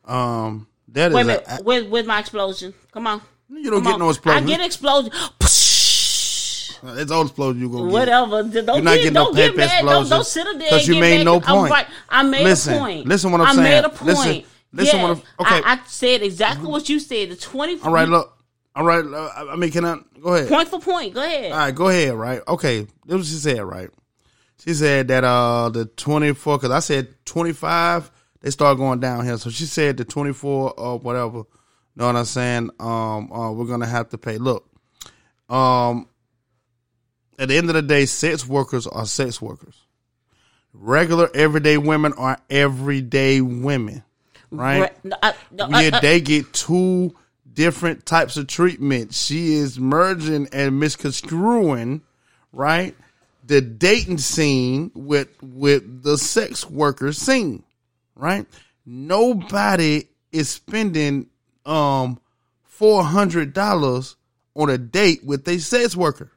um, 0.05 0.66
that 0.89 1.11
is. 1.11 1.14
Wait 1.14 1.20
a 1.20 1.24
a- 1.24 1.26
minute. 1.26 1.64
Where, 1.64 1.84
where's 1.84 2.07
my 2.07 2.20
explosion? 2.20 2.72
Come 2.93 3.07
on. 3.07 3.20
you 3.51 3.70
don't 3.70 3.82
Come 3.82 3.93
get 3.93 3.99
no 3.99 4.09
explosion. 4.11 4.45
I 4.45 4.47
get 4.47 4.61
explosion. 4.64 5.12
It's 6.83 7.11
all 7.11 7.22
explosion 7.22 7.61
you 7.61 7.68
get. 7.70 7.85
Whatever. 7.93 8.43
Don't 8.43 8.53
get, 8.53 8.64
getting 8.85 9.12
no 9.12 9.24
don't 9.27 9.35
get 9.37 9.57
mad. 9.57 9.83
Don't, 9.85 10.09
don't 10.09 10.24
sit 10.27 10.47
there 10.59 10.68
'Cause 10.70 10.87
and 10.87 10.95
you 10.95 11.01
made 11.01 11.18
mad. 11.18 11.24
no 11.24 11.35
I'm 11.37 11.43
point. 11.43 11.70
right. 11.72 11.87
I 12.09 12.22
made 12.22 12.45
Listen, 12.45 12.74
a 12.74 12.79
point. 12.79 13.07
listen 13.07 13.33
what 13.33 13.41
I'm 13.41 13.47
I 13.47 13.55
saying. 13.55 13.66
I 13.66 13.70
made 13.81 13.85
a 13.85 13.89
point. 13.91 14.07
Listen, 14.16 14.45
listen 14.72 15.03
what 15.03 15.09
I'm- 15.11 15.22
okay. 15.41 15.62
I, 15.68 15.72
I 15.74 15.81
said 15.87 16.22
exactly 16.22 16.66
what 16.68 16.89
you 16.89 16.99
said. 17.01 17.31
The 17.31 17.37
twenty. 17.37 17.81
All 17.83 17.93
right, 17.93 18.09
look. 18.09 18.33
All 18.74 18.85
right. 18.85 19.05
uh, 19.05 19.47
I 19.51 19.57
mean, 19.57 19.70
can 19.70 19.85
I 19.85 19.97
go 20.20 20.35
ahead? 20.35 20.49
Point 20.49 20.68
for 20.68 20.81
point. 20.81 21.14
Go 21.14 21.22
ahead. 21.22 21.53
All 21.53 21.59
right, 21.59 21.74
go 21.74 21.89
ahead. 21.89 22.14
Right. 22.14 22.41
Okay. 22.47 22.87
This 23.07 23.16
was 23.16 23.29
she 23.29 23.37
said. 23.37 23.61
Right. 23.62 23.89
She 24.64 24.74
said 24.74 25.09
that 25.09 25.24
uh 25.24 25.68
the 25.70 25.85
twenty 25.87 26.35
four 26.35 26.59
because 26.59 26.70
I 26.72 26.81
said 26.81 27.09
twenty 27.24 27.53
five 27.53 28.11
they 28.43 28.51
start 28.51 28.77
going 28.79 29.01
downhill. 29.01 29.39
So 29.39 29.49
she 29.51 29.64
said 29.64 29.97
the 29.97 30.05
twenty 30.05 30.33
four 30.33 30.72
or 30.79 30.99
whatever. 30.99 31.45
Know 31.95 32.07
what 32.07 32.16
I'm 32.16 32.24
saying? 32.27 32.70
Um, 32.79 33.33
uh, 33.33 33.51
we're 33.53 33.64
gonna 33.66 33.87
have 33.87 34.11
to 34.11 34.18
pay. 34.18 34.37
Look, 34.37 34.68
um, 35.49 36.09
at 37.39 37.49
the 37.49 37.57
end 37.57 37.68
of 37.68 37.74
the 37.74 37.82
day, 37.82 38.07
sex 38.07 38.47
workers 38.47 38.87
are 38.87 39.07
sex 39.07 39.41
workers. 39.41 39.74
Regular 40.72 41.30
everyday 41.34 41.78
women 41.78 42.12
are 42.14 42.39
everyday 42.51 43.41
women, 43.41 44.03
right? 44.51 44.80
Right. 44.80 45.05
No, 45.05 45.16
I- 45.22 45.34
no, 45.51 45.68
I- 45.72 45.82
yeah, 45.84 45.91
I- 45.97 46.01
they 46.01 46.20
get 46.20 46.53
two 46.53 47.14
different 47.53 48.05
types 48.05 48.37
of 48.37 48.47
treatment. 48.47 49.14
She 49.14 49.55
is 49.55 49.78
merging 49.78 50.49
and 50.53 50.78
misconstruing, 50.78 52.03
right? 52.53 52.95
The 53.47 53.61
dating 53.62 54.18
scene 54.18 54.91
with 54.95 55.28
with 55.43 56.03
the 56.03 56.18
sex 56.18 56.68
worker 56.68 57.12
scene, 57.14 57.62
right? 58.14 58.45
Nobody 58.84 60.09
is 60.32 60.49
spending 60.51 61.28
um 61.64 62.18
four 62.64 63.03
hundred 63.05 63.53
dollars 63.55 64.16
on 64.55 64.68
a 64.68 64.76
date 64.76 65.24
with 65.24 65.47
a 65.49 65.59
sex 65.59 65.97
worker. 65.97 66.30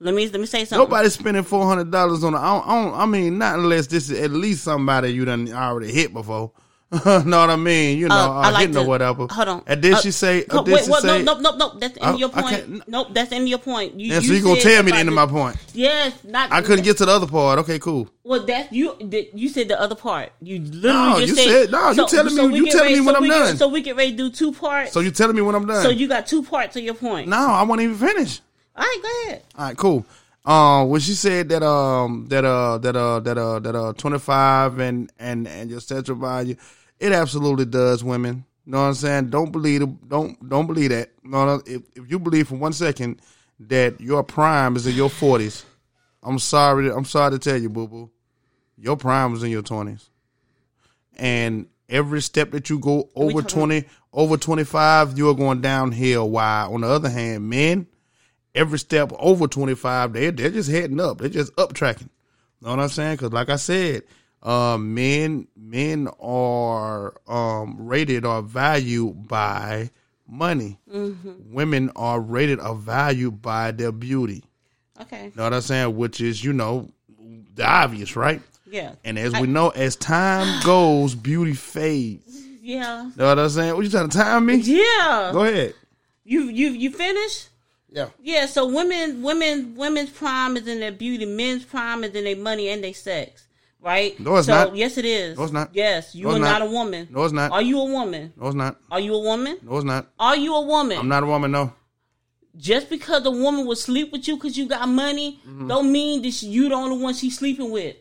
Let 0.00 0.14
me 0.14 0.28
let 0.28 0.40
me 0.40 0.46
say 0.46 0.64
something. 0.64 0.78
Nobody's 0.78 1.14
spending 1.14 1.42
four 1.42 1.66
hundred 1.66 1.90
dollars 1.90 2.24
on. 2.24 2.34
A, 2.34 2.38
I, 2.38 2.42
don't, 2.58 2.68
I, 2.68 2.84
don't, 2.84 2.94
I 3.00 3.06
mean, 3.06 3.38
not 3.38 3.58
unless 3.58 3.86
this 3.86 4.10
is 4.10 4.20
at 4.20 4.30
least 4.30 4.64
somebody 4.64 5.12
you 5.12 5.24
done 5.24 5.52
already 5.52 5.92
hit 5.92 6.12
before. 6.12 6.52
know 7.04 7.20
what 7.22 7.50
I 7.50 7.56
mean? 7.56 7.98
You 7.98 8.08
know, 8.08 8.14
Uh, 8.14 8.30
I 8.30 8.48
uh, 8.48 8.52
like 8.52 8.60
hitting 8.62 8.76
or 8.78 8.84
to- 8.84 8.88
whatever. 8.88 9.26
Hold 9.30 9.48
on. 9.48 9.62
And 9.66 9.82
then 9.84 9.92
Uh, 9.92 10.00
she 10.00 10.10
say, 10.10 10.46
uh, 10.46 10.62
wait, 10.66 10.84
she 10.84 10.90
what, 10.90 11.02
say, 11.02 11.22
no, 11.22 11.34
no, 11.38 11.50
no, 11.50 11.56
no. 11.58 11.78
That's 11.78 11.92
the 11.92 12.02
end 12.02 12.14
of 12.14 12.18
your 12.20 12.30
point. 12.30 12.88
Nope, 12.88 13.08
that's 13.12 13.28
the 13.28 13.36
end 13.36 13.42
of 13.42 13.48
your 13.50 13.58
point. 13.58 14.00
You, 14.00 14.12
yeah, 14.14 14.20
so 14.20 14.32
you 14.32 14.42
gonna 14.42 14.58
tell 14.58 14.82
me 14.82 14.92
the 14.92 14.96
end 14.96 15.08
of 15.10 15.14
my 15.14 15.26
point? 15.26 15.58
Yes, 15.74 16.14
not. 16.24 16.50
I 16.50 16.62
couldn't 16.62 16.86
get 16.86 16.96
to 16.96 17.04
the 17.04 17.12
other 17.12 17.26
part. 17.26 17.58
Okay, 17.58 17.78
cool. 17.78 18.08
Well, 18.24 18.46
that 18.46 18.72
you 18.72 18.96
you 19.34 19.50
said 19.50 19.68
the 19.68 19.78
other 19.78 19.94
part. 19.94 20.32
You 20.40 20.60
literally 20.60 20.80
No, 20.82 21.16
just 21.20 21.28
you 21.28 21.34
said, 21.34 21.44
said- 21.64 21.70
no, 21.72 21.90
you 21.90 22.06
telling 22.08 22.34
me- 22.34 22.46
we 22.48 22.56
you 22.56 22.66
telling 22.72 22.84
ready- 22.84 23.00
me 23.00 23.00
when 23.06 23.14
so 23.14 23.16
I'm 23.16 23.22
we 23.22 23.28
get- 23.28 23.38
done. 23.38 23.56
so 23.58 23.68
we 23.68 23.82
get 23.82 23.96
ready 23.96 24.10
to 24.12 24.16
do 24.16 24.30
two 24.30 24.52
parts. 24.52 24.92
So 24.92 25.00
you 25.00 25.10
telling 25.10 25.36
me 25.36 25.42
when 25.42 25.54
I'm 25.56 25.66
done? 25.66 25.82
So 25.82 25.90
you 25.90 26.08
got 26.08 26.26
two 26.26 26.42
parts 26.42 26.74
of 26.76 26.82
your 26.82 26.94
point. 26.94 27.28
no, 27.28 27.36
I 27.36 27.64
won't 27.64 27.82
even 27.82 27.96
finish. 27.96 28.40
All 28.78 28.84
right, 28.84 28.98
go 29.02 29.08
ahead. 29.26 29.42
All 29.56 29.64
right, 29.64 29.76
cool. 29.76 30.06
Uh, 30.44 30.84
when 30.86 31.00
she 31.00 31.12
said 31.12 31.48
that 31.50 31.62
um 31.62 32.26
that 32.28 32.44
uh 32.44 32.78
that 32.78 32.96
uh 32.96 33.20
that 33.20 33.36
uh 33.36 33.58
that 33.58 33.74
uh 33.74 33.92
twenty 33.94 34.18
five 34.18 34.78
and 34.78 35.12
and 35.18 35.46
and 35.48 35.68
your 35.68 35.80
sexual 35.80 36.16
value, 36.16 36.54
it 36.98 37.12
absolutely 37.12 37.64
does, 37.66 38.02
women. 38.02 38.44
You 38.64 38.72
know 38.72 38.82
what 38.82 38.88
I'm 38.88 38.94
saying? 38.94 39.30
Don't 39.30 39.50
believe. 39.50 39.82
Don't 40.08 40.48
don't 40.48 40.66
believe 40.66 40.90
that. 40.90 41.10
No, 41.24 41.44
no, 41.44 41.62
if 41.66 41.82
if 41.94 42.10
you 42.10 42.18
believe 42.18 42.48
for 42.48 42.54
one 42.54 42.72
second 42.72 43.20
that 43.60 44.00
your 44.00 44.22
prime 44.22 44.76
is 44.76 44.86
in 44.86 44.94
your 44.94 45.10
forties, 45.10 45.66
I'm 46.22 46.38
sorry. 46.38 46.90
I'm 46.90 47.04
sorry 47.04 47.32
to 47.32 47.38
tell 47.38 47.56
you, 47.56 47.68
boo 47.68 47.88
boo. 47.88 48.10
Your 48.78 48.96
prime 48.96 49.32
was 49.32 49.42
in 49.42 49.50
your 49.50 49.62
twenties, 49.62 50.08
and 51.16 51.66
every 51.88 52.22
step 52.22 52.52
that 52.52 52.70
you 52.70 52.78
go 52.78 53.10
over 53.14 53.42
twenty, 53.42 53.84
over 54.12 54.36
twenty 54.36 54.64
five, 54.64 55.18
you 55.18 55.28
are 55.28 55.34
going 55.34 55.60
downhill. 55.60 56.30
Why? 56.30 56.68
On 56.70 56.80
the 56.82 56.88
other 56.88 57.10
hand, 57.10 57.50
men, 57.50 57.86
every 58.54 58.78
step 58.78 59.12
over 59.18 59.46
25, 59.46 60.12
they 60.12 60.30
they're 60.30 60.50
just 60.50 60.70
heading 60.70 61.00
up. 61.00 61.18
They're 61.18 61.28
just 61.28 61.56
up 61.58 61.72
tracking. 61.74 62.10
Know 62.60 62.70
what 62.70 62.80
I'm 62.80 62.88
saying? 62.88 63.16
Because 63.16 63.32
like 63.32 63.48
I 63.48 63.56
said, 63.56 64.02
uh, 64.42 64.78
men 64.78 65.48
men 65.56 66.08
are 66.20 67.14
um, 67.26 67.76
rated 67.78 68.24
or 68.24 68.42
valued 68.42 69.28
by 69.28 69.90
money. 70.26 70.78
Women 70.86 71.90
are 71.96 72.20
rated 72.20 72.60
or 72.60 72.74
valued 72.74 73.40
by 73.40 73.72
their 73.72 73.92
beauty. 73.92 74.44
Okay. 75.00 75.32
Know 75.36 75.44
what 75.44 75.54
I'm 75.54 75.60
saying? 75.60 75.96
Which 75.96 76.20
is 76.20 76.42
you 76.42 76.52
know 76.52 76.90
the 77.54 77.66
obvious, 77.66 78.16
right? 78.16 78.42
Yeah. 78.70 78.94
And 79.04 79.18
as 79.18 79.32
we 79.32 79.46
know, 79.46 79.70
as 79.70 79.96
time 79.96 80.62
goes, 80.64 81.14
beauty 81.14 81.54
fades. 81.54 82.44
Yeah. 82.60 83.10
Know 83.16 83.28
what 83.28 83.38
I'm 83.38 83.48
saying? 83.48 83.74
What 83.74 83.84
you 83.84 83.90
trying 83.90 84.08
to 84.08 84.16
time 84.18 84.46
me? 84.46 84.56
Yeah. 84.56 85.30
Go 85.32 85.44
ahead. 85.44 85.74
You 86.24 86.42
you 86.42 86.70
you 86.70 86.90
finished? 86.90 87.48
Yeah. 87.90 88.08
Yeah. 88.22 88.46
So 88.46 88.66
women 88.66 89.22
women 89.22 89.74
women's 89.76 90.10
prime 90.10 90.56
is 90.56 90.66
in 90.68 90.80
their 90.80 90.92
beauty. 90.92 91.24
Men's 91.26 91.64
prime 91.64 92.04
is 92.04 92.14
in 92.14 92.24
their 92.24 92.36
money 92.36 92.68
and 92.68 92.82
their 92.84 92.94
sex. 92.94 93.46
Right? 93.80 94.18
No, 94.18 94.36
it's 94.36 94.46
so, 94.48 94.54
not. 94.54 94.74
Yes, 94.76 94.98
it 94.98 95.04
is. 95.04 95.38
No, 95.38 95.44
it's 95.44 95.52
not. 95.52 95.70
Yes, 95.72 96.12
you 96.14 96.24
No, 96.26 96.32
are 96.34 96.38
not. 96.40 96.58
not. 96.58 96.68
a 96.68 96.70
woman. 96.70 97.08
No, 97.12 97.22
it's 97.24 97.32
not. 97.32 97.52
Are 97.52 97.62
you 97.62 97.78
a 97.80 97.84
woman? 97.84 98.32
No, 98.36 98.48
it's 98.48 98.56
not. 98.56 98.76
Are 98.90 98.98
you 99.00 99.14
a 99.14 99.20
woman? 99.20 99.58
No, 99.62 99.76
it's 99.76 99.84
not. 99.84 100.06
Are 100.18 100.36
you 100.36 100.54
a 100.54 100.60
woman? 100.62 100.98
I'm 100.98 101.08
not 101.08 101.22
a 101.22 101.26
woman. 101.26 101.52
No. 101.52 101.72
Just 102.56 102.90
because 102.90 103.24
a 103.24 103.30
woman 103.30 103.64
will 103.66 103.76
sleep 103.76 104.10
with 104.10 104.26
you 104.26 104.34
because 104.34 104.58
you 104.58 104.66
got 104.66 104.88
money, 104.88 105.40
Mm-hmm. 105.46 105.68
don't 105.68 105.92
mean 105.92 106.22
that 106.22 106.42
you 106.42 106.68
the 106.68 106.74
only 106.74 106.98
one 107.00 107.14
she's 107.14 107.38
sleeping 107.38 107.70
with. 107.70 107.94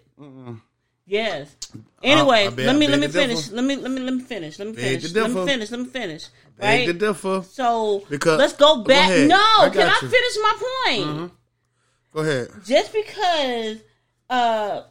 Yes. 1.08 1.55
Anyway, 2.03 2.47
I 2.47 2.49
beg- 2.49 2.66
let 2.68 2.76
me 2.76 2.88
let 2.88 2.99
me 2.99 3.08
finish. 3.08 3.49
Let 3.49 3.64
me 3.64 3.78
let 3.78 3.89
me 3.89 4.01
let 4.01 4.14
me 4.14 4.22
finish. 4.22 4.60
Let 4.60 4.68
me 4.68 4.74
finish. 4.76 5.14
Let 5.14 5.32
me 5.32 5.45
finish. 5.45 5.72
Let 5.72 5.80
me 5.80 5.86
finish. 5.88 6.28
Right. 6.62 6.99
differ. 6.99 7.43
So 7.49 8.03
Because- 8.10 8.38
let's 8.39 8.53
go 8.53 8.78
Go 8.78 8.84
back. 8.84 9.10
ahead. 9.10 9.30
no, 9.30 9.70
can 9.72 9.74
got 9.74 10.03
I 10.03 10.08
finish 10.08 10.38
my 10.41 10.55
point? 11.16 11.32
Go 12.14 12.20
ahead. 12.22 12.47
Just 12.66 12.93
because 12.93 13.78
uh 14.30 14.82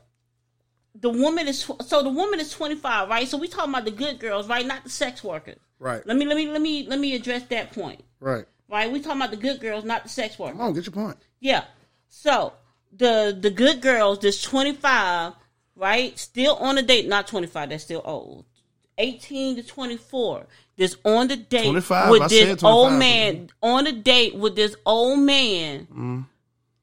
the 0.98 1.10
woman 1.10 1.46
is 1.48 1.62
tw- 1.64 1.82
so 1.82 2.02
the 2.02 2.08
woman 2.08 2.40
is 2.40 2.50
25, 2.50 3.08
right? 3.10 3.28
So 3.28 3.36
we 3.36 3.48
talking 3.48 3.70
about 3.70 3.84
the 3.84 3.90
good 3.90 4.18
girls, 4.18 4.48
right? 4.48 4.66
Not 4.66 4.84
the 4.84 4.90
sex 4.90 5.22
workers. 5.22 5.58
Right. 5.78 6.04
Let 6.06 6.16
me 6.16 6.24
let 6.24 6.36
me 6.36 6.48
let 6.48 6.62
me 6.62 6.86
let 6.88 6.98
me 6.98 7.14
address 7.14 7.42
that 7.50 7.72
point. 7.72 8.02
Right. 8.20 8.46
Right? 8.70 8.90
We 8.90 9.00
talking 9.00 9.20
about 9.20 9.30
the 9.30 9.36
good 9.36 9.60
girls, 9.60 9.84
not 9.84 10.04
the 10.04 10.08
sex 10.08 10.38
workers. 10.38 10.56
Come 10.56 10.66
on, 10.68 10.72
get 10.72 10.86
your 10.86 10.92
point. 10.92 11.18
Yeah. 11.40 11.64
So 12.08 12.54
the 12.96 13.36
the 13.38 13.50
good 13.50 13.82
girls, 13.82 14.20
this 14.20 14.40
twenty 14.42 14.72
five, 14.72 15.34
right? 15.76 16.18
Still 16.18 16.56
on 16.56 16.78
a 16.78 16.82
date, 16.82 17.06
not 17.06 17.28
twenty 17.28 17.46
five. 17.46 17.68
That's 17.70 17.84
still 17.84 18.02
old. 18.04 18.44
Eighteen 18.98 19.56
to 19.56 19.62
twenty 19.62 19.96
four. 19.96 20.46
This 20.76 20.96
on 21.04 21.28
the 21.28 21.36
date 21.36 21.64
25, 21.64 22.10
with 22.10 22.22
I 22.22 22.28
this 22.28 22.62
old 22.62 22.92
man. 22.92 23.50
On 23.62 23.86
a 23.86 23.92
date 23.92 24.34
with 24.34 24.56
this 24.56 24.76
old 24.84 25.20
man. 25.20 25.80
Mm-hmm. 25.86 26.20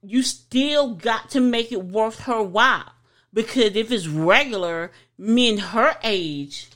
You 0.02 0.24
still 0.24 0.96
got 0.96 1.30
to 1.32 1.40
make 1.40 1.72
it 1.72 1.84
worth 1.84 2.22
her 2.22 2.42
while. 2.42 2.92
Because 3.32 3.76
if 3.76 3.92
it's 3.92 4.08
regular, 4.08 4.92
men 5.18 5.58
her 5.58 5.96
age 6.04 6.70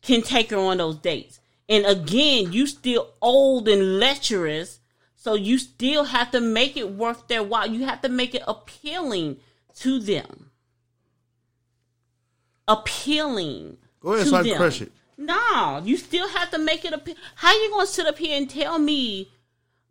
can 0.00 0.22
take 0.22 0.50
her 0.50 0.58
on 0.58 0.78
those 0.78 0.96
dates. 0.96 1.40
And 1.68 1.86
again, 1.86 2.52
you 2.52 2.66
still 2.66 3.12
old 3.20 3.68
and 3.68 3.98
lecherous. 3.98 4.80
So 5.14 5.34
you 5.34 5.58
still 5.58 6.04
have 6.04 6.30
to 6.32 6.40
make 6.40 6.76
it 6.76 6.90
worth 6.90 7.28
their 7.28 7.42
while. 7.42 7.66
You 7.66 7.84
have 7.84 8.00
to 8.02 8.08
make 8.08 8.34
it 8.34 8.42
appealing 8.48 9.36
to 9.76 10.00
them. 10.00 10.50
Appealing. 12.72 13.76
Go 14.00 14.14
ahead, 14.14 14.24
to 14.24 14.30
so 14.30 14.36
I 14.36 14.42
can 14.42 14.56
crush 14.56 14.80
it. 14.82 14.92
No, 15.16 15.80
you 15.84 15.96
still 15.96 16.28
have 16.28 16.50
to 16.50 16.58
make 16.58 16.84
it 16.84 16.92
appeal. 16.92 17.14
How 17.36 17.52
you 17.52 17.70
gonna 17.70 17.86
sit 17.86 18.06
up 18.06 18.18
here 18.18 18.36
and 18.36 18.48
tell 18.48 18.78
me 18.78 19.30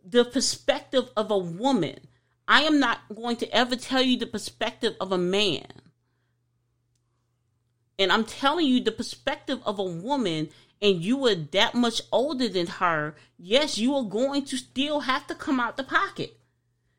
the 0.04 0.26
perspective 0.26 1.10
of 1.16 1.32
a 1.32 1.38
woman? 1.38 2.00
I 2.48 2.64
am 2.64 2.80
not 2.80 3.00
going 3.16 3.38
to 3.38 3.56
ever 3.56 3.76
tell 3.76 4.02
you 4.02 4.18
the 4.18 4.26
perspective 4.26 4.96
of 5.00 5.12
a 5.12 5.18
man. 5.18 5.72
And 7.98 8.12
I'm 8.12 8.26
telling 8.26 8.66
you 8.66 8.84
the 8.84 8.92
perspective 8.92 9.62
of 9.66 9.80
a 9.80 9.84
woman, 9.84 10.50
and 10.82 11.02
you 11.04 11.26
are 11.28 11.36
that 11.36 11.76
much 11.76 12.02
older 12.12 12.50
than 12.50 12.68
her. 12.68 13.16
Yes, 13.38 13.78
you 13.78 13.96
are 13.96 14.04
going 14.04 14.44
to 14.46 14.58
still 14.58 15.02
have 15.02 15.28
to 15.28 15.36
come 15.36 15.60
out 15.60 15.78
the 15.78 15.84
pocket. 15.84 16.38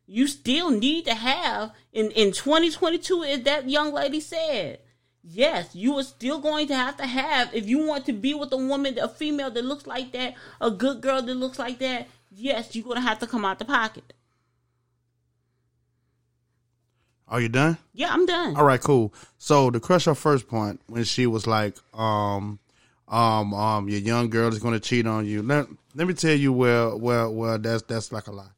You 0.07 0.27
still 0.27 0.71
need 0.71 1.05
to 1.07 1.15
have 1.15 1.73
in 1.93 2.11
in 2.13 2.33
2022, 2.33 3.25
as 3.25 3.43
that 3.43 3.69
young 3.69 3.93
lady 3.93 4.21
said. 4.21 4.79
Yes, 5.25 5.75
you 5.75 5.95
are 5.99 6.03
still 6.03 6.41
going 6.41 6.67
to 6.69 6.75
have 6.75 6.97
to 6.97 7.07
have 7.07 7.55
if 7.55 7.69
you 7.69 7.87
want 7.87 8.07
to 8.07 8.13
be 8.13 8.35
with 8.35 8.53
a 8.53 8.57
woman, 8.57 8.99
a 8.99 9.09
female 9.09 9.51
that 9.51 9.65
looks 9.65 9.87
like 9.87 10.13
that, 10.13 10.35
a 10.61 10.71
good 10.71 11.01
girl 11.01 11.23
that 11.23 11.35
looks 11.35 11.59
like 11.59 11.79
that. 11.79 12.09
Yes, 12.35 12.75
you're 12.75 12.85
gonna 12.85 13.01
have 13.01 13.21
to 13.21 13.27
come 13.27 13.45
out 13.45 13.59
the 13.59 13.65
pocket. 13.65 14.13
Are 17.29 17.41
you 17.41 17.49
done? 17.49 17.79
Yeah, 17.95 18.13
I'm 18.13 18.27
done. 18.27 18.57
All 18.57 18.65
right, 18.65 18.81
cool. 18.81 19.15
So 19.39 19.71
to 19.71 19.81
crush 19.81 20.05
her 20.05 20.15
first 20.15 20.49
point, 20.49 20.81
when 20.87 21.05
she 21.05 21.27
was 21.27 21.47
like, 21.47 21.77
um, 21.95 22.59
um, 23.09 23.55
um, 23.55 23.89
your 23.89 24.01
young 24.01 24.29
girl 24.29 24.49
is 24.49 24.59
going 24.59 24.75
to 24.75 24.81
cheat 24.81 25.07
on 25.07 25.25
you. 25.25 25.43
Let, 25.43 25.67
let 25.95 26.07
me 26.07 26.13
tell 26.13 26.35
you 26.35 26.53
where, 26.53 26.95
where, 26.95 27.31
where 27.31 27.57
that's 27.57 27.83
that's 27.85 28.13
like 28.13 28.27
a 28.27 28.33
lie. 28.33 28.51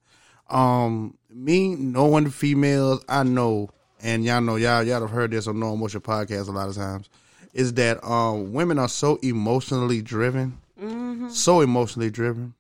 Um, 0.51 1.17
me 1.31 1.77
knowing 1.77 2.31
females, 2.31 3.05
I 3.09 3.23
know, 3.23 3.71
and 4.05 4.23
y'all 4.23 4.41
know 4.43 4.57
y'all 4.57 4.85
y'all 4.85 5.01
have 5.01 5.11
heard 5.11 5.31
this 5.33 5.49
on 5.49 5.59
No 5.59 5.73
Emotion 5.73 6.03
podcast 6.03 6.47
a 6.47 6.53
lot 6.53 6.69
of 6.69 6.77
times, 6.77 7.09
is 7.55 7.73
that 7.75 8.05
um 8.05 8.53
women 8.53 8.79
are 8.79 8.89
so 8.89 9.17
emotionally 9.23 10.03
driven, 10.03 10.59
so 11.31 11.63
emotionally 11.63 12.11
driven 12.11 12.55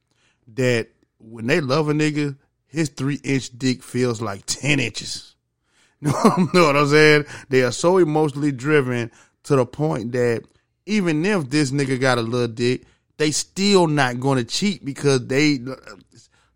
that 0.54 0.88
when 1.20 1.46
they 1.46 1.60
love 1.60 1.88
a 1.88 1.92
nigga, 1.92 2.36
his 2.66 2.88
three 2.88 3.20
inch 3.22 3.56
dick 3.56 3.82
feels 3.82 4.20
like 4.20 4.42
ten 4.46 4.80
inches. 4.80 5.36
know 6.00 6.12
what 6.12 6.76
I'm 6.76 6.88
saying? 6.88 7.26
They 7.50 7.62
are 7.62 7.72
so 7.72 7.98
emotionally 7.98 8.52
driven 8.52 9.10
to 9.44 9.56
the 9.56 9.66
point 9.66 10.12
that 10.12 10.42
even 10.86 11.24
if 11.24 11.48
this 11.50 11.70
nigga 11.70 12.00
got 12.00 12.18
a 12.18 12.22
little 12.22 12.48
dick, 12.48 12.82
they 13.16 13.30
still 13.30 13.86
not 13.86 14.20
going 14.20 14.38
to 14.38 14.44
cheat 14.44 14.84
because 14.84 15.26
they, 15.26 15.60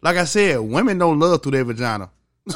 like 0.03 0.17
I 0.17 0.25
said, 0.25 0.59
women 0.59 0.99
don't 0.99 1.19
love 1.19 1.43
through 1.43 1.53
their 1.53 1.65
vagina. 1.65 2.11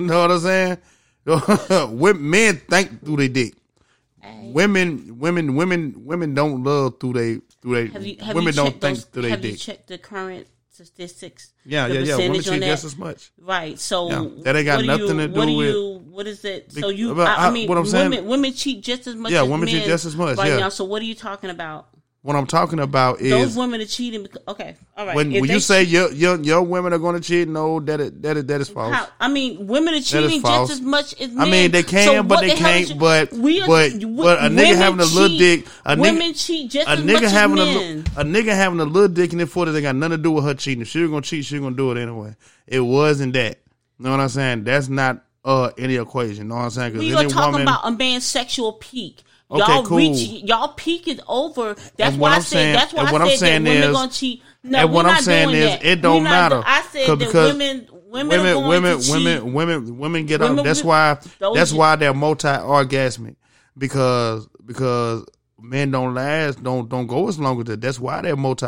know 0.00 0.20
what 0.22 0.32
I'm 0.32 0.40
saying? 0.40 0.78
Men 1.26 2.56
think 2.56 3.04
through 3.04 3.16
their 3.16 3.28
dick. 3.28 3.54
Women, 4.42 5.18
women, 5.18 5.54
women, 5.56 5.94
women 6.04 6.34
don't 6.34 6.62
love 6.62 7.00
through 7.00 7.12
they 7.14 7.40
through 7.60 7.74
they. 7.74 7.92
Have 7.92 8.06
you 8.06 8.16
have 8.20 8.34
women 8.34 8.54
don't 8.54 8.70
think 8.80 8.80
those, 8.98 9.04
through 9.04 9.22
their 9.22 9.30
Have 9.32 9.44
you 9.44 9.56
checked 9.56 9.88
the 9.88 9.98
current 9.98 10.46
statistics? 10.70 11.52
Yeah, 11.64 11.86
yeah, 11.86 12.00
yeah. 12.00 12.16
Women 12.16 12.40
cheat 12.42 12.62
just 12.62 12.84
as 12.84 12.96
much. 12.96 13.30
Right. 13.38 13.78
So 13.78 14.08
Yeah, 14.10 14.42
that 14.42 14.56
ain't 14.56 14.66
got 14.66 14.84
nothing 14.84 15.18
you, 15.18 15.28
to 15.28 15.32
what 15.32 15.46
do 15.46 15.50
do 15.52 15.56
with- 15.56 15.68
you, 15.74 16.02
what 16.10 16.26
is 16.26 16.44
it? 16.44 16.72
So 16.72 16.88
you, 16.88 17.20
I, 17.22 17.48
I 17.48 17.50
mean, 17.50 17.68
what 17.68 17.78
I'm 17.78 17.86
saying- 17.86 18.10
women 18.10 18.26
women 18.26 18.52
cheat 18.52 18.82
just 18.82 19.06
as 19.06 19.14
much. 19.14 19.32
Yeah, 19.32 19.42
as 19.42 19.48
women 19.48 19.68
cheat 19.68 19.84
just 19.84 20.04
as 20.04 20.16
much, 20.16 20.36
Right 20.38 20.48
yeah. 20.50 20.58
now. 20.58 20.68
So 20.68 20.84
what 20.84 21.02
are 21.02 21.06
you 21.06 21.14
talking 21.14 21.50
about? 21.50 21.88
What 22.24 22.36
I'm 22.36 22.46
talking 22.46 22.78
about 22.78 23.20
is 23.20 23.30
Those 23.30 23.56
women 23.56 23.80
are 23.80 23.84
cheating. 23.84 24.22
Because, 24.22 24.42
okay, 24.46 24.76
all 24.96 25.06
right. 25.06 25.16
when 25.16 25.32
when 25.32 25.46
you 25.50 25.58
say 25.58 25.82
cheat- 25.82 25.92
your 25.92 26.12
your 26.12 26.36
your 26.40 26.62
women 26.62 26.92
are 26.92 26.98
going 26.98 27.16
to 27.16 27.20
cheat, 27.20 27.48
no, 27.48 27.80
that 27.80 27.98
is, 28.00 28.12
that 28.20 28.36
is 28.36 28.44
that 28.46 28.60
is 28.60 28.68
false. 28.68 28.94
How, 28.94 29.08
I 29.18 29.26
mean, 29.26 29.66
women 29.66 29.94
are 29.94 30.00
cheating 30.00 30.40
just 30.40 30.70
as 30.70 30.80
much 30.80 31.20
as 31.20 31.32
men. 31.32 31.40
I 31.48 31.50
mean, 31.50 31.72
they 31.72 31.82
can, 31.82 32.06
So 32.06 32.22
but 32.22 32.40
they 32.42 32.50
the 32.50 32.54
can't. 32.54 32.96
But 32.96 33.32
we 33.32 33.60
are- 33.60 33.66
but 33.66 33.90
but 34.00 34.38
a 34.38 34.42
nigga 34.42 34.56
women 34.56 34.76
having 34.76 35.00
a 35.00 35.04
little 35.04 35.28
cheat- 35.30 35.64
dick, 35.64 35.66
a 35.84 35.96
women 35.98 36.22
nigga, 36.32 36.46
cheat 36.46 36.70
just 36.70 36.86
a 36.88 36.92
as 36.92 37.00
nigga 37.00 37.12
much 37.14 37.22
as 37.24 37.32
having 37.32 37.58
a, 37.58 37.64
men. 37.64 37.96
li- 37.98 38.04
a 38.16 38.24
nigga 38.24 38.54
having 38.54 38.78
a 38.78 38.84
little 38.84 39.08
dick 39.08 39.32
in 39.32 39.40
it 39.40 39.48
for 39.48 39.66
they 39.66 39.82
got 39.82 39.96
nothing 39.96 40.16
to 40.18 40.22
do 40.22 40.30
with 40.30 40.44
her 40.44 40.54
cheating. 40.54 40.82
If 40.82 40.88
she 40.88 41.00
was 41.00 41.10
gonna 41.10 41.22
cheat, 41.22 41.44
she 41.44 41.56
was 41.56 41.62
gonna 41.64 41.76
do 41.76 41.90
it 41.90 42.00
anyway. 42.00 42.36
It 42.68 42.78
wasn't 42.80 43.32
that. 43.32 43.58
You 43.98 44.04
know 44.04 44.12
what 44.12 44.20
I'm 44.20 44.28
saying? 44.28 44.62
That's 44.62 44.88
not 44.88 45.24
uh 45.44 45.72
any 45.76 45.96
equation. 45.96 46.36
You 46.44 46.48
know 46.50 46.54
what 46.54 46.62
I'm 46.66 46.70
saying? 46.70 46.98
We 46.98 47.12
are 47.14 47.24
talking 47.24 47.50
woman, 47.54 47.62
about 47.62 47.80
a 47.82 47.90
man's 47.90 48.24
sexual 48.24 48.74
peak. 48.74 49.22
Okay, 49.52 49.72
Y'all 49.72 49.82
cool. 49.84 49.98
reach, 49.98 50.28
y'all 50.44 50.68
peak 50.68 51.06
is 51.08 51.20
over. 51.28 51.74
That's 51.98 52.16
why 52.16 52.20
what 52.20 52.32
I 52.32 52.36
I'm 52.36 52.42
said. 52.42 52.48
saying- 52.56 52.74
that's 52.74 52.92
why 52.94 53.02
I 53.04 53.12
what 53.12 53.22
I'm 53.22 53.36
saying 53.36 53.64
that 53.64 53.70
women 53.70 53.88
is- 53.90 53.96
gonna 53.96 54.10
cheat. 54.10 54.42
No, 54.64 54.78
and 54.78 54.88
we're 54.90 54.94
what 54.94 55.06
I'm 55.06 55.12
not 55.12 55.22
saying 55.24 55.48
doing 55.48 55.60
is 55.60 55.70
that. 55.70 55.84
it 55.84 56.00
don't 56.02 56.22
not 56.24 56.30
matter. 56.30 56.62
I 56.64 56.82
said 56.90 57.08
that 57.08 57.18
because 57.18 57.52
women, 57.52 57.88
women, 58.06 58.28
women, 58.28 58.66
women, 58.68 58.98
women, 59.10 59.52
women, 59.52 59.98
women 59.98 60.26
get 60.26 60.40
Women 60.40 60.60
up. 60.60 60.64
That's 60.64 60.82
why. 60.84 61.18
That's 61.54 61.72
why 61.72 61.96
they're 61.96 62.14
multi-orgasmic 62.14 63.36
because 63.76 64.48
because 64.64 65.24
men 65.60 65.90
don't 65.90 66.14
last, 66.14 66.62
don't 66.62 66.88
don't 66.88 67.06
go 67.06 67.28
as 67.28 67.38
long 67.38 67.58
as 67.60 67.66
that. 67.66 67.80
That's 67.80 67.98
why 68.00 68.20
they're 68.22 68.36
multi 68.36 68.66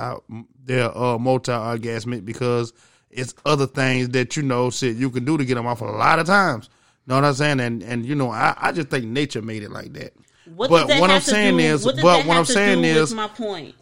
they're 0.64 0.97
uh, 0.97 1.18
multi-orgasmic 1.18 2.24
because 2.24 2.72
it's 3.11 3.35
other 3.47 3.66
things 3.66 4.09
that 4.11 4.37
you 4.37 4.43
know 4.43 4.70
shit 4.70 4.97
you 4.97 5.11
can 5.11 5.24
do 5.24 5.39
to 5.39 5.45
get 5.45 5.55
them 5.55 5.66
off 5.66 5.80
a 5.80 5.85
lot 5.85 6.18
of 6.18 6.26
times. 6.26 6.68
Know 7.07 7.16
what 7.16 7.24
I'm 7.24 7.35
saying? 7.35 7.61
And 7.61 7.82
and 7.82 8.05
you 8.05 8.14
know 8.14 8.30
I, 8.30 8.55
I 8.61 8.72
just 8.72 8.89
think 8.89 9.05
nature 9.05 9.43
made 9.43 9.62
it 9.62 9.70
like 9.70 9.93
that. 9.95 10.12
What 10.47 10.69
but 10.71 10.89
what 11.01 11.11
I'm 11.11 11.21
saying 11.21 11.57
do- 11.57 11.63
is- 11.65 11.85
what 11.85 11.97
but 11.97 12.27
what 12.27 12.37
I'm 12.37 12.45
saying 12.45 12.85
is- 12.85 13.13
my 13.15 13.29
point. 13.29 13.75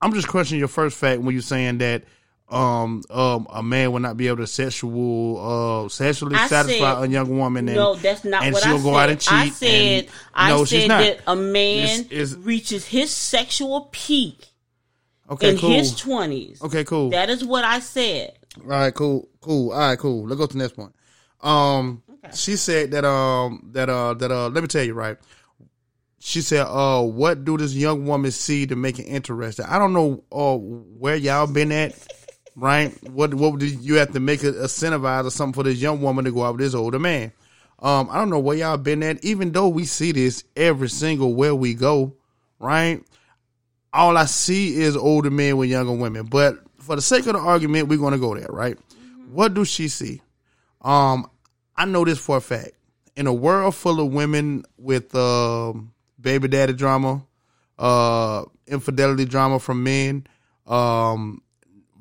I'm 0.00 0.12
just 0.14 0.28
questioning 0.28 0.58
your 0.60 0.68
first 0.68 0.96
fact 0.96 1.20
when 1.22 1.32
you're 1.34 1.42
saying 1.42 1.78
that 1.78 2.04
um 2.50 3.02
um 3.10 3.46
a 3.52 3.62
man 3.62 3.92
will 3.92 4.00
not 4.00 4.16
be 4.16 4.26
able 4.28 4.38
to 4.38 4.46
sexual 4.46 5.84
uh 5.84 5.88
sexually 5.90 6.34
I 6.34 6.46
satisfy 6.46 6.94
said- 6.94 7.04
a 7.04 7.08
young 7.12 7.36
woman 7.36 7.68
and 7.68 7.76
no, 7.76 7.94
that's 7.94 8.24
not 8.24 8.42
and 8.42 8.54
what 8.54 8.62
she'll 8.62 8.76
I 8.78 8.82
go 8.82 8.84
said. 8.92 8.94
out 8.94 9.10
and 9.10 9.20
cheat. 9.20 9.32
I 9.32 9.48
said, 9.50 10.04
and- 10.04 10.06
I 10.34 10.48
no, 10.50 10.64
she's 10.64 10.80
said 10.82 10.88
not. 10.88 11.00
that 11.02 11.20
a 11.26 11.36
man 11.36 11.84
It's- 12.00 12.06
it's- 12.10 12.32
reaches 12.34 12.86
his 12.86 13.10
sexual 13.10 13.88
peak 13.92 14.46
okay, 15.30 15.50
in 15.50 15.58
cool. 15.58 15.70
his 15.70 15.94
twenties. 15.94 16.62
okay, 16.62 16.84
cool. 16.84 17.10
That 17.10 17.28
is 17.28 17.44
what 17.44 17.64
I 17.64 17.80
said. 17.80 18.32
All 18.62 18.66
right, 18.66 18.94
cool, 18.94 19.28
cool. 19.42 19.72
All 19.72 19.78
right, 19.78 19.98
cool. 19.98 20.26
Let's 20.26 20.38
go 20.40 20.46
to 20.46 20.52
the 20.54 20.58
next 20.62 20.74
point. 20.74 20.94
Um, 21.42 22.02
she 22.34 22.56
said 22.56 22.90
that 22.92 23.04
um 23.04 23.70
that 23.72 23.88
uh 23.88 24.14
that 24.14 24.30
uh 24.30 24.48
let 24.48 24.62
me 24.62 24.68
tell 24.68 24.84
you 24.84 24.94
right. 24.94 25.16
She 26.20 26.42
said, 26.42 26.66
"Uh, 26.66 27.02
what 27.02 27.44
do 27.44 27.56
this 27.56 27.74
young 27.74 28.04
woman 28.06 28.30
see 28.32 28.66
to 28.66 28.76
make 28.76 28.98
it 28.98 29.04
interesting? 29.04 29.66
I 29.66 29.78
don't 29.78 29.92
know 29.92 30.24
uh 30.32 30.56
where 30.56 31.16
y'all 31.16 31.46
been 31.46 31.72
at, 31.72 31.94
right? 32.56 32.92
What 33.08 33.34
what 33.34 33.58
did 33.58 33.80
you 33.80 33.94
have 33.96 34.12
to 34.12 34.20
make 34.20 34.42
a 34.42 34.52
incentivize 34.52 35.24
or 35.24 35.30
something 35.30 35.54
for 35.54 35.62
this 35.62 35.78
young 35.78 36.02
woman 36.02 36.24
to 36.24 36.32
go 36.32 36.44
out 36.44 36.54
with 36.54 36.60
this 36.60 36.74
older 36.74 36.98
man? 36.98 37.32
Um, 37.80 38.08
I 38.10 38.18
don't 38.18 38.30
know 38.30 38.40
where 38.40 38.56
y'all 38.56 38.76
been 38.76 39.02
at. 39.04 39.24
Even 39.24 39.52
though 39.52 39.68
we 39.68 39.84
see 39.84 40.10
this 40.10 40.42
every 40.56 40.88
single 40.88 41.34
where 41.34 41.54
we 41.54 41.74
go, 41.74 42.16
right? 42.58 43.02
all 43.92 44.16
I 44.16 44.26
see 44.26 44.80
is 44.80 44.96
older 44.96 45.30
men 45.30 45.56
with 45.56 45.70
younger 45.70 45.92
women. 45.92 46.26
But 46.26 46.58
for 46.78 46.96
the 46.96 47.02
sake 47.02 47.26
of 47.26 47.34
the 47.34 47.38
argument, 47.38 47.88
we're 47.88 47.98
going 47.98 48.12
to 48.12 48.18
go 48.18 48.34
there, 48.34 48.48
right? 48.48 48.78
What 49.30 49.54
do 49.54 49.64
she 49.64 49.88
see? 49.88 50.22
Um, 50.82 51.30
I 51.78 51.84
know 51.84 52.04
this 52.04 52.18
for 52.18 52.38
a 52.38 52.40
fact. 52.40 52.72
In 53.14 53.28
a 53.28 53.32
world 53.32 53.74
full 53.74 54.00
of 54.00 54.12
women 54.12 54.64
with 54.76 55.14
um 55.14 55.92
baby 56.20 56.48
daddy 56.48 56.72
drama, 56.72 57.24
uh, 57.78 58.44
infidelity 58.66 59.24
drama 59.24 59.60
from 59.60 59.84
men, 59.84 60.26
um, 60.66 61.40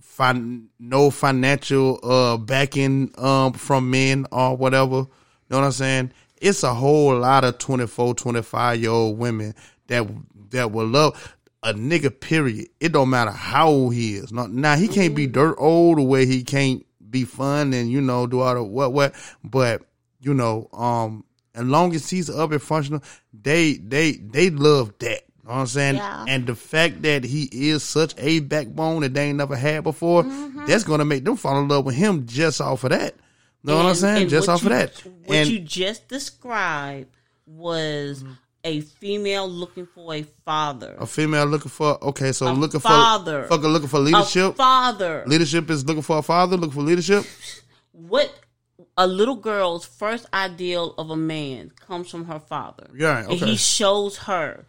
fin- 0.01 0.69
no 0.79 1.11
financial 1.11 1.99
uh 2.03 2.37
backing 2.37 3.11
um 3.19 3.53
from 3.53 3.91
men 3.91 4.25
or 4.31 4.57
whatever. 4.57 4.95
You 4.95 5.07
know 5.51 5.59
what 5.59 5.65
I'm 5.65 5.71
saying? 5.71 6.11
It's 6.41 6.63
a 6.63 6.73
whole 6.73 7.15
lot 7.19 7.43
of 7.43 7.59
24, 7.59 8.15
25 8.15 8.81
year 8.81 8.89
old 8.89 9.19
women 9.19 9.53
that 9.87 10.07
that 10.49 10.71
will 10.71 10.87
love 10.87 11.35
a 11.61 11.73
nigga. 11.75 12.19
Period. 12.19 12.67
It 12.79 12.93
don't 12.93 13.11
matter 13.11 13.31
how 13.31 13.69
old 13.69 13.93
he 13.93 14.15
is. 14.15 14.31
Now, 14.31 14.47
now 14.47 14.75
he 14.75 14.87
can't 14.87 15.15
be 15.15 15.27
dirt 15.27 15.55
old 15.59 15.99
the 15.99 16.03
way 16.03 16.25
he 16.25 16.43
can't 16.43 16.83
be 17.19 17.25
fun 17.25 17.73
and 17.73 17.89
you 17.91 18.01
know 18.01 18.27
do 18.27 18.39
all 18.41 18.53
the 18.55 18.63
what 18.63 18.93
what. 18.93 19.13
But 19.43 19.81
you 20.21 20.33
know, 20.33 20.69
um, 20.73 21.23
as 21.55 21.65
long 21.65 21.93
as 21.95 22.09
he's 22.09 22.29
up 22.29 22.51
and 22.51 22.61
functional, 22.61 23.01
they 23.33 23.73
they 23.73 24.13
they 24.13 24.49
love 24.49 24.93
that. 24.99 25.21
You 25.43 25.53
know 25.53 25.55
what 25.55 25.61
I'm 25.61 25.67
saying? 25.67 25.95
Yeah. 25.95 26.25
And 26.27 26.45
the 26.45 26.55
fact 26.55 27.01
that 27.03 27.23
he 27.23 27.43
is 27.51 27.81
such 27.83 28.13
a 28.17 28.41
backbone 28.41 29.01
that 29.01 29.13
they 29.13 29.29
ain't 29.29 29.37
never 29.37 29.55
had 29.55 29.83
before, 29.83 30.23
Mm-hmm. 30.23 30.65
that's 30.65 30.83
gonna 30.83 31.05
make 31.05 31.23
them 31.23 31.37
fall 31.37 31.59
in 31.61 31.67
love 31.69 31.85
with 31.85 31.95
him 31.95 32.25
just 32.27 32.59
off 32.59 32.83
of 32.83 32.89
that. 32.89 33.13
You 33.63 33.71
know 33.73 33.77
what 33.77 33.85
I'm 33.87 33.95
saying? 33.95 34.27
Just 34.29 34.49
off 34.49 34.61
you- 34.63 34.71
of 34.71 34.77
that. 34.77 34.93
What 35.25 35.37
and 35.37 35.49
you 35.49 35.59
just 35.59 36.07
described 36.09 37.07
was 37.45 38.23
a 38.67 38.81
female 38.81 39.47
looking 39.49 39.85
for 39.95 40.13
a 40.13 40.23
father. 40.45 40.95
a 40.99 41.05
female 41.05 41.45
looking 41.45 41.69
for 41.71 41.97
okay, 42.03 42.31
so 42.31 42.47
A 42.47 42.51
looking 42.53 42.79
father. 42.79 43.43
for 43.43 43.49
fucking 43.55 43.69
looking 43.69 43.87
for 43.89 43.97
A 43.97 44.07
leadership. 44.09 44.55
father. 44.55 45.23
leadership 45.25 45.69
is 45.69 45.85
looking 45.85 46.01
for 46.03 46.17
a 46.17 46.21
father, 46.21 46.57
looking 46.57 46.73
for 46.75 46.81
leadership. 46.81 47.25
what 47.91 48.29
a 48.97 49.07
little 49.07 49.35
girl's 49.35 49.85
first 49.85 50.25
ideal 50.33 50.93
of 50.97 51.09
a 51.09 51.15
man 51.17 51.71
comes 51.87 52.09
from 52.09 52.25
her 52.25 52.39
father. 52.39 52.87
Yeah, 52.95 53.23
okay. 53.25 53.35
Uh-huh. 53.35 53.45
he 53.45 53.55
shows 53.57 54.17
her. 54.29 54.65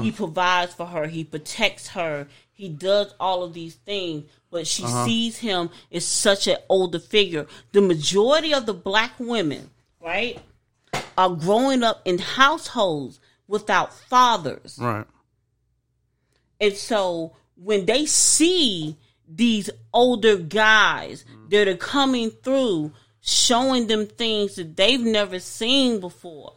He 0.00 0.12
provides 0.12 0.72
for 0.74 0.86
her. 0.86 1.08
He 1.08 1.24
protects 1.24 1.88
her. 1.88 2.28
He 2.52 2.64
He 2.64 2.68
does 2.68 3.12
all 3.18 3.42
of 3.42 3.52
these 3.54 3.74
things, 3.74 4.30
but 4.52 4.68
she 4.68 4.84
Uh-huh. 4.84 5.04
sees 5.04 5.38
him 5.38 5.70
as 5.90 6.04
such 6.04 6.46
an 6.46 6.58
older 6.68 7.00
figure. 7.00 7.46
The 7.72 7.80
majority 7.80 8.54
of 8.54 8.66
the 8.66 8.74
black 8.74 9.12
women, 9.18 9.70
right, 10.00 10.38
are 11.18 11.30
growing 11.30 11.82
up 11.82 12.00
in 12.04 12.18
households 12.18 13.18
without 13.52 13.92
fathers. 13.92 14.78
Right. 14.80 15.06
And 16.58 16.72
so 16.74 17.36
when 17.54 17.84
they 17.84 18.06
see 18.06 18.96
these 19.28 19.68
older 19.92 20.38
guys 20.38 21.26
that 21.50 21.68
are 21.68 21.76
coming 21.76 22.30
through, 22.30 22.92
showing 23.20 23.88
them 23.88 24.06
things 24.06 24.54
that 24.56 24.74
they've 24.74 25.02
never 25.02 25.38
seen 25.38 26.00
before, 26.00 26.54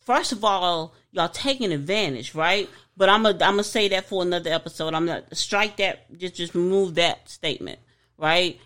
first 0.00 0.32
of 0.32 0.44
all, 0.44 0.92
y'all 1.12 1.30
taking 1.30 1.72
advantage, 1.72 2.34
right? 2.34 2.68
But 2.94 3.08
I'm 3.08 3.22
gonna 3.22 3.36
I'm 3.36 3.54
gonna 3.54 3.64
say 3.64 3.88
that 3.88 4.04
for 4.04 4.22
another 4.22 4.52
episode. 4.52 4.92
I'm 4.92 5.06
gonna 5.06 5.24
strike 5.32 5.78
that, 5.78 6.16
just 6.18 6.34
just 6.34 6.54
remove 6.54 6.96
that 6.96 7.26
statement, 7.28 7.78
right? 8.18 8.60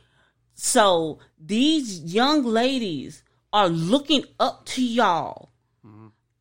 So 0.55 1.20
these 1.39 2.01
young 2.01 2.43
ladies 2.43 3.22
are 3.53 3.68
looking 3.68 4.24
up 4.41 4.66
to 4.66 4.83
y'all 4.83 5.51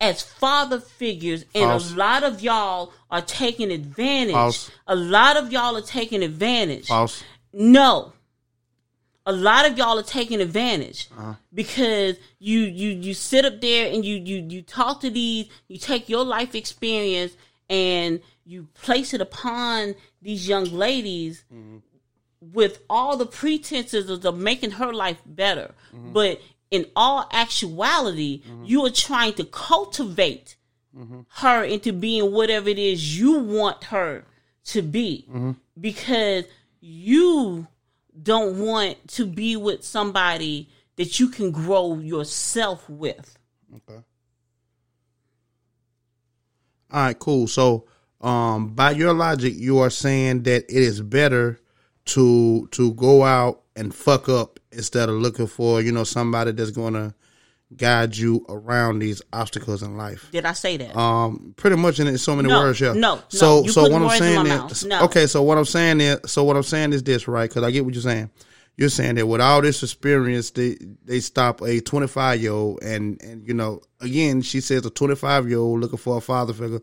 as 0.00 0.22
father 0.22 0.78
figures, 0.80 1.44
and 1.54 1.64
False. 1.70 1.92
a 1.92 1.96
lot 1.96 2.22
of 2.22 2.40
y'all 2.40 2.92
are 3.10 3.22
taking 3.22 3.70
advantage. 3.72 4.34
False. 4.34 4.70
A 4.86 4.94
lot 4.94 5.36
of 5.36 5.50
y'all 5.52 5.76
are 5.76 5.80
taking 5.82 6.22
advantage. 6.22 6.86
False. 6.86 7.24
No. 7.52 8.12
A 9.26 9.32
lot 9.32 9.66
of 9.66 9.76
y'all 9.76 9.98
are 9.98 10.02
taking 10.02 10.40
advantage 10.40 11.08
Uh-huh. 11.16 11.34
because 11.52 12.16
you 12.38 12.60
you 12.60 12.90
you 12.90 13.12
sit 13.12 13.44
up 13.44 13.60
there 13.60 13.92
and 13.92 14.02
you 14.04 14.16
you 14.16 14.46
you 14.48 14.62
talk 14.62 15.00
to 15.02 15.10
these, 15.10 15.46
you 15.68 15.78
take 15.78 16.08
your 16.08 16.24
life 16.24 16.54
experience 16.54 17.32
and 17.68 18.20
you 18.46 18.68
place 18.82 19.12
it 19.12 19.20
upon 19.20 19.94
these 20.22 20.48
young 20.48 20.64
ladies 20.64 21.44
Mm-hmm. 21.52 21.78
with 22.40 22.78
all 22.88 23.16
the 23.18 23.26
pretenses 23.26 24.08
of, 24.08 24.38
making 24.38 24.70
her 24.72 24.92
life 24.94 25.20
better. 25.26 25.74
Mm-hmm. 25.94 26.12
But 26.12 26.40
in 26.70 26.86
all 26.96 27.28
actuality, 27.32 28.42
you 28.64 28.84
are 28.84 28.90
trying 28.90 29.34
to 29.34 29.44
cultivate 29.44 30.56
Mm-hmm. 30.96 31.20
her 31.42 31.62
into 31.64 31.92
being 31.92 32.32
whatever 32.32 32.68
it 32.68 32.78
is 32.78 33.18
you 33.20 33.38
want 33.40 33.84
her 33.84 34.24
to 34.64 34.82
be 34.82 35.26
Mm-hmm. 35.28 35.52
because 35.78 36.44
you 36.80 37.68
don't 38.20 38.58
want 38.58 38.96
to 39.08 39.26
be 39.26 39.54
with 39.56 39.84
somebody 39.84 40.68
that 40.96 41.20
you 41.20 41.28
can 41.28 41.50
grow 41.52 41.98
yourself 41.98 42.88
with. 42.88 43.38
Okay. 43.76 44.00
All 46.90 47.00
right, 47.02 47.18
cool. 47.18 47.46
So, 47.46 47.84
um, 48.20 48.68
by 48.74 48.92
your 48.92 49.12
logic, 49.12 49.54
you 49.56 49.78
are 49.80 49.90
saying 49.90 50.44
that 50.44 50.64
it 50.64 50.82
is 50.82 51.00
better 51.00 51.60
to 52.06 52.66
to 52.72 52.92
go 52.94 53.22
out 53.24 53.62
and 53.78 53.94
fuck 53.94 54.28
up 54.28 54.58
instead 54.72 55.08
of 55.08 55.14
looking 55.14 55.46
for 55.46 55.80
you 55.80 55.92
know 55.92 56.04
somebody 56.04 56.52
that's 56.52 56.70
gonna 56.72 57.14
guide 57.76 58.16
you 58.16 58.44
around 58.48 58.98
these 58.98 59.20
obstacles 59.32 59.82
in 59.82 59.96
life. 59.96 60.28
Did 60.32 60.46
I 60.46 60.52
say 60.52 60.76
that? 60.78 60.96
Um, 60.96 61.54
pretty 61.56 61.76
much 61.76 62.00
in 62.00 62.16
so 62.18 62.34
many 62.34 62.48
No, 62.48 62.60
words, 62.60 62.80
yeah. 62.80 62.94
no. 62.94 63.20
So, 63.28 63.66
so 63.66 63.82
what 63.90 64.00
I'm 64.02 64.18
saying 64.18 64.46
is. 64.46 64.84
No. 64.84 65.04
okay. 65.04 65.26
So 65.26 65.42
what 65.42 65.58
I'm 65.58 65.64
saying 65.66 66.00
is, 66.00 66.18
so 66.26 66.44
what 66.44 66.56
I'm 66.56 66.62
saying 66.62 66.92
is 66.92 67.02
this, 67.02 67.28
right? 67.28 67.48
Because 67.48 67.64
I 67.64 67.70
get 67.70 67.84
what 67.84 67.94
you're 67.94 68.02
saying. 68.02 68.30
You're 68.76 68.88
saying 68.88 69.16
that 69.16 69.26
with 69.26 69.40
all 69.40 69.60
this 69.60 69.82
experience, 69.82 70.50
they 70.52 70.76
they 71.04 71.20
stop 71.20 71.60
a 71.62 71.80
25 71.80 72.40
year 72.40 72.52
old, 72.52 72.82
and 72.82 73.20
and 73.22 73.46
you 73.46 73.52
know, 73.52 73.82
again, 74.00 74.40
she 74.40 74.60
says 74.60 74.86
a 74.86 74.90
25 74.90 75.48
year 75.48 75.58
old 75.58 75.80
looking 75.80 75.98
for 75.98 76.16
a 76.16 76.20
father 76.20 76.52
figure. 76.52 76.80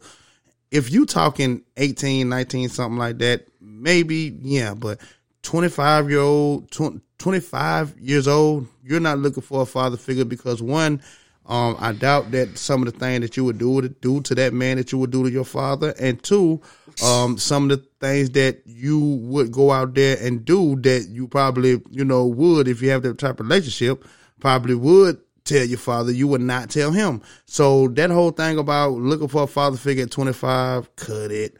If 0.71 0.91
you 0.91 1.05
talking 1.05 1.63
18, 1.77 2.27
19, 2.27 2.69
something 2.69 2.97
like 2.97 3.19
that, 3.19 3.47
maybe 3.61 4.37
yeah, 4.41 4.73
but 4.73 4.99
25 5.45 6.09
year 6.09 6.19
old, 6.19 6.71
25 6.71 7.99
years 7.99 8.27
old, 8.27 8.67
you're 8.83 8.99
not 8.99 9.19
looking 9.19 9.43
for 9.43 9.61
a 9.61 9.65
father 9.65 9.95
figure 9.95 10.25
because 10.25 10.61
one, 10.61 11.01
um, 11.45 11.75
I 11.79 11.93
doubt 11.93 12.31
that 12.31 12.57
some 12.57 12.85
of 12.85 12.91
the 12.91 12.99
things 12.99 13.21
that 13.21 13.37
you 13.37 13.45
would 13.45 13.59
do 13.59 13.79
to 13.79 13.89
do 13.89 14.19
to 14.21 14.35
that 14.35 14.53
man 14.53 14.77
that 14.77 14.91
you 14.91 14.97
would 14.97 15.11
do 15.11 15.23
to 15.23 15.29
your 15.29 15.45
father, 15.45 15.93
and 15.99 16.21
two, 16.21 16.59
um, 17.03 17.37
some 17.37 17.69
of 17.69 17.77
the 17.77 17.87
things 17.99 18.31
that 18.31 18.63
you 18.65 18.99
would 18.99 19.51
go 19.51 19.71
out 19.71 19.93
there 19.93 20.17
and 20.19 20.43
do 20.43 20.75
that 20.77 21.07
you 21.09 21.27
probably 21.27 21.81
you 21.91 22.03
know 22.03 22.25
would 22.25 22.67
if 22.67 22.81
you 22.81 22.89
have 22.89 23.03
that 23.03 23.19
type 23.19 23.39
of 23.39 23.45
relationship, 23.45 24.03
probably 24.39 24.73
would 24.73 25.21
tell 25.43 25.63
your 25.63 25.77
father, 25.77 26.11
you 26.11 26.27
would 26.27 26.41
not 26.41 26.71
tell 26.71 26.91
him. 26.91 27.21
So 27.45 27.89
that 27.89 28.09
whole 28.09 28.31
thing 28.31 28.57
about 28.57 28.93
looking 28.93 29.27
for 29.27 29.43
a 29.43 29.47
father 29.47 29.77
figure 29.77 30.05
at 30.05 30.11
25, 30.11 30.95
cut 30.95 31.31
it. 31.31 31.57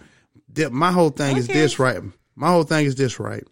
My 0.72 0.92
whole 0.92 1.12
thing 1.12 1.38
is 1.38 1.46
this, 1.46 1.78
right? 1.78 2.02
My 2.36 2.48
whole 2.48 2.64
thing 2.64 2.88
is 2.88 2.96
this, 2.96 3.20
right? 3.20 3.44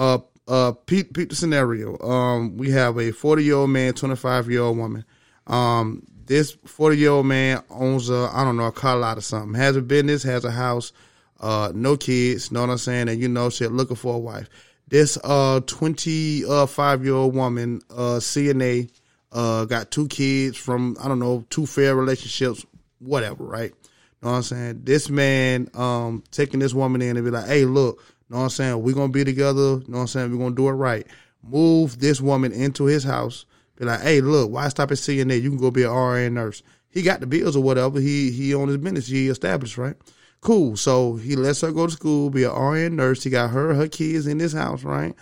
Uh, 0.00 0.18
uh, 0.48 0.72
peep, 0.72 1.12
peep 1.12 1.28
the 1.28 1.36
scenario. 1.36 1.98
Um, 2.00 2.56
we 2.56 2.70
have 2.70 2.96
a 2.96 3.12
40 3.12 3.44
year 3.44 3.56
old 3.56 3.68
man, 3.68 3.92
25 3.92 4.50
year 4.50 4.62
old 4.62 4.78
woman. 4.78 5.04
Um, 5.46 6.06
this 6.24 6.56
40 6.64 6.96
year 6.96 7.10
old 7.10 7.26
man 7.26 7.62
owns 7.68 8.08
a, 8.08 8.30
I 8.32 8.42
don't 8.42 8.56
know, 8.56 8.64
a 8.64 8.72
car 8.72 8.96
lot 8.96 9.18
or 9.18 9.20
something, 9.20 9.52
has 9.60 9.76
a 9.76 9.82
business, 9.82 10.22
has 10.22 10.46
a 10.46 10.50
house, 10.50 10.94
uh, 11.38 11.72
no 11.74 11.98
kids, 11.98 12.50
know 12.50 12.62
what 12.62 12.70
I'm 12.70 12.78
saying? 12.78 13.10
And 13.10 13.20
you 13.20 13.28
know, 13.28 13.50
shit, 13.50 13.72
looking 13.72 13.94
for 13.94 14.14
a 14.14 14.18
wife. 14.18 14.48
This, 14.88 15.18
uh, 15.22 15.60
25 15.66 17.04
year 17.04 17.14
old 17.14 17.34
woman, 17.34 17.82
uh, 17.90 18.20
CNA, 18.20 18.90
uh, 19.32 19.66
got 19.66 19.90
two 19.90 20.08
kids 20.08 20.56
from, 20.56 20.96
I 20.98 21.08
don't 21.08 21.18
know, 21.18 21.44
two 21.50 21.66
fair 21.66 21.94
relationships, 21.94 22.64
whatever, 23.00 23.44
right? 23.44 23.74
Know 24.22 24.30
what 24.30 24.36
I'm 24.36 24.42
saying? 24.42 24.80
This 24.84 25.08
man 25.08 25.68
um 25.74 26.22
taking 26.30 26.60
this 26.60 26.74
woman 26.74 27.00
in 27.00 27.16
and 27.16 27.24
be 27.24 27.30
like, 27.30 27.46
hey, 27.46 27.64
look, 27.64 28.02
know 28.30 28.38
what 28.38 28.44
I'm 28.44 28.50
saying? 28.50 28.82
We're 28.82 28.94
gonna 28.94 29.12
be 29.12 29.24
together, 29.24 29.60
you 29.60 29.84
know 29.88 29.98
what 29.98 30.00
I'm 30.00 30.06
saying? 30.06 30.30
We're 30.30 30.38
gonna 30.38 30.54
do 30.54 30.68
it 30.68 30.72
right. 30.72 31.06
Move 31.42 31.98
this 31.98 32.20
woman 32.20 32.52
into 32.52 32.84
his 32.84 33.04
house, 33.04 33.46
be 33.76 33.84
like, 33.84 34.00
hey, 34.00 34.20
look, 34.20 34.50
why 34.50 34.68
stop 34.68 34.90
at 34.90 34.98
CNA? 34.98 35.40
You 35.42 35.50
can 35.50 35.58
go 35.58 35.70
be 35.70 35.84
an 35.84 35.90
RN 35.90 36.34
nurse. 36.34 36.62
He 36.90 37.02
got 37.02 37.20
the 37.20 37.26
bills 37.26 37.56
or 37.56 37.62
whatever. 37.62 38.00
He 38.00 38.30
he 38.30 38.54
owned 38.54 38.68
his 38.68 38.78
business, 38.78 39.06
he 39.06 39.28
established, 39.28 39.78
right? 39.78 39.96
Cool. 40.40 40.76
So 40.76 41.16
he 41.16 41.36
lets 41.36 41.60
her 41.60 41.72
go 41.72 41.86
to 41.86 41.92
school, 41.92 42.30
be 42.30 42.44
an 42.44 42.52
RN 42.52 42.96
nurse. 42.96 43.22
He 43.22 43.30
got 43.30 43.50
her, 43.50 43.74
her 43.74 43.88
kids 43.88 44.26
in 44.26 44.38
this 44.38 44.52
house, 44.54 44.84
right? 44.84 45.14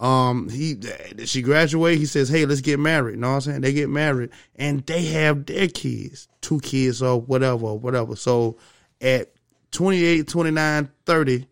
um 0.00 0.48
he 0.48 0.80
she 1.26 1.42
graduate 1.42 1.98
he 1.98 2.06
says 2.06 2.28
hey 2.28 2.46
let's 2.46 2.62
get 2.62 2.80
married 2.80 3.12
you 3.12 3.20
know 3.20 3.28
what 3.28 3.34
i'm 3.34 3.40
saying 3.42 3.60
they 3.60 3.72
get 3.72 3.90
married 3.90 4.30
and 4.56 4.84
they 4.86 5.04
have 5.04 5.44
their 5.44 5.68
kids 5.68 6.26
two 6.40 6.58
kids 6.60 7.02
or 7.02 7.20
whatever 7.20 7.74
whatever 7.74 8.16
so 8.16 8.56
at 9.02 9.30
28 9.72 10.26
29 10.26 10.90
30 11.04 11.46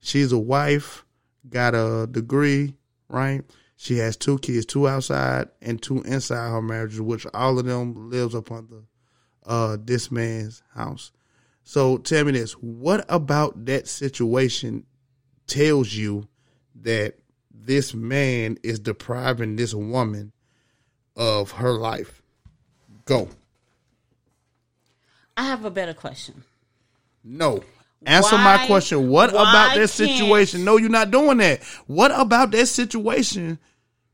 she's 0.00 0.32
a 0.32 0.38
wife 0.38 1.04
got 1.48 1.74
a 1.74 2.06
degree 2.10 2.74
right 3.08 3.42
she 3.76 3.98
has 3.98 4.16
two 4.16 4.38
kids 4.38 4.66
two 4.66 4.88
outside 4.88 5.48
and 5.62 5.80
two 5.80 6.02
inside 6.02 6.50
her 6.50 6.62
marriage 6.62 6.98
which 6.98 7.26
all 7.34 7.58
of 7.58 7.64
them 7.64 8.10
lives 8.10 8.34
up 8.34 8.50
under 8.50 8.82
uh 9.46 9.76
this 9.80 10.10
man's 10.10 10.62
house 10.74 11.10
so 11.64 11.98
tell 11.98 12.24
me 12.24 12.32
this 12.32 12.52
what 12.52 13.04
about 13.08 13.66
that 13.66 13.88
situation 13.88 14.84
tells 15.46 15.94
you 15.94 16.28
that 16.74 17.14
this 17.68 17.92
man 17.92 18.56
is 18.62 18.78
depriving 18.78 19.56
this 19.56 19.74
woman 19.74 20.32
of 21.16 21.50
her 21.52 21.72
life. 21.72 22.22
Go. 23.04 23.28
I 25.36 25.44
have 25.44 25.64
a 25.64 25.70
better 25.70 25.94
question. 25.94 26.44
No. 27.22 27.62
Answer 28.06 28.36
my 28.36 28.64
question. 28.66 29.08
What 29.08 29.30
about 29.30 29.74
that 29.74 29.90
situation? 29.90 30.64
No, 30.64 30.76
you're 30.76 30.88
not 30.90 31.10
doing 31.10 31.38
that. 31.38 31.62
What 31.86 32.12
about 32.18 32.52
that 32.52 32.66
situation, 32.66 33.58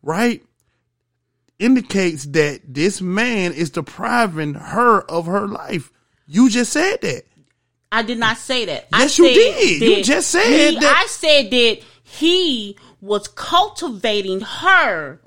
right? 0.02 0.42
Indicates 1.58 2.24
that 2.26 2.60
this 2.66 3.00
man 3.00 3.52
is 3.52 3.70
depriving 3.70 4.54
her 4.54 5.02
of 5.02 5.26
her 5.26 5.46
life. 5.46 5.92
You 6.26 6.50
just 6.50 6.72
said 6.72 7.00
that. 7.02 7.24
I 7.92 8.02
did 8.02 8.18
not 8.18 8.38
say 8.38 8.64
that. 8.64 8.88
Yes, 8.92 9.20
I 9.20 9.22
you 9.22 9.28
did. 9.34 9.82
You 9.82 10.02
just 10.04 10.30
said 10.30 10.70
he- 10.72 10.78
that- 10.80 11.02
I 11.04 11.06
said 11.06 11.50
that 11.50 11.78
he 12.02 12.76
was 13.00 13.28
cultivating 13.28 14.40
her 14.40 15.20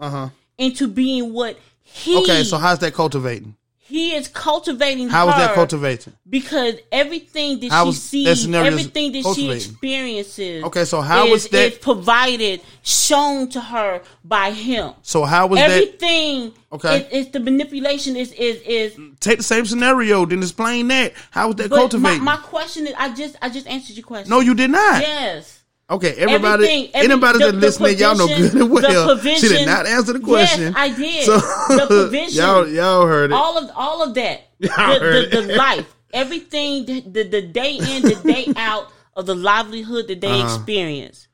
into 0.57 0.87
being 0.87 1.31
what 1.31 1.57
he. 1.83 2.15
Uh-huh. 2.15 2.23
Okay, 2.23 2.43
so 2.43 2.57
how's 2.57 2.79
that 2.79 2.93
cultivating? 2.93 3.55
He 3.88 4.13
is 4.15 4.27
cultivating 4.27 5.07
How 5.07 5.29
is 5.29 5.35
that 5.35 5.55
cultivating? 5.55 6.13
because 6.29 6.75
everything 6.91 7.59
that 7.61 7.71
How 7.71 7.83
she 7.83 7.88
was 7.88 7.97
that 8.01 8.35
sees, 8.35 8.53
everything 8.53 9.11
that 9.13 9.33
she 9.33 9.49
experiences. 9.51 10.63
Okay, 10.65 10.83
so 10.85 10.99
how 11.01 11.25
is, 11.25 11.31
was 11.31 11.47
that- 11.49 11.71
is 11.73 11.77
provided, 11.77 12.61
shown 12.83 13.47
to 13.49 13.61
her 13.61 14.01
by 14.25 14.51
him? 14.51 14.93
So 15.03 15.23
how 15.23 15.47
was 15.47 15.59
that? 15.59 15.71
Everything. 15.71 16.53
Okay. 16.71 16.97
It, 16.97 17.07
it's 17.11 17.31
the 17.31 17.39
manipulation. 17.39 18.17
Is 18.17 18.33
is 18.33 18.61
is. 18.63 18.99
Take 19.21 19.38
the 19.38 19.43
same 19.43 19.65
scenario, 19.65 20.25
then 20.25 20.39
explain 20.43 20.89
that. 20.89 21.13
How 21.31 21.47
was 21.47 21.55
that 21.57 21.69
But 21.69 21.75
my, 21.75 21.81
cultivating? 21.81 22.23
my 22.23 22.38
question 22.38 22.88
is, 22.88 22.93
I 22.97 23.13
just 23.13 23.38
I 23.41 23.49
just 23.49 23.67
answered 23.67 23.95
your 23.95 24.05
question. 24.05 24.29
no, 24.29 24.41
you 24.41 24.53
did 24.53 24.69
not. 24.71 25.01
Yes. 25.01 25.56
Okay, 25.89 26.11
everybody, 26.17 26.65
every- 26.65 26.91
anybody 26.95 27.39
the- 27.39 27.45
that 27.45 27.55
listening, 27.55 27.97
y'all 27.97 28.15
know 28.17 28.27
good 28.27 28.53
and 28.55 28.69
well. 28.69 29.17
she 29.19 29.47
did 29.47 29.65
not 29.65 29.85
answer 29.85 30.11
the 30.13 30.19
question. 30.19 30.63
Yes, 30.63 30.73
I 30.75 30.89
did. 30.89 31.25
So, 31.25 31.38
The 31.38 31.85
provision. 31.88 32.43
y'all, 32.43 32.67
y'all 32.67 33.05
heard 33.07 33.31
it. 33.31 33.33
all 33.33 33.57
of 33.57 33.71
all 33.75 34.03
of 34.03 34.13
that 34.15 34.49
Y'all 34.59 34.99
the, 34.99 35.27
the, 35.31 35.41
the 35.43 35.55
life 35.55 35.85
everything 36.13 36.85
the, 36.85 37.23
the 37.23 37.41
day 37.41 37.75
in 37.77 38.01
the 38.01 38.15
day 38.23 38.51
out 38.57 38.91
of 39.15 39.25
the 39.27 39.35
livelihood 39.35 40.07
that 40.09 40.19
they 40.19 40.27
Uh-huh. 40.41 40.55
experience 40.55 41.27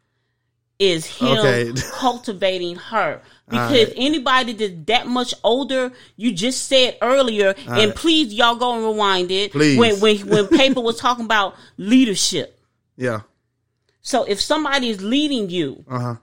is 0.77 1.05
him 1.05 1.37
Okay. 1.39 1.71
cultivating 1.93 2.75
her. 2.75 3.21
Because 3.49 3.91
anybody 3.95 4.53
that's 4.53 4.73
that 4.87 5.07
much 5.07 5.33
older, 5.43 5.91
you 6.15 6.31
just 6.31 6.67
said 6.67 6.97
earlier, 7.01 7.53
and 7.57 7.67
right. 7.69 7.95
please 7.95 8.33
y'all 8.33 8.55
go 8.55 8.73
and 8.75 8.83
rewind 8.83 9.31
it. 9.31 9.51
Please. 9.51 9.77
When 9.77 9.99
when 9.99 10.17
when 10.27 10.47
paper 10.47 10.81
was 10.81 10.99
talking 10.99 11.25
about 11.25 11.55
leadership. 11.77 12.59
Yeah. 12.97 13.21
So 14.03 14.23
if 14.25 14.39
somebody 14.41 14.89
is 14.89 15.01
leading 15.01 15.49
you, 15.49 15.83
Uh 15.89 15.99
huh. 15.99 16.15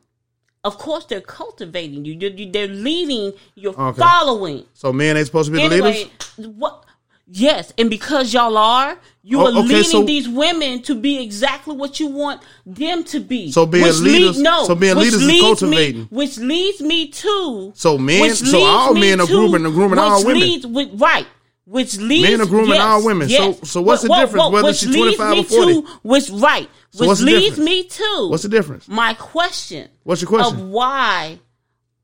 of 0.65 0.79
course 0.79 1.07
they're 1.07 1.21
cultivating 1.23 2.05
you. 2.05 2.19
They're, 2.19 2.47
they're 2.53 2.69
leading 2.69 3.33
your 3.57 3.75
Okay. 3.81 3.99
following. 3.99 4.65
So 4.75 4.93
men 4.93 5.17
ain't 5.17 5.27
supposed 5.27 5.51
to 5.51 5.57
be 5.57 5.67
the 5.67 5.83
leaders. 5.83 6.07
what? 6.37 6.85
Yes, 7.33 7.73
and 7.79 7.89
because 7.89 8.35
y'all 8.35 8.57
are, 8.59 8.99
you 9.23 9.39
Oh, 9.41 9.45
are 9.47 9.51
okay, 9.61 9.69
leading 9.69 9.85
so- 9.85 10.03
these 10.03 10.29
women 10.29 10.83
to 10.83 10.97
be 10.97 11.23
exactly 11.23 11.77
what 11.77 12.01
you 12.01 12.09
want 12.09 12.43
them 12.67 13.05
to 13.05 13.21
be. 13.21 13.53
So 13.53 13.67
being 13.67 13.85
Which 13.85 13.99
leaders- 14.01 14.39
no, 14.41 14.65
so 14.67 14.75
being 14.75 14.97
leaders 14.97 15.23
is 15.23 15.41
cultivating. 15.41 16.01
Me, 16.03 16.09
which 16.11 16.39
leads 16.39 16.81
me 16.81 17.07
to 17.07 17.73
So 17.77 17.97
men- 17.97 18.35
so 18.35 18.61
all 18.65 18.95
me 18.95 19.01
men 19.03 19.21
are 19.21 19.27
grooming- 19.29 19.65
are 19.65 19.71
grooming 19.71 19.99
all 20.01 20.25
women. 20.25 20.41
Leads, 20.43 20.67
with, 20.67 20.89
right. 21.01 21.27
Which 21.67 21.99
leads 21.99 22.29
Men 22.29 22.41
are 22.41 22.47
grooming 22.47 22.71
yes, 22.71 22.83
all 22.83 23.05
women. 23.05 23.29
So- 23.29 23.35
yes. 23.35 23.71
so 23.71 23.81
what's 23.83 24.03
the 24.03 24.09
Wha- 24.09 24.17
wha- 24.17 24.25
difference 24.25 24.53
whether 24.53 24.73
she's 24.73 24.95
25 24.97 25.39
or 25.39 25.45
40? 25.45 25.73
To, 25.83 25.89
which 26.03 26.31
right. 26.31 26.69
So 26.91 27.09
which 27.09 27.21
leads 27.21 27.45
difference? 27.57 27.59
me 27.65 27.85
to 27.85 28.29
What's 28.31 28.43
the 28.43 28.49
difference? 28.49 28.89
my 28.89 29.15
question 29.15 29.89
What's 30.03 30.21
your 30.23 30.29
question? 30.29 30.57
of 30.61 30.69
why 30.69 31.39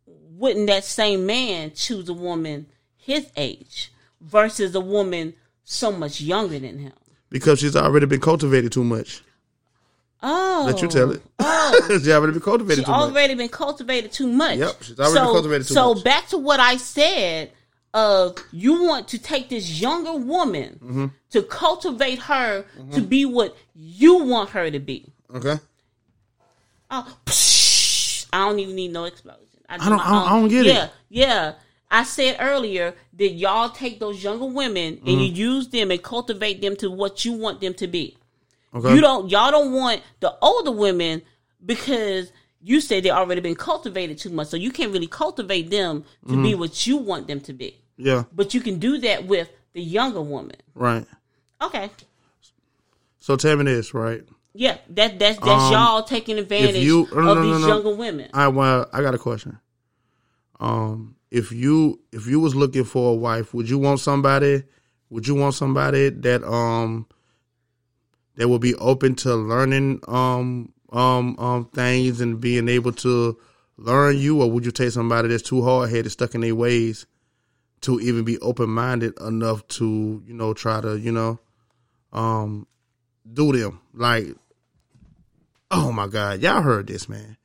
wouldn't 0.06 0.66
that 0.68 0.84
same 0.84 1.26
man 1.26 1.72
choose 1.74 2.08
a 2.08 2.14
woman 2.14 2.66
his 2.96 3.26
age 3.36 3.90
versus 4.20 4.74
a 4.74 4.80
woman 4.80 5.34
so 5.64 5.90
much 5.90 6.20
younger 6.20 6.58
than 6.58 6.78
him? 6.78 6.92
because 7.28 7.58
she's 7.58 7.74
already 7.74 8.06
been 8.06 8.20
cultivated 8.20 8.70
too 8.70 8.84
much. 8.84 9.22
Oh, 10.22 10.64
Let 10.66 10.80
you 10.80 10.88
tell 10.88 11.10
it. 11.10 11.22
Oh, 11.40 11.84
she's 11.88 12.08
already 12.08 12.32
been 12.34 12.42
cultivated 12.42 12.78
she 12.82 12.84
too 12.84 12.90
much. 12.92 13.00
already 13.00 13.34
been 13.34 13.48
cultivated 13.48 14.12
too 14.12 14.28
much. 14.28 14.58
Yep, 14.58 14.82
she's 14.82 14.98
already 15.00 15.14
been 15.14 15.32
cultivated 15.32 15.66
too 15.66 15.74
so 15.74 15.94
much. 15.94 16.04
back 16.04 16.28
to 16.28 16.38
what 16.38 16.60
I 16.60 16.76
said. 16.76 17.50
Of 17.96 18.36
you 18.52 18.82
want 18.84 19.08
to 19.08 19.18
take 19.18 19.48
this 19.48 19.80
younger 19.80 20.12
woman 20.12 20.78
Mm-hmm. 20.84 21.06
to 21.30 21.42
cultivate 21.42 22.18
her 22.18 22.66
to 22.92 23.00
be 23.00 23.24
what 23.24 23.56
you 23.74 24.22
want 24.24 24.50
her 24.50 24.70
to 24.70 24.78
be. 24.78 25.06
Okay. 25.34 25.56
Oh, 26.90 27.16
psh, 27.24 28.26
I 28.34 28.46
don't 28.46 28.58
even 28.58 28.76
need 28.76 28.92
no 28.92 29.04
explosion. 29.04 29.40
do 29.52 29.64
I 29.70 29.76
don't- 29.78 29.92
I 29.98 30.10
don't- 30.10 30.26
I 30.28 30.30
don't 30.38 30.48
get 30.48 30.66
it. 30.66 30.74
yeah, 30.74 30.88
Yeah, 31.08 31.52
I 31.90 32.04
said 32.04 32.36
earlier 32.38 32.94
that 33.14 33.30
y'all 33.30 33.70
take 33.70 33.98
those 33.98 34.22
younger 34.22 34.44
women 34.44 35.00
and 35.06 35.08
you 35.22 35.28
Mm-hmm. 35.28 35.36
use 35.36 35.68
them 35.68 35.90
and 35.90 36.02
cultivate 36.02 36.60
them 36.60 36.76
to 36.76 36.90
what 36.90 37.24
you 37.24 37.32
want 37.32 37.60
them 37.62 37.72
to 37.74 37.86
be. 37.86 38.16
Okay. 38.74 38.94
You 38.94 39.00
don't. 39.00 39.30
Y'all 39.30 39.50
don't 39.50 39.72
want 39.72 40.02
the 40.20 40.36
older 40.42 40.70
women 40.72 41.22
because 41.64 42.30
you 42.62 42.82
say 42.82 43.00
they 43.00 43.10
already 43.10 43.40
been 43.40 43.54
cultivated 43.54 44.18
too 44.18 44.28
much, 44.30 44.48
so 44.48 44.56
you 44.58 44.70
can't 44.70 44.92
really 44.92 45.06
cultivate 45.06 45.70
them 45.70 46.04
to 46.28 46.36
be 46.42 46.50
Mm-hmm. 46.50 46.60
what 46.60 46.86
you 46.86 46.98
want 46.98 47.26
them 47.26 47.40
to 47.40 47.54
be. 47.54 47.80
Yeah. 47.96 48.24
But 48.32 48.54
you 48.54 48.60
can 48.60 48.78
do 48.78 48.98
that 48.98 49.26
with 49.26 49.48
the 49.72 49.82
younger 49.82 50.20
woman. 50.20 50.56
Right. 50.74 51.06
Okay. 51.62 51.90
So 53.18 53.36
tell 53.36 53.56
me 53.56 53.64
this, 53.64 53.94
right? 53.94 54.22
Yeah, 54.54 54.78
that 54.90 55.18
that's 55.18 55.38
that's 55.38 55.64
Um, 55.64 55.72
y'all 55.72 56.02
taking 56.02 56.38
advantage 56.38 56.82
you- 56.82 57.08
no, 57.12 57.20
no, 57.20 57.30
of 57.32 57.38
no, 57.38 57.58
these 57.58 57.66
younger 57.66 57.94
women. 57.94 58.30
I 58.32 58.48
well, 58.48 58.86
I 58.92 59.02
got 59.02 59.14
a 59.14 59.18
question. 59.18 59.58
Um, 60.60 61.16
if 61.30 61.52
you 61.52 62.00
if 62.12 62.26
you 62.26 62.40
was 62.40 62.54
looking 62.54 62.84
for 62.84 63.12
a 63.12 63.14
wife, 63.14 63.52
would 63.52 63.68
you 63.68 63.78
want 63.78 64.00
somebody? 64.00 64.62
Would 65.10 65.26
you 65.26 65.34
want 65.34 65.54
somebody 65.54 66.08
that 66.08 66.42
um 66.44 67.06
that 68.36 68.48
will 68.48 68.58
be 68.58 68.74
open 68.76 69.14
to 69.16 69.34
learning 69.34 70.00
um 70.08 70.72
um 70.92 71.36
um 71.38 71.66
things 71.74 72.20
and 72.20 72.40
being 72.40 72.68
able 72.68 72.92
to 72.92 73.36
learn 73.76 74.16
you, 74.16 74.40
or 74.40 74.50
would 74.50 74.64
you 74.64 74.70
take 74.70 74.90
somebody 74.92 75.28
that's 75.28 75.42
too 75.42 75.62
hard 75.62 75.90
headed, 75.90 76.12
stuck 76.12 76.34
in 76.34 76.40
their 76.40 76.54
ways, 76.54 77.04
to 77.82 78.00
even 78.00 78.24
be 78.24 78.38
open 78.38 78.70
minded 78.70 79.18
enough 79.20 79.66
to 79.68 80.22
you 80.26 80.34
know 80.34 80.54
try 80.54 80.80
to 80.80 80.98
you 80.98 81.12
know 81.12 81.38
um 82.12 82.66
do 83.32 83.52
them. 83.52 83.80
Like 83.94 84.26
oh 85.70 85.92
my 85.92 86.06
god 86.06 86.40
y'all 86.40 86.62
heard 86.62 86.86
this 86.86 87.08
man. 87.08 87.36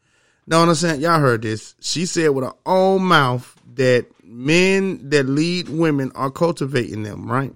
No 0.47 0.61
I'm 0.61 0.73
saying? 0.75 1.01
Y'all 1.01 1.19
heard 1.19 1.41
this. 1.43 1.75
She 1.79 2.05
said 2.05 2.29
with 2.29 2.45
her 2.45 2.55
own 2.65 3.03
mouth 3.03 3.55
that 3.75 4.05
men 4.23 5.09
that 5.09 5.23
lead 5.27 5.69
women 5.69 6.11
are 6.15 6.31
cultivating 6.31 7.03
them 7.03 7.29
right? 7.29 7.53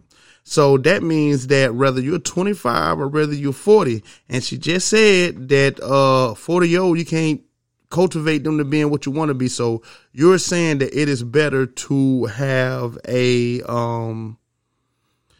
So 0.47 0.77
that 0.77 1.01
means 1.01 1.47
that 1.47 1.73
whether 1.73 1.99
you're 1.99 2.19
25 2.19 2.99
or 2.99 3.07
whether 3.07 3.33
you're 3.33 3.51
40 3.51 4.03
and 4.29 4.43
she 4.43 4.59
just 4.59 4.87
said 4.87 5.49
that 5.49 5.79
uh 5.81 6.35
40 6.35 6.69
year 6.69 6.81
old 6.81 6.99
you 6.99 7.05
can't 7.05 7.41
cultivate 7.95 8.43
them 8.43 8.57
to 8.57 8.65
being 8.65 8.89
what 8.89 9.05
you 9.05 9.11
want 9.11 9.29
to 9.29 9.33
be 9.33 9.47
so 9.47 9.81
you're 10.11 10.37
saying 10.37 10.79
that 10.79 10.93
it 10.93 11.07
is 11.07 11.23
better 11.23 11.65
to 11.65 12.25
have 12.25 12.97
a 13.07 13.61
um 13.63 14.37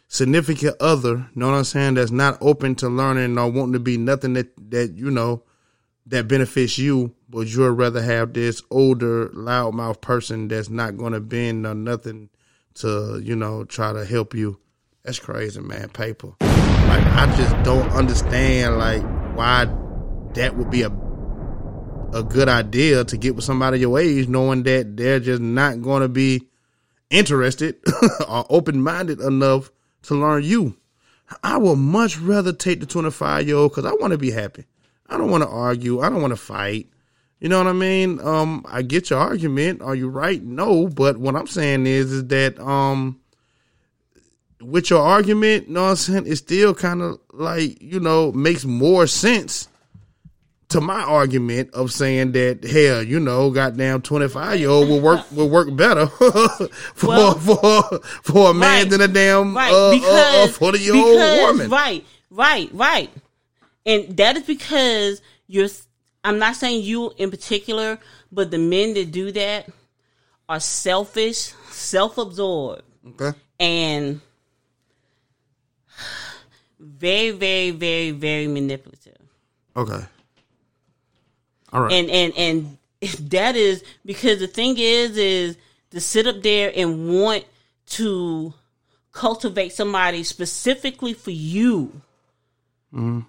significant 0.08 0.76
other, 0.80 1.28
know 1.34 1.50
what 1.50 1.56
I'm 1.56 1.64
saying, 1.64 1.94
that's 1.94 2.10
not 2.10 2.38
open 2.40 2.74
to 2.76 2.88
learning 2.88 3.38
or 3.38 3.50
wanting 3.50 3.74
to 3.74 3.78
be 3.78 3.96
nothing 3.96 4.34
that 4.34 4.48
that 4.70 4.94
you 4.94 5.10
know 5.10 5.42
that 6.06 6.28
benefits 6.28 6.78
you, 6.78 7.14
but 7.28 7.48
you'd 7.48 7.70
rather 7.70 8.00
have 8.00 8.32
this 8.32 8.62
older 8.70 9.28
loudmouth 9.30 10.00
person 10.00 10.48
that's 10.48 10.70
not 10.70 10.96
going 10.96 11.12
to 11.12 11.20
bend 11.20 11.66
or 11.66 11.74
nothing 11.74 12.30
to 12.74 13.20
you 13.22 13.36
know 13.36 13.64
try 13.64 13.92
to 13.92 14.04
help 14.04 14.34
you. 14.34 14.58
That's 15.04 15.18
crazy, 15.18 15.60
man. 15.60 15.88
Paper. 15.90 16.34
Like 16.40 17.06
I 17.06 17.34
just 17.36 17.62
don't 17.64 17.90
understand 17.90 18.78
like 18.78 19.02
why 19.36 19.66
that 20.34 20.56
would 20.56 20.70
be 20.70 20.82
a 20.82 20.90
a 22.16 22.22
good 22.22 22.48
idea 22.48 23.04
to 23.04 23.16
get 23.16 23.36
with 23.36 23.44
somebody 23.44 23.78
your 23.78 23.98
age, 23.98 24.26
knowing 24.26 24.62
that 24.62 24.96
they're 24.96 25.20
just 25.20 25.42
not 25.42 25.82
going 25.82 26.02
to 26.02 26.08
be 26.08 26.42
interested 27.10 27.76
or 28.28 28.46
open 28.48 28.80
minded 28.80 29.20
enough 29.20 29.70
to 30.02 30.14
learn 30.14 30.42
you. 30.42 30.76
I 31.42 31.58
would 31.58 31.76
much 31.76 32.18
rather 32.18 32.52
take 32.52 32.80
the 32.80 32.86
25 32.86 33.46
year 33.46 33.56
old 33.56 33.72
because 33.72 33.84
I 33.84 33.94
want 33.94 34.12
to 34.12 34.18
be 34.18 34.30
happy. 34.30 34.64
I 35.08 35.18
don't 35.18 35.30
want 35.30 35.42
to 35.42 35.48
argue. 35.48 36.00
I 36.00 36.08
don't 36.08 36.22
want 36.22 36.32
to 36.32 36.36
fight. 36.36 36.88
You 37.38 37.50
know 37.50 37.58
what 37.58 37.66
I 37.66 37.74
mean? 37.74 38.18
Um, 38.20 38.64
I 38.66 38.80
get 38.82 39.10
your 39.10 39.18
argument. 39.18 39.82
Are 39.82 39.94
you 39.94 40.08
right? 40.08 40.42
No, 40.42 40.88
but 40.88 41.18
what 41.18 41.36
I'm 41.36 41.46
saying 41.46 41.86
is, 41.86 42.10
is 42.10 42.26
that 42.28 42.58
um, 42.58 43.20
with 44.62 44.88
your 44.88 45.02
argument, 45.02 45.68
you 45.68 45.74
know 45.74 45.82
what 45.82 45.90
I'm 45.90 45.96
saying, 45.96 46.26
it 46.26 46.36
still 46.36 46.74
kind 46.74 47.02
of 47.02 47.20
like 47.32 47.80
you 47.82 48.00
know 48.00 48.32
makes 48.32 48.64
more 48.64 49.06
sense 49.06 49.68
to 50.68 50.80
my 50.80 51.00
argument 51.00 51.72
of 51.74 51.92
saying 51.92 52.32
that 52.32 52.64
hell, 52.64 53.02
you 53.02 53.20
know, 53.20 53.50
goddamn 53.50 54.02
twenty 54.02 54.28
five 54.28 54.58
year 54.58 54.68
old 54.70 54.88
will 54.88 55.00
work 55.00 55.24
will 55.32 55.48
work 55.48 55.74
better 55.76 56.06
for 56.94 57.08
Well, 57.08 57.34
for 57.38 58.00
for 58.22 58.50
a 58.50 58.54
man 58.54 58.82
right, 58.82 58.90
than 58.90 59.00
a 59.00 59.08
damn 59.08 59.54
Right, 59.56 59.72
uh, 59.72 59.92
because 59.92 60.56
forty 60.56 60.80
year 60.80 60.94
old 60.96 61.16
woman. 61.56 61.70
Right, 61.70 62.04
right, 62.30 62.68
right. 62.72 63.10
And 63.84 64.16
that 64.16 64.36
is 64.36 64.42
because 64.44 65.22
you're. 65.46 65.68
I'm 66.24 66.40
not 66.40 66.56
saying 66.56 66.82
you 66.82 67.12
in 67.18 67.30
particular, 67.30 68.00
but 68.32 68.50
the 68.50 68.58
men 68.58 68.94
that 68.94 69.12
do 69.12 69.30
that 69.30 69.68
are 70.48 70.58
selfish, 70.58 71.52
self-absorbed, 71.70 72.82
Okay. 73.10 73.32
and 73.60 74.20
very, 76.80 77.30
very, 77.30 77.70
very, 77.70 78.10
very 78.10 78.48
manipulative. 78.48 79.16
Okay. 79.76 80.04
All 81.72 81.82
right. 81.82 81.92
and 81.92 82.10
and 82.10 82.32
and 82.36 82.78
that 83.30 83.56
is 83.56 83.82
because 84.04 84.38
the 84.40 84.46
thing 84.46 84.76
is 84.78 85.16
is 85.16 85.56
to 85.90 86.00
sit 86.00 86.26
up 86.26 86.42
there 86.42 86.72
and 86.74 87.08
want 87.08 87.44
to 87.86 88.52
cultivate 89.12 89.72
somebody 89.72 90.22
specifically 90.22 91.12
for 91.14 91.30
you 91.30 91.92
Mm-hmm. 92.94 93.20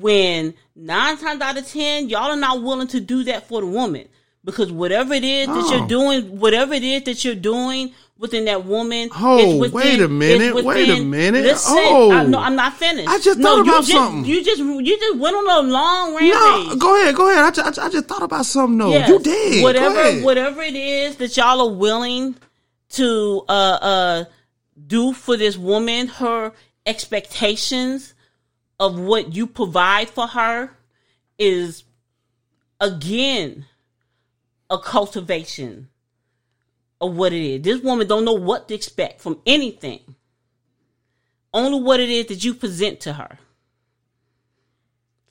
when 0.00 0.54
nine 0.74 1.16
times 1.18 1.40
out 1.42 1.58
of 1.58 1.68
ten 1.68 2.08
y'all 2.08 2.30
are 2.30 2.36
not 2.36 2.62
willing 2.62 2.88
to 2.88 2.98
do 3.00 3.24
that 3.24 3.46
for 3.46 3.60
the 3.60 3.66
woman 3.66 4.08
because 4.44 4.72
whatever 4.72 5.14
it 5.14 5.24
is 5.24 5.46
that 5.46 5.56
Oh. 5.56 5.76
you're 5.76 5.86
doing 5.86 6.38
whatever 6.38 6.74
it 6.74 6.82
is 6.82 7.02
that 7.04 7.24
you're 7.24 7.34
doing 7.34 7.92
within 8.18 8.44
that 8.44 8.64
woman 8.64 9.08
Oh, 9.16 9.56
within, 9.58 9.72
wait 9.74 10.00
a 10.00 10.08
minute, 10.08 10.54
wait 10.64 10.88
a 10.88 11.02
minute. 11.02 11.42
listen, 11.44 11.74
Oh. 11.76 12.12
I, 12.12 12.24
no, 12.24 12.38
I'm 12.38 12.54
not 12.56 12.74
finished. 12.76 13.08
I 13.08 13.18
just 13.18 13.38
no, 13.38 13.56
thought 13.56 13.60
about 13.66 13.84
just, 13.84 13.90
something. 13.92 14.24
You 14.24 14.44
just 14.44 14.58
you 14.60 14.98
just 14.98 15.18
went 15.18 15.34
on 15.36 15.64
a 15.66 15.68
long 15.68 16.14
rampage. 16.14 16.68
no, 16.68 16.76
go 16.76 17.00
ahead, 17.02 17.14
go 17.16 17.30
ahead. 17.30 17.44
I 17.44 17.50
just, 17.50 17.78
I 17.78 17.88
just 17.88 18.06
thought 18.06 18.22
about 18.22 18.46
something 18.46 18.78
though. 18.78 18.90
Yes. 18.92 19.08
You 19.08 19.18
did. 19.18 19.62
Whatever 19.62 20.20
whatever 20.24 20.62
it 20.62 20.74
is 20.76 21.16
that 21.16 21.36
y'all 21.36 21.60
are 21.68 21.74
willing 21.74 22.36
to 22.90 23.44
uh 23.48 23.52
uh 23.82 24.24
do 24.86 25.12
for 25.12 25.36
this 25.36 25.56
woman, 25.56 26.06
her 26.08 26.52
expectations 26.86 28.14
of 28.80 28.98
what 28.98 29.34
you 29.34 29.46
provide 29.46 30.08
for 30.10 30.26
her 30.26 30.70
is 31.38 31.84
again 32.80 33.66
a 34.72 34.78
cultivation 34.80 35.90
of 37.00 37.16
what 37.16 37.32
it 37.32 37.42
is. 37.42 37.62
This 37.62 37.82
woman 37.82 38.08
don't 38.08 38.24
know 38.24 38.34
what 38.34 38.68
to 38.68 38.74
expect 38.74 39.20
from 39.22 39.40
anything. 39.46 40.16
Only 41.54 41.80
what 41.82 42.00
it 42.00 42.10
is 42.10 42.26
that 42.26 42.44
you 42.44 42.54
present 42.54 43.00
to 43.02 43.14
her. 43.14 43.38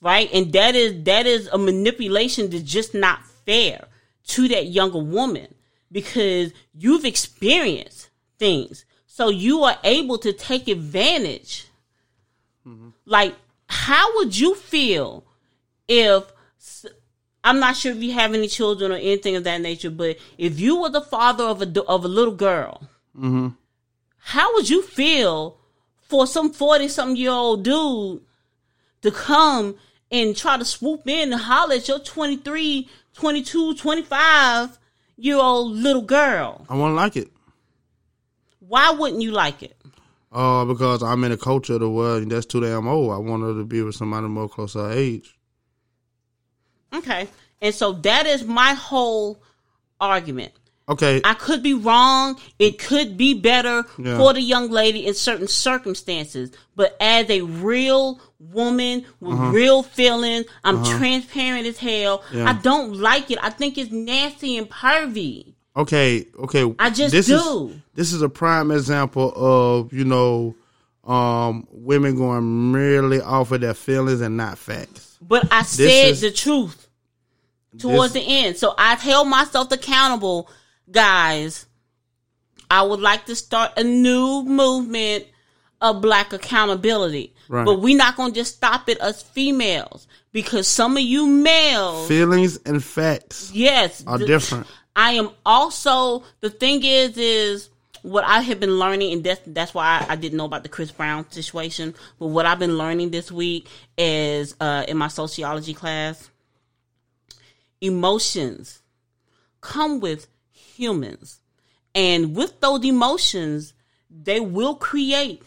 right? 0.01 0.29
And 0.33 0.51
that 0.53 0.75
is 0.75 1.03
that 1.03 1.25
is 1.27 1.47
a 1.47 1.57
manipulation 1.57 2.49
that's 2.49 2.63
just 2.63 2.93
not 2.93 3.25
fair 3.45 3.87
to 4.27 4.47
that 4.49 4.67
younger 4.67 4.99
woman 4.99 5.53
because 5.91 6.53
you've 6.73 7.05
experienced 7.05 8.09
things. 8.39 8.85
So 9.07 9.29
you 9.29 9.63
are 9.63 9.77
able 9.83 10.17
to 10.19 10.33
take 10.33 10.67
advantage. 10.67 11.67
Mm-hmm. 12.67 12.89
Like, 13.05 13.35
how 13.67 14.15
would 14.17 14.37
you 14.37 14.55
feel 14.55 15.25
if 15.87 16.23
I'm 17.43 17.59
not 17.59 17.75
sure 17.75 17.91
if 17.91 18.01
you 18.03 18.13
have 18.13 18.33
any 18.33 18.47
children 18.47 18.91
or 18.91 18.95
anything 18.95 19.35
of 19.35 19.43
that 19.45 19.61
nature, 19.61 19.89
but 19.89 20.17
if 20.37 20.59
you 20.59 20.79
were 20.79 20.89
the 20.89 21.01
father 21.01 21.43
of 21.43 21.61
a 21.61 21.83
of 21.87 22.05
a 22.05 22.07
little 22.07 22.35
girl, 22.35 22.87
how 24.17 24.53
would 24.53 24.69
you 24.69 24.81
feel 24.83 25.57
for 26.01 26.27
some 26.27 26.51
40 26.53 26.87
something 26.87 27.15
year 27.15 27.31
old 27.31 27.63
dude 27.63 28.21
to 29.01 29.11
come 29.11 29.75
and 30.11 30.35
try 30.35 30.57
to 30.57 30.65
swoop 30.65 31.07
in 31.07 31.31
and 31.31 31.41
holler 31.41 31.75
at 31.75 31.87
your 31.87 31.99
23, 31.99 32.87
22, 33.13 33.75
25 33.75 34.77
year 35.17 35.37
old 35.37 35.71
little 35.71 36.03
girl? 36.03 36.65
I 36.69 36.75
wouldn't 36.75 36.95
like 36.95 37.15
it. 37.15 37.31
Why 38.59 38.91
wouldn't 38.91 39.21
you 39.21 39.31
like 39.31 39.63
it? 39.63 39.75
Uh, 40.31 40.63
because 40.63 41.03
I'm 41.03 41.23
in 41.23 41.31
a 41.33 41.37
culture 41.37 41.73
of 41.73 41.81
the 41.81 41.89
world 41.89 42.29
that's 42.29 42.45
too 42.45 42.61
damn 42.61 42.87
old. 42.87 43.11
I 43.11 43.17
want 43.17 43.43
her 43.43 43.53
to 43.53 43.65
be 43.65 43.81
with 43.81 43.95
somebody 43.95 44.27
more 44.27 44.47
close 44.47 44.73
to 44.73 44.79
her 44.79 44.91
age. 44.91 45.35
Okay. 46.93 47.27
And 47.61 47.73
so 47.73 47.93
that 47.93 48.25
is 48.25 48.43
my 48.43 48.73
whole 48.73 49.41
argument. 49.99 50.51
Okay, 50.89 51.21
I 51.23 51.35
could 51.35 51.63
be 51.63 51.73
wrong. 51.73 52.37
It 52.59 52.77
could 52.79 53.15
be 53.15 53.33
better 53.35 53.85
Yeah. 53.97 54.17
for 54.17 54.33
the 54.33 54.41
young 54.41 54.69
lady 54.69 55.05
in 55.05 55.13
certain 55.13 55.47
circumstances. 55.47 56.51
But 56.75 56.97
as 56.99 57.29
a 57.29 57.41
real 57.41 58.19
woman 58.39 59.05
with 59.21 59.33
Uh-huh. 59.39 59.51
real 59.51 59.83
feelings, 59.83 60.47
I'm 60.65 60.83
transparent 60.83 61.65
as 61.67 61.77
hell. 61.77 62.23
Yeah. 62.33 62.49
I 62.49 62.53
don't 62.53 62.97
like 62.97 63.31
it. 63.31 63.37
I 63.41 63.51
think 63.51 63.77
it's 63.77 63.91
nasty 63.91 64.57
and 64.57 64.69
pervy. 64.69 65.53
okay, 65.77 66.25
okay. 66.39 66.73
I 66.79 66.89
just 66.89 67.11
this 67.13 67.27
do. 67.27 67.69
Is, 67.69 67.75
this 67.95 68.11
is 68.13 68.21
a 68.21 68.27
prime 68.29 68.71
example 68.71 69.31
of 69.35 69.93
you 69.93 70.03
know, 70.03 70.55
um, 71.05 71.67
women 71.71 72.15
going 72.17 72.71
merely 72.73 73.21
off 73.21 73.51
of 73.51 73.61
their 73.61 73.73
feelings 73.75 74.19
and 74.19 74.35
not 74.35 74.57
facts. 74.57 75.10
But 75.21 75.47
I 75.51 75.63
said 75.63 76.11
is- 76.11 76.21
the 76.21 76.31
truth 76.31 76.87
towards 77.77 78.13
This- 78.13 78.23
the 78.25 78.29
end. 78.45 78.57
So 78.57 78.73
I 78.77 78.95
held 78.95 79.27
myself 79.27 79.71
accountable, 79.71 80.49
guys. 80.91 81.65
I 82.69 82.81
would 82.83 82.99
like 83.01 83.25
to 83.27 83.35
start 83.35 83.73
a 83.77 83.83
new 83.83 84.43
movement 84.43 85.25
of 85.81 86.01
black 86.01 86.31
accountability. 86.33 87.33
Right. 87.49 87.65
But 87.65 87.81
we're 87.81 87.97
not 87.97 88.15
going 88.15 88.31
to 88.33 88.39
just 88.39 88.55
stop 88.55 88.87
it 88.87 88.97
as 88.99 89.21
females 89.21 90.07
because 90.31 90.67
some 90.67 90.95
of 90.95 91.03
you 91.03 91.27
males, 91.27 92.07
Feelings 92.07 92.57
and 92.65 92.83
facts 92.83 93.51
yes, 93.53 94.03
are 94.07 94.17
the- 94.17 94.25
different. 94.25 94.67
I 94.95 95.13
am 95.13 95.29
also 95.45 96.23
the 96.41 96.49
thing 96.49 96.83
is 96.83 97.17
is 97.17 97.69
what 98.01 98.23
I 98.23 98.41
have 98.41 98.59
been 98.59 98.79
learning, 98.79 99.13
and 99.13 99.23
that's 99.23 99.41
that's 99.45 99.73
why 99.73 100.05
I, 100.07 100.13
I 100.13 100.15
didn't 100.15 100.37
know 100.37 100.45
about 100.45 100.63
the 100.63 100.69
Chris 100.69 100.91
Brown 100.91 101.29
situation. 101.31 101.93
But 102.19 102.27
what 102.27 102.45
I've 102.45 102.59
been 102.59 102.77
learning 102.77 103.11
this 103.11 103.31
week 103.31 103.67
is 103.97 104.55
uh, 104.59 104.85
in 104.87 104.97
my 104.97 105.07
sociology 105.07 105.73
class, 105.73 106.29
emotions 107.79 108.81
come 109.61 109.99
with 109.99 110.27
humans, 110.51 111.39
and 111.93 112.35
with 112.35 112.59
those 112.59 112.83
emotions, 112.83 113.73
they 114.09 114.39
will 114.39 114.75
create 114.75 115.43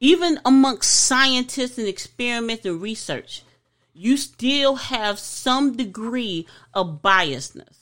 even 0.00 0.40
amongst 0.44 1.06
scientists 1.06 1.78
and 1.78 1.86
experiments 1.86 2.66
and 2.66 2.82
research. 2.82 3.44
You 3.94 4.16
still 4.16 4.74
have 4.74 5.18
some 5.18 5.76
degree 5.76 6.46
of 6.74 7.02
biasness. 7.02 7.76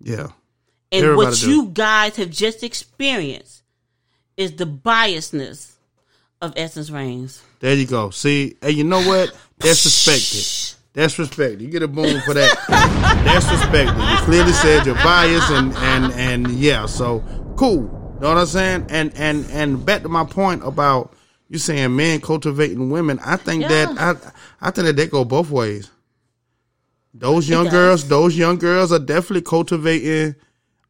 Yeah. 0.00 0.28
And 0.90 1.04
Everybody 1.04 1.26
what 1.26 1.38
do. 1.38 1.50
you 1.50 1.66
guys 1.68 2.16
have 2.16 2.30
just 2.30 2.62
experienced 2.62 3.61
is 4.36 4.56
the 4.56 4.66
biasness 4.66 5.72
of 6.40 6.52
Essence 6.56 6.90
Reigns. 6.90 7.42
There 7.60 7.74
you 7.74 7.86
go. 7.86 8.10
See, 8.10 8.56
and 8.62 8.74
you 8.74 8.84
know 8.84 9.00
what? 9.00 9.36
That's 9.58 9.84
respected. 9.84 10.78
That's 10.94 11.18
respected. 11.18 11.62
You 11.62 11.68
get 11.68 11.82
a 11.82 11.88
boom 11.88 12.20
for 12.22 12.34
that. 12.34 12.64
That's 13.24 13.50
respected. 13.50 13.96
You 13.96 14.16
clearly 14.18 14.52
said 14.52 14.84
you're 14.84 14.94
biased 14.96 15.50
and 15.50 15.72
and 15.74 16.12
and 16.14 16.50
yeah. 16.50 16.86
So 16.86 17.22
cool. 17.56 17.82
Know 18.20 18.28
what 18.28 18.38
I'm 18.38 18.46
saying? 18.46 18.86
And 18.90 19.12
and 19.16 19.46
and 19.50 19.84
back 19.84 20.02
to 20.02 20.08
my 20.08 20.24
point 20.24 20.64
about 20.64 21.14
you 21.48 21.58
saying 21.58 21.96
men 21.96 22.20
cultivating 22.20 22.90
women. 22.90 23.18
I 23.24 23.36
think 23.36 23.66
that 23.68 23.88
I 23.98 24.14
I 24.60 24.70
think 24.70 24.86
that 24.86 24.96
they 24.96 25.06
go 25.06 25.24
both 25.24 25.50
ways. 25.50 25.90
Those 27.14 27.48
young 27.48 27.68
girls, 27.68 28.08
those 28.08 28.36
young 28.36 28.56
girls 28.56 28.90
are 28.90 28.98
definitely 28.98 29.42
cultivating 29.42 30.34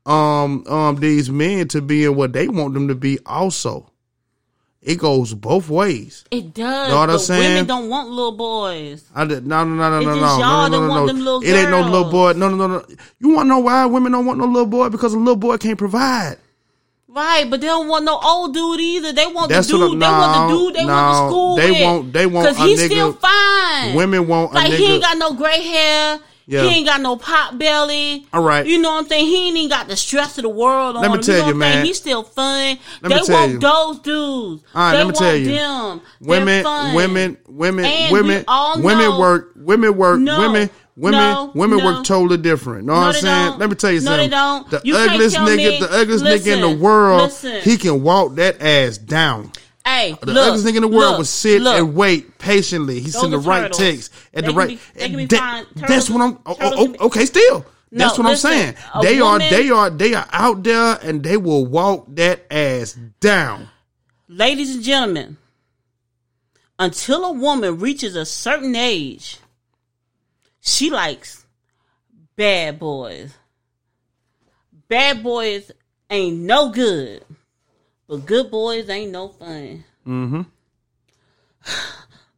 um 0.06 0.64
um 0.66 0.96
these 0.96 1.30
men 1.30 1.68
to 1.68 1.80
be 1.80 2.04
in 2.04 2.16
what 2.16 2.32
they 2.32 2.48
want 2.48 2.74
them 2.74 2.88
to 2.88 2.94
be 2.94 3.18
also. 3.26 3.88
It 4.80 4.96
goes 4.98 5.32
both 5.32 5.68
ways. 5.68 6.24
It 6.32 6.54
does. 6.54 6.88
Know 6.90 6.96
what 6.98 7.10
I'm 7.10 7.18
saying? 7.20 7.40
women 7.54 7.66
don't 7.66 7.88
want 7.88 8.08
little 8.08 8.32
boys. 8.32 9.04
I 9.14 9.24
did 9.24 9.46
no 9.46 9.62
no 9.64 9.74
no 9.76 9.90
no 9.90 10.00
no 10.00 10.04
no 10.14 10.20
just 10.20 10.20
no 10.20 10.44
y'all 10.44 10.68
no 10.70 10.80
that 10.80 10.86
no 10.86 10.88
want 10.88 11.00
no. 11.02 11.06
them 11.06 11.18
little 11.24 11.40
It 11.44 11.52
ain't 11.52 11.70
no 11.70 11.80
little 11.82 12.10
boy. 12.10 12.32
No 12.32 12.48
no 12.48 12.56
no 12.56 12.66
no. 12.66 12.84
You 13.20 13.28
want 13.32 13.44
to 13.46 13.48
know 13.48 13.58
why 13.60 13.86
women 13.86 14.10
don't 14.10 14.26
want 14.26 14.40
no 14.40 14.46
little 14.46 14.66
boy 14.66 14.88
because 14.88 15.14
a 15.14 15.18
little 15.18 15.36
boy 15.36 15.56
can't 15.58 15.78
provide. 15.78 16.36
Right, 17.06 17.48
but 17.48 17.60
they 17.60 17.66
don't 17.68 17.86
want 17.88 18.04
no 18.06 18.18
old 18.24 18.54
dude 18.54 18.80
either. 18.80 19.12
They 19.12 19.26
want 19.26 19.50
That's 19.50 19.68
the 19.68 19.74
dude. 19.76 19.82
I'm- 19.82 19.98
they 20.00 20.06
want 20.08 20.50
the 20.50 20.56
dude 20.56 20.74
they 20.74 20.84
no, 20.84 20.92
want 20.94 21.12
to 21.12 21.28
school 21.30 21.56
they 21.56 21.70
with. 21.70 21.82
want- 21.82 22.12
they 22.14 22.26
want 22.26 22.46
Cause 22.48 22.56
he's 22.56 22.80
nigga- 22.80 22.86
still 22.86 23.12
fine. 23.12 23.94
Women 23.94 24.26
want 24.26 24.50
a 24.50 24.54
like 24.54 24.72
he 24.72 24.94
ain't 24.94 25.02
got 25.02 25.16
no 25.18 25.34
gray 25.34 25.62
hair. 25.62 26.18
Yeah. 26.52 26.64
He 26.64 26.76
ain't 26.76 26.86
got 26.86 27.00
no 27.00 27.16
pot 27.16 27.58
belly. 27.58 28.26
All 28.32 28.42
right. 28.42 28.66
You 28.66 28.78
know 28.78 28.90
what 28.92 29.04
I'm 29.04 29.08
saying? 29.08 29.24
He 29.26 29.48
ain't 29.48 29.56
even 29.56 29.70
got 29.70 29.88
the 29.88 29.96
stress 29.96 30.36
of 30.36 30.42
the 30.42 30.50
world 30.50 30.96
on 30.96 31.02
Let 31.02 31.10
me 31.10 31.16
him. 31.16 31.22
tell 31.22 31.34
you, 31.36 31.40
know 31.40 31.48
you, 31.48 31.54
what 31.54 31.54
I'm 31.54 31.60
saying? 31.62 31.76
man. 31.78 31.86
He's 31.86 31.96
still 31.96 32.22
fun. 32.24 32.78
Let 33.02 33.08
they 33.08 33.14
me 33.16 33.24
tell 33.26 33.36
want 33.40 33.52
you. 33.52 33.58
those 33.58 33.98
dudes. 34.00 34.62
All 34.74 34.82
right, 34.82 34.92
they 34.92 34.98
let 34.98 35.06
me 35.06 35.12
tell 35.14 35.34
you. 35.36 35.50
them. 35.52 36.00
Women, 36.20 36.64
women, 36.94 37.36
women, 37.48 37.84
And 37.86 38.12
women, 38.12 38.44
women 38.82 39.18
work. 39.18 39.52
Women 39.56 39.96
work. 39.96 40.20
No, 40.20 40.38
women, 40.40 40.70
women, 40.96 41.20
no, 41.20 41.52
women 41.54 41.78
no. 41.78 41.84
work 41.86 42.04
totally 42.04 42.36
different. 42.36 42.84
Know 42.86 42.94
No, 42.94 43.00
what 43.00 43.06
I'm 43.16 43.22
saying? 43.22 43.46
don't. 43.52 43.58
Let 43.58 43.70
me 43.70 43.76
tell 43.76 43.90
you 43.92 44.00
No, 44.00 44.04
something. 44.04 44.20
they 44.20 44.28
don't. 44.28 44.70
The 44.70 44.80
You 44.84 44.96
ugliest 44.96 45.36
nigga, 45.36 45.56
me- 45.56 45.80
the 45.80 45.90
ugliest 45.90 46.24
nigga 46.24 46.46
in 46.54 46.60
the 46.60 46.76
world, 46.84 47.22
listen. 47.22 47.62
he 47.62 47.78
can 47.78 48.02
walk 48.02 48.34
that 48.34 48.60
ass 48.60 48.98
down. 48.98 49.52
Hey, 49.84 50.16
The 50.20 50.32
look, 50.32 50.46
ugliest 50.48 50.66
nigga 50.66 50.76
in 50.76 50.82
the 50.82 50.88
world 50.88 51.10
look, 51.12 51.18
would 51.18 51.26
sit 51.26 51.60
look. 51.60 51.76
and 51.76 51.94
wait 51.94 52.38
patiently. 52.38 53.00
He 53.00 53.10
Those 53.10 53.20
send 53.20 53.32
the 53.32 53.38
are 53.38 53.40
right 53.40 53.62
turtles. 53.62 53.78
text 53.78 54.12
at 54.32 54.44
They 54.44 54.50
the 54.50 54.54
right. 54.56 54.68
be- 54.68 54.80
they 54.94 55.08
can 55.08 55.16
be 55.16 55.26
that- 55.26 55.38
fine. 55.38 55.66
that's 55.88 56.08
what 56.08 56.20
I'm. 56.22 56.38
Oh, 56.46 56.54
turtles 56.54 56.96
oh, 57.00 57.06
okay, 57.06 57.24
still. 57.26 57.66
No, 57.90 58.06
That's 58.06 58.18
what 58.18 58.26
listen, 58.28 58.50
I'm 58.50 58.56
saying. 58.58 58.74
They 59.02 59.20
woman- 59.20 59.42
are. 59.42 59.50
They 59.50 59.70
are. 59.70 59.90
They 59.90 60.14
are 60.14 60.26
out 60.32 60.62
there, 60.62 60.98
and 61.02 61.22
they 61.22 61.36
will 61.36 61.66
walk 61.66 62.06
that 62.14 62.46
ass 62.50 62.96
down. 63.20 63.68
ladies 64.28 64.74
and 64.74 64.82
gentlemen, 64.84 65.36
until 66.78 67.24
a 67.26 67.32
woman 67.32 67.78
reaches 67.78 68.16
a 68.16 68.24
certain 68.24 68.74
age, 68.74 69.38
she 70.60 70.88
likes 70.90 71.44
bad 72.36 72.78
boys. 72.78 73.34
Bad 74.88 75.22
boys 75.22 75.70
ain't 76.08 76.38
no 76.38 76.70
good, 76.70 77.24
but 78.12 78.26
good 78.26 78.50
boys 78.50 78.90
ain't 78.90 79.10
no 79.10 79.28
fun. 79.28 79.84
Mm-hmm. 80.06 80.42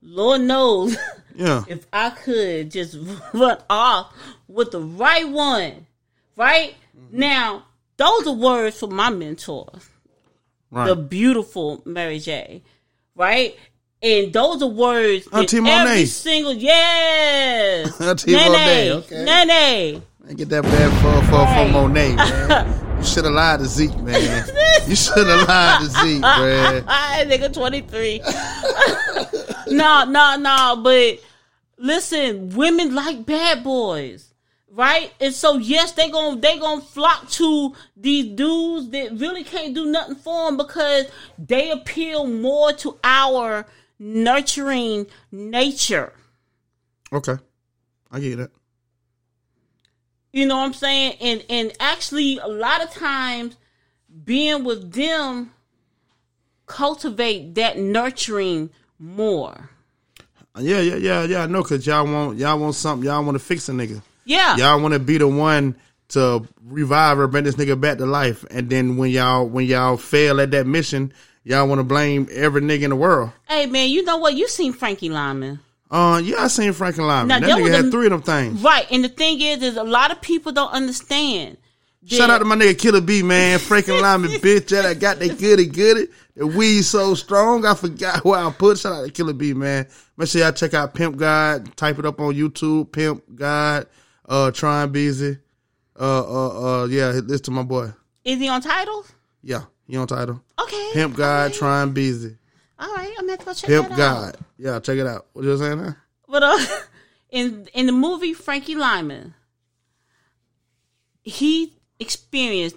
Lord 0.02 0.42
knows 0.42 0.96
Yeah. 1.34 1.64
if 1.66 1.84
I 1.92 2.10
could 2.10 2.70
just 2.70 2.96
run 3.34 3.58
off 3.68 4.14
with 4.46 4.70
the 4.70 4.80
right 4.80 5.28
one, 5.28 5.88
right? 6.36 6.76
Now, 7.10 7.64
those 7.96 8.24
are 8.28 8.34
words 8.34 8.78
from 8.78 8.94
my 8.94 9.10
mentor 9.10 9.68
Right. 10.70 10.86
the 10.86 10.94
beautiful 10.96 11.82
Mary 11.84 12.20
J. 12.20 12.62
Right? 13.16 13.56
And 14.00 14.32
those 14.32 14.62
are 14.62 14.68
words 14.68 15.24
that 15.26 15.38
Auntie 15.40 15.58
Monet. 15.60 15.90
every 15.90 16.06
single 16.06 16.52
yes. 16.52 18.00
Auntie 18.00 18.30
Nene, 18.32 18.52
Monet, 18.52 18.90
okay. 18.92 19.24
Nene. 19.24 20.02
Man, 20.24 20.36
Get 20.36 20.48
that 20.50 20.62
bad 20.62 20.90
for 21.02 21.26
for, 21.26 21.46
for 21.46 21.68
Monet, 21.72 22.16
man. 22.16 22.80
You 22.98 23.10
should 23.10 23.24
have 23.24 23.34
lied 23.34 23.60
to 23.60 23.66
Zeke, 23.66 23.98
man. 23.98 24.48
You 24.86 24.96
should 24.96 25.26
have 25.26 25.46
lied 25.46 25.80
to 25.80 25.86
Zeke, 25.88 26.20
man. 26.22 26.84
Nigga 27.28 27.52
23. 27.52 28.22
no, 29.76 30.04
no, 30.04 30.36
no, 30.38 30.80
but 30.82 31.20
listen, 31.76 32.50
women 32.56 32.94
like 32.94 33.26
bad 33.26 33.62
boys. 33.62 34.30
Right? 34.70 35.12
And 35.20 35.32
so 35.34 35.58
yes, 35.58 35.92
they 35.92 36.10
gonna 36.10 36.40
they 36.40 36.58
gonna 36.58 36.80
flock 36.80 37.28
to 37.32 37.74
these 37.96 38.34
dudes 38.34 38.88
that 38.90 39.12
really 39.12 39.44
can't 39.44 39.74
do 39.74 39.84
nothing 39.86 40.16
for 40.16 40.46
them 40.46 40.56
because 40.56 41.06
they 41.38 41.70
appeal 41.70 42.26
more 42.26 42.72
to 42.72 42.98
our 43.04 43.66
nurturing 43.98 45.06
nature. 45.30 46.12
Okay, 47.12 47.36
I 48.10 48.18
get 48.20 48.38
that. 48.38 48.50
You 50.34 50.46
know 50.46 50.56
what 50.56 50.64
I'm 50.64 50.72
saying? 50.74 51.16
And 51.20 51.44
and 51.48 51.72
actually 51.78 52.38
a 52.38 52.48
lot 52.48 52.82
of 52.82 52.90
times 52.90 53.56
being 54.24 54.64
with 54.64 54.92
them 54.92 55.52
cultivate 56.66 57.54
that 57.54 57.78
nurturing 57.78 58.70
more. 58.98 59.70
Yeah, 60.58 60.80
yeah, 60.80 60.96
yeah, 60.96 61.22
yeah. 61.22 61.42
I 61.44 61.46
know, 61.46 61.62
cause 61.62 61.86
y'all 61.86 62.04
want 62.04 62.36
y'all 62.36 62.58
want 62.58 62.74
something. 62.74 63.06
Y'all 63.06 63.22
want 63.22 63.36
to 63.36 63.38
fix 63.38 63.68
a 63.68 63.72
nigga. 63.72 64.02
Yeah. 64.24 64.56
Y'all 64.56 64.80
want 64.80 64.94
to 64.94 64.98
be 64.98 65.18
the 65.18 65.28
one 65.28 65.76
to 66.08 66.44
revive 66.64 67.20
or 67.20 67.28
bring 67.28 67.44
this 67.44 67.54
nigga 67.54 67.80
back 67.80 67.98
to 67.98 68.06
life. 68.06 68.44
And 68.50 68.68
then 68.68 68.96
when 68.96 69.12
y'all 69.12 69.46
when 69.46 69.66
y'all 69.66 69.96
fail 69.96 70.40
at 70.40 70.50
that 70.50 70.66
mission, 70.66 71.12
y'all 71.44 71.68
want 71.68 71.78
to 71.78 71.84
blame 71.84 72.26
every 72.32 72.60
nigga 72.60 72.82
in 72.82 72.90
the 72.90 72.96
world. 72.96 73.30
Hey 73.48 73.66
man, 73.66 73.88
you 73.88 74.02
know 74.02 74.16
what? 74.16 74.34
You 74.34 74.48
seen 74.48 74.72
Frankie 74.72 75.10
Lymon. 75.10 75.60
Uh, 75.94 76.18
yeah, 76.18 76.42
I 76.42 76.48
seen 76.48 76.72
Franklin 76.72 77.06
Lyman. 77.06 77.28
Now, 77.28 77.38
that 77.38 77.48
nigga 77.58 77.70
had 77.72 77.84
a- 77.84 77.90
three 77.92 78.06
of 78.06 78.10
them 78.12 78.22
things. 78.22 78.60
Right. 78.62 78.84
And 78.90 79.04
the 79.04 79.08
thing 79.08 79.40
is, 79.40 79.62
is 79.62 79.76
a 79.76 79.84
lot 79.84 80.10
of 80.10 80.20
people 80.20 80.50
don't 80.50 80.72
understand. 80.72 81.56
Shout 82.06 82.28
out 82.30 82.38
to 82.38 82.44
my 82.44 82.56
nigga 82.56 82.76
Killer 82.78 83.00
B, 83.00 83.22
man. 83.22 83.58
Franklin 83.60 84.02
Lyman, 84.02 84.30
bitch. 84.40 84.68
That 84.68 84.84
I 84.84 84.94
got 84.94 85.20
that 85.20 85.38
goody 85.38 85.66
goody. 85.66 86.08
The 86.36 86.46
weed 86.46 86.82
so 86.82 87.14
strong, 87.14 87.64
I 87.64 87.74
forgot 87.74 88.24
where 88.24 88.40
I 88.40 88.50
put. 88.50 88.78
Shout 88.78 88.92
out 88.92 89.04
to 89.06 89.10
Killer 89.12 89.32
B, 89.32 89.54
man. 89.54 89.86
Make 90.16 90.28
sure 90.28 90.42
y'all 90.42 90.52
check 90.52 90.74
out 90.74 90.94
Pimp 90.94 91.16
God. 91.16 91.76
Type 91.76 91.98
it 92.00 92.04
up 92.04 92.20
on 92.20 92.34
YouTube. 92.34 92.90
Pimp 92.92 93.22
God. 93.34 93.86
Uh, 94.28 94.50
Trying 94.50 94.90
Busy. 94.90 95.38
Uh, 95.98 96.02
uh, 96.24 96.82
uh, 96.82 96.86
yeah, 96.86 97.06
listen 97.24 97.44
to 97.44 97.50
my 97.52 97.62
boy. 97.62 97.92
Is 98.24 98.40
he 98.40 98.48
on 98.48 98.60
title? 98.60 99.06
Yeah, 99.42 99.62
you 99.86 100.00
on 100.00 100.08
title. 100.08 100.42
Okay. 100.60 100.90
Pimp 100.92 101.14
God, 101.16 101.52
Trying 101.54 101.92
Busy. 101.92 102.36
All 102.78 102.94
right, 102.94 103.14
I'm 103.18 103.26
gonna 103.26 103.32
have 103.38 103.44
go 103.44 103.54
check 103.54 103.68
Pimp 103.68 103.88
that 103.90 103.98
out. 103.98 103.98
God. 103.98 104.36
Yeah, 104.58 104.80
check 104.80 104.98
it 104.98 105.06
out. 105.06 105.26
What 105.32 105.44
you 105.44 105.56
saying 105.56 105.78
now? 105.78 105.96
But 106.28 106.42
uh, 106.42 106.58
in 107.30 107.68
in 107.74 107.86
the 107.86 107.92
movie 107.92 108.34
Frankie 108.34 108.74
Lymon, 108.74 109.34
he 111.22 111.74
experienced 111.98 112.76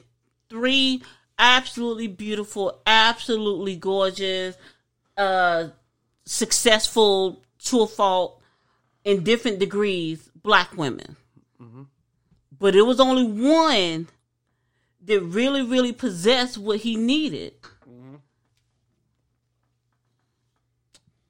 three 0.49 1.01
absolutely 1.39 2.07
beautiful, 2.07 2.79
absolutely 2.85 3.75
gorgeous, 3.75 4.55
uh, 5.17 5.69
successful, 6.25 7.43
to 7.65 7.81
a 7.81 7.87
fault, 7.87 8.41
in 9.03 9.23
different 9.23 9.59
degrees, 9.59 10.29
black 10.41 10.75
women. 10.77 11.15
But 12.59 12.75
it 12.75 12.81
was 12.83 12.99
only 12.99 13.23
one 13.23 14.07
that 15.05 15.21
really, 15.21 15.61
really 15.61 15.93
possessed 15.93 16.57
what 16.57 16.79
he 16.79 16.95
needed. 16.95 17.53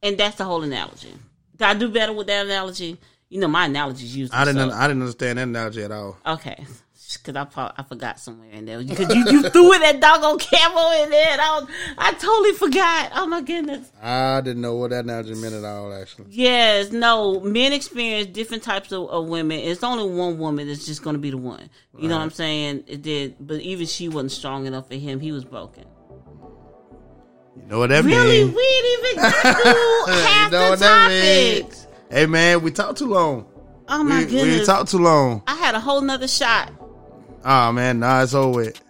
And 0.03 0.17
that's 0.17 0.35
the 0.37 0.45
whole 0.45 0.63
analogy. 0.63 1.13
Did 1.57 1.65
I 1.65 1.73
do 1.73 1.89
better 1.89 2.13
with 2.13 2.27
that 2.27 2.45
analogy? 2.45 2.97
You 3.29 3.39
know, 3.41 3.47
my 3.47 3.65
analogies 3.65 4.15
usually. 4.15 4.37
I 4.37 4.45
didn't. 4.45 4.69
suck. 4.69 4.79
I 4.79 4.87
didn't 4.87 5.01
understand 5.01 5.39
that 5.39 5.43
analogy 5.43 5.83
at 5.83 5.91
all. 5.91 6.17
Okay, 6.25 6.65
because 7.13 7.35
I 7.35 7.43
pro- 7.45 7.71
I 7.75 7.83
forgot 7.83 8.19
somewhere 8.19 8.49
in 8.51 8.65
there 8.65 8.81
because 8.81 9.13
you, 9.13 9.25
you 9.29 9.49
threw 9.49 9.73
in 9.73 9.81
that 9.81 9.99
doggone 9.99 10.39
camo 10.39 11.03
in 11.03 11.09
there. 11.09 11.37
I 11.39 11.59
was, 11.59 11.69
I 11.97 12.13
totally 12.13 12.53
forgot. 12.53 13.11
Oh 13.15 13.25
my 13.27 13.41
goodness. 13.41 13.91
I 14.01 14.39
didn't 14.41 14.61
know 14.61 14.75
what 14.75 14.91
that 14.91 15.03
analogy 15.03 15.33
meant 15.35 15.55
at 15.55 15.65
all. 15.65 15.91
Actually, 15.93 16.27
Yes, 16.29 16.91
no. 16.91 17.39
Men 17.41 17.73
experience 17.73 18.27
different 18.27 18.63
types 18.63 18.91
of, 18.93 19.09
of 19.09 19.27
women. 19.27 19.59
It's 19.59 19.83
only 19.83 20.09
one 20.15 20.37
woman 20.37 20.67
that's 20.67 20.85
just 20.85 21.03
going 21.03 21.15
to 21.15 21.19
be 21.19 21.31
the 21.31 21.37
one. 21.37 21.69
You 21.97 22.07
know 22.07 22.15
what 22.15 22.23
I'm 22.23 22.29
saying? 22.31 22.83
It 22.87 23.01
did, 23.01 23.35
but 23.39 23.59
even 23.61 23.87
she 23.87 24.07
wasn't 24.07 24.31
strong 24.31 24.67
enough 24.67 24.87
for 24.87 24.95
him. 24.95 25.19
He 25.19 25.31
was 25.31 25.43
broken. 25.43 25.85
You 27.63 27.69
know 27.69 27.79
what 27.79 27.89
that 27.89 28.03
Really, 28.05 28.43
means. 28.45 28.55
we 28.55 28.63
didn't 28.63 28.99
even 29.09 29.23
get 29.23 29.33
through 29.63 30.13
half 30.13 30.51
know 30.51 30.63
the 30.65 30.69
what 30.71 30.79
that 30.79 31.09
means. 31.09 31.59
topics. 31.61 31.87
Hey 32.09 32.25
man, 32.25 32.61
we 32.61 32.71
talked 32.71 32.97
too 32.99 33.07
long. 33.07 33.45
Oh 33.89 34.03
my 34.03 34.25
we, 34.25 34.57
we 34.59 34.65
talked 34.65 34.91
too 34.91 34.97
long. 34.99 35.43
I 35.47 35.55
had 35.55 35.75
a 35.75 35.79
whole 35.79 36.01
nother 36.01 36.27
shot. 36.27 36.71
Oh 37.45 37.71
man, 37.71 37.99
nah, 37.99 38.23
it's 38.23 38.33
over. 38.33 38.57
with. 38.59 38.81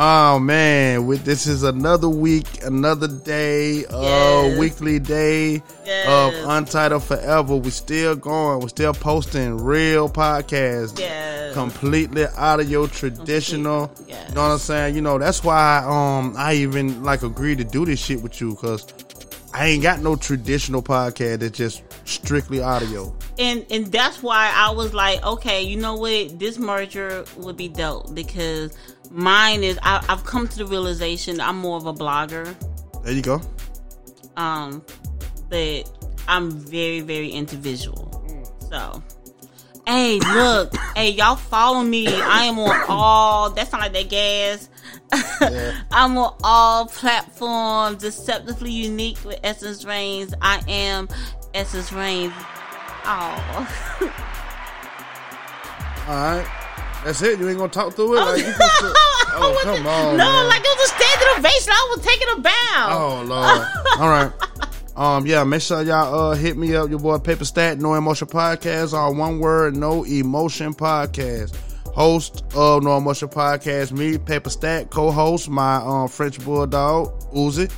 Oh 0.00 0.38
man, 0.38 1.06
with 1.06 1.24
this 1.24 1.48
is 1.48 1.64
another 1.64 2.08
week, 2.08 2.62
another 2.64 3.08
day, 3.08 3.84
uh, 3.86 4.00
Yes. 4.46 4.58
weekly 4.58 5.00
day 5.00 5.60
Yes. 5.84 6.06
of 6.06 6.48
Untitled 6.48 7.02
Forever. 7.02 7.56
We're 7.56 7.70
still 7.72 8.14
going. 8.14 8.60
We're 8.60 8.68
still 8.68 8.94
posting 8.94 9.56
real 9.56 10.08
podcasts. 10.08 11.00
Yes. 11.00 11.52
Completely 11.52 12.26
out 12.36 12.60
of 12.60 12.70
your 12.70 12.86
traditional. 12.86 13.90
You 14.06 14.14
know 14.34 14.42
what 14.42 14.52
I'm 14.52 14.58
saying? 14.58 14.94
You 14.94 15.00
know 15.00 15.18
that's 15.18 15.42
why 15.42 15.82
um 15.84 16.34
I 16.38 16.54
even 16.54 17.02
like 17.02 17.24
agreed 17.24 17.58
to 17.58 17.64
do 17.64 17.84
this 17.84 17.98
shit 17.98 18.22
with 18.22 18.40
you 18.40 18.50
because 18.54 18.86
I 19.52 19.66
ain't 19.66 19.82
got 19.82 20.00
no 20.00 20.14
traditional 20.14 20.82
podcast 20.82 21.40
that's 21.40 21.58
just 21.58 21.82
strictly 22.04 22.60
audio. 22.60 23.12
and 23.38 23.64
and 23.70 23.86
that's 23.86 24.22
why 24.22 24.52
I 24.54 24.70
was 24.70 24.94
like, 24.94 25.24
okay, 25.24 25.62
you 25.62 25.76
know 25.76 25.94
what, 25.96 26.38
this 26.38 26.56
merger 26.58 27.24
would 27.38 27.56
be 27.56 27.68
dope 27.68 28.14
because 28.14 28.76
mine 29.10 29.62
is 29.62 29.78
I, 29.82 30.04
I've 30.08 30.24
come 30.24 30.46
to 30.48 30.58
the 30.58 30.66
realization 30.66 31.40
I'm 31.40 31.56
more 31.58 31.76
of 31.76 31.86
a 31.86 31.92
blogger, 31.94 32.54
There 33.04 33.12
you 33.12 33.22
go. 33.22 33.40
um, 34.36 34.82
but 35.48 35.90
I'm 36.28 36.50
very 36.50 37.00
very 37.00 37.32
into 37.32 37.56
visual. 37.56 38.06
So, 38.70 39.02
hey, 39.86 40.18
look, 40.20 40.76
hey, 40.96 41.10
y'all 41.10 41.36
follow 41.36 41.82
me. 41.82 42.06
I 42.06 42.44
am 42.44 42.58
on 42.58 42.84
all. 42.88 43.50
That's 43.50 43.70
sound 43.70 43.82
like 43.82 43.92
that 43.94 44.10
gas. 44.10 44.68
I'm 45.90 46.18
on 46.18 46.36
all 46.44 46.84
platforms, 46.86 48.02
deceptively 48.02 48.70
unique 48.70 49.16
with 49.24 49.40
Essence 49.42 49.86
Reigns. 49.86 50.34
I 50.42 50.62
am 50.68 51.08
Essence 51.54 51.92
Reigns. 51.92 52.34
Oh. 53.06 53.94
All 56.08 56.14
right. 56.14 56.46
That's 57.08 57.22
it. 57.22 57.38
You 57.38 57.48
ain't 57.48 57.56
gonna 57.56 57.72
talk 57.72 57.94
through 57.94 58.18
it. 58.18 58.20
Like, 58.20 58.44
just, 58.44 58.60
oh, 58.60 59.60
come 59.62 59.86
on. 59.86 60.18
No, 60.18 60.24
man. 60.24 60.48
like 60.48 60.60
it 60.60 60.78
was 60.78 60.90
a 60.90 60.94
standing 60.94 61.28
ovation. 61.38 61.72
I 61.72 61.94
was 61.96 62.04
taking 62.04 62.28
a 62.36 62.40
bow. 62.42 62.88
Oh 62.90 63.24
Lord. 63.26 63.66
All 63.98 64.10
right. 64.10 64.32
Um, 64.94 65.24
yeah, 65.24 65.42
make 65.44 65.62
sure 65.62 65.80
y'all 65.82 66.32
uh 66.32 66.34
hit 66.34 66.58
me 66.58 66.76
up, 66.76 66.90
your 66.90 66.98
boy 66.98 67.16
Paper 67.16 67.46
Stat, 67.46 67.78
No 67.78 67.94
Emotion 67.94 68.28
Podcast, 68.28 68.92
all 68.92 69.14
one 69.14 69.38
word, 69.38 69.74
No 69.74 70.04
Emotion 70.04 70.74
Podcast. 70.74 71.56
Host 71.94 72.44
of 72.54 72.82
No 72.82 72.98
Emotion 72.98 73.28
Podcast, 73.28 73.90
me, 73.92 74.18
Paper 74.18 74.50
Stat, 74.50 74.90
co-host, 74.90 75.48
my 75.48 75.76
um 75.76 76.08
French 76.08 76.38
Bulldog, 76.44 77.18
Uzi. 77.32 77.72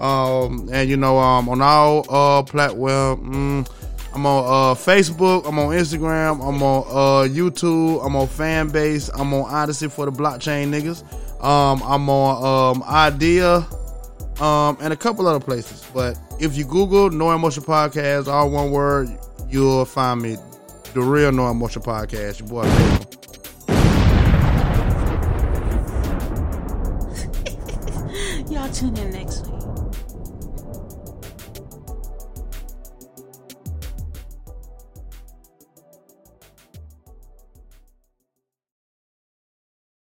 Um, 0.00 0.68
and 0.72 0.90
you 0.90 0.96
know, 0.96 1.18
um, 1.18 1.48
on 1.48 1.62
all 1.62 2.04
uh 2.12 2.42
platform, 2.42 3.32
mm, 3.64 3.77
I'm 4.14 4.24
on 4.26 4.44
uh 4.44 4.74
Facebook, 4.74 5.46
I'm 5.46 5.58
on 5.58 5.74
Instagram, 5.74 6.40
I'm 6.46 6.62
on 6.62 6.84
uh 6.88 7.28
YouTube, 7.28 8.04
I'm 8.04 8.16
on 8.16 8.26
Fanbase, 8.26 9.10
I'm 9.14 9.32
on 9.34 9.44
Odysee 9.44 9.90
for 9.90 10.06
the 10.06 10.12
blockchain 10.12 10.68
niggas. 10.70 11.02
Um, 11.44 11.82
I'm 11.84 12.08
on 12.08 12.76
um 12.76 12.82
Idea, 12.84 13.66
um, 14.40 14.78
and 14.80 14.92
a 14.92 14.96
couple 14.96 15.26
other 15.28 15.44
places. 15.44 15.84
But 15.92 16.18
if 16.40 16.56
you 16.56 16.64
Google 16.64 17.10
No 17.10 17.30
Emotion 17.32 17.62
Podcast, 17.62 18.28
all 18.28 18.50
one 18.50 18.70
word, 18.70 19.08
you'll 19.48 19.84
find 19.84 20.22
me. 20.22 20.36
The 20.94 21.02
real 21.02 21.30
No 21.30 21.50
Emotion 21.50 21.82
Podcast, 21.82 22.40
your 22.40 22.48
boy. 22.48 22.64
Y'all 28.50 28.70
tune 28.72 28.96
in 28.96 29.10
next. 29.10 29.27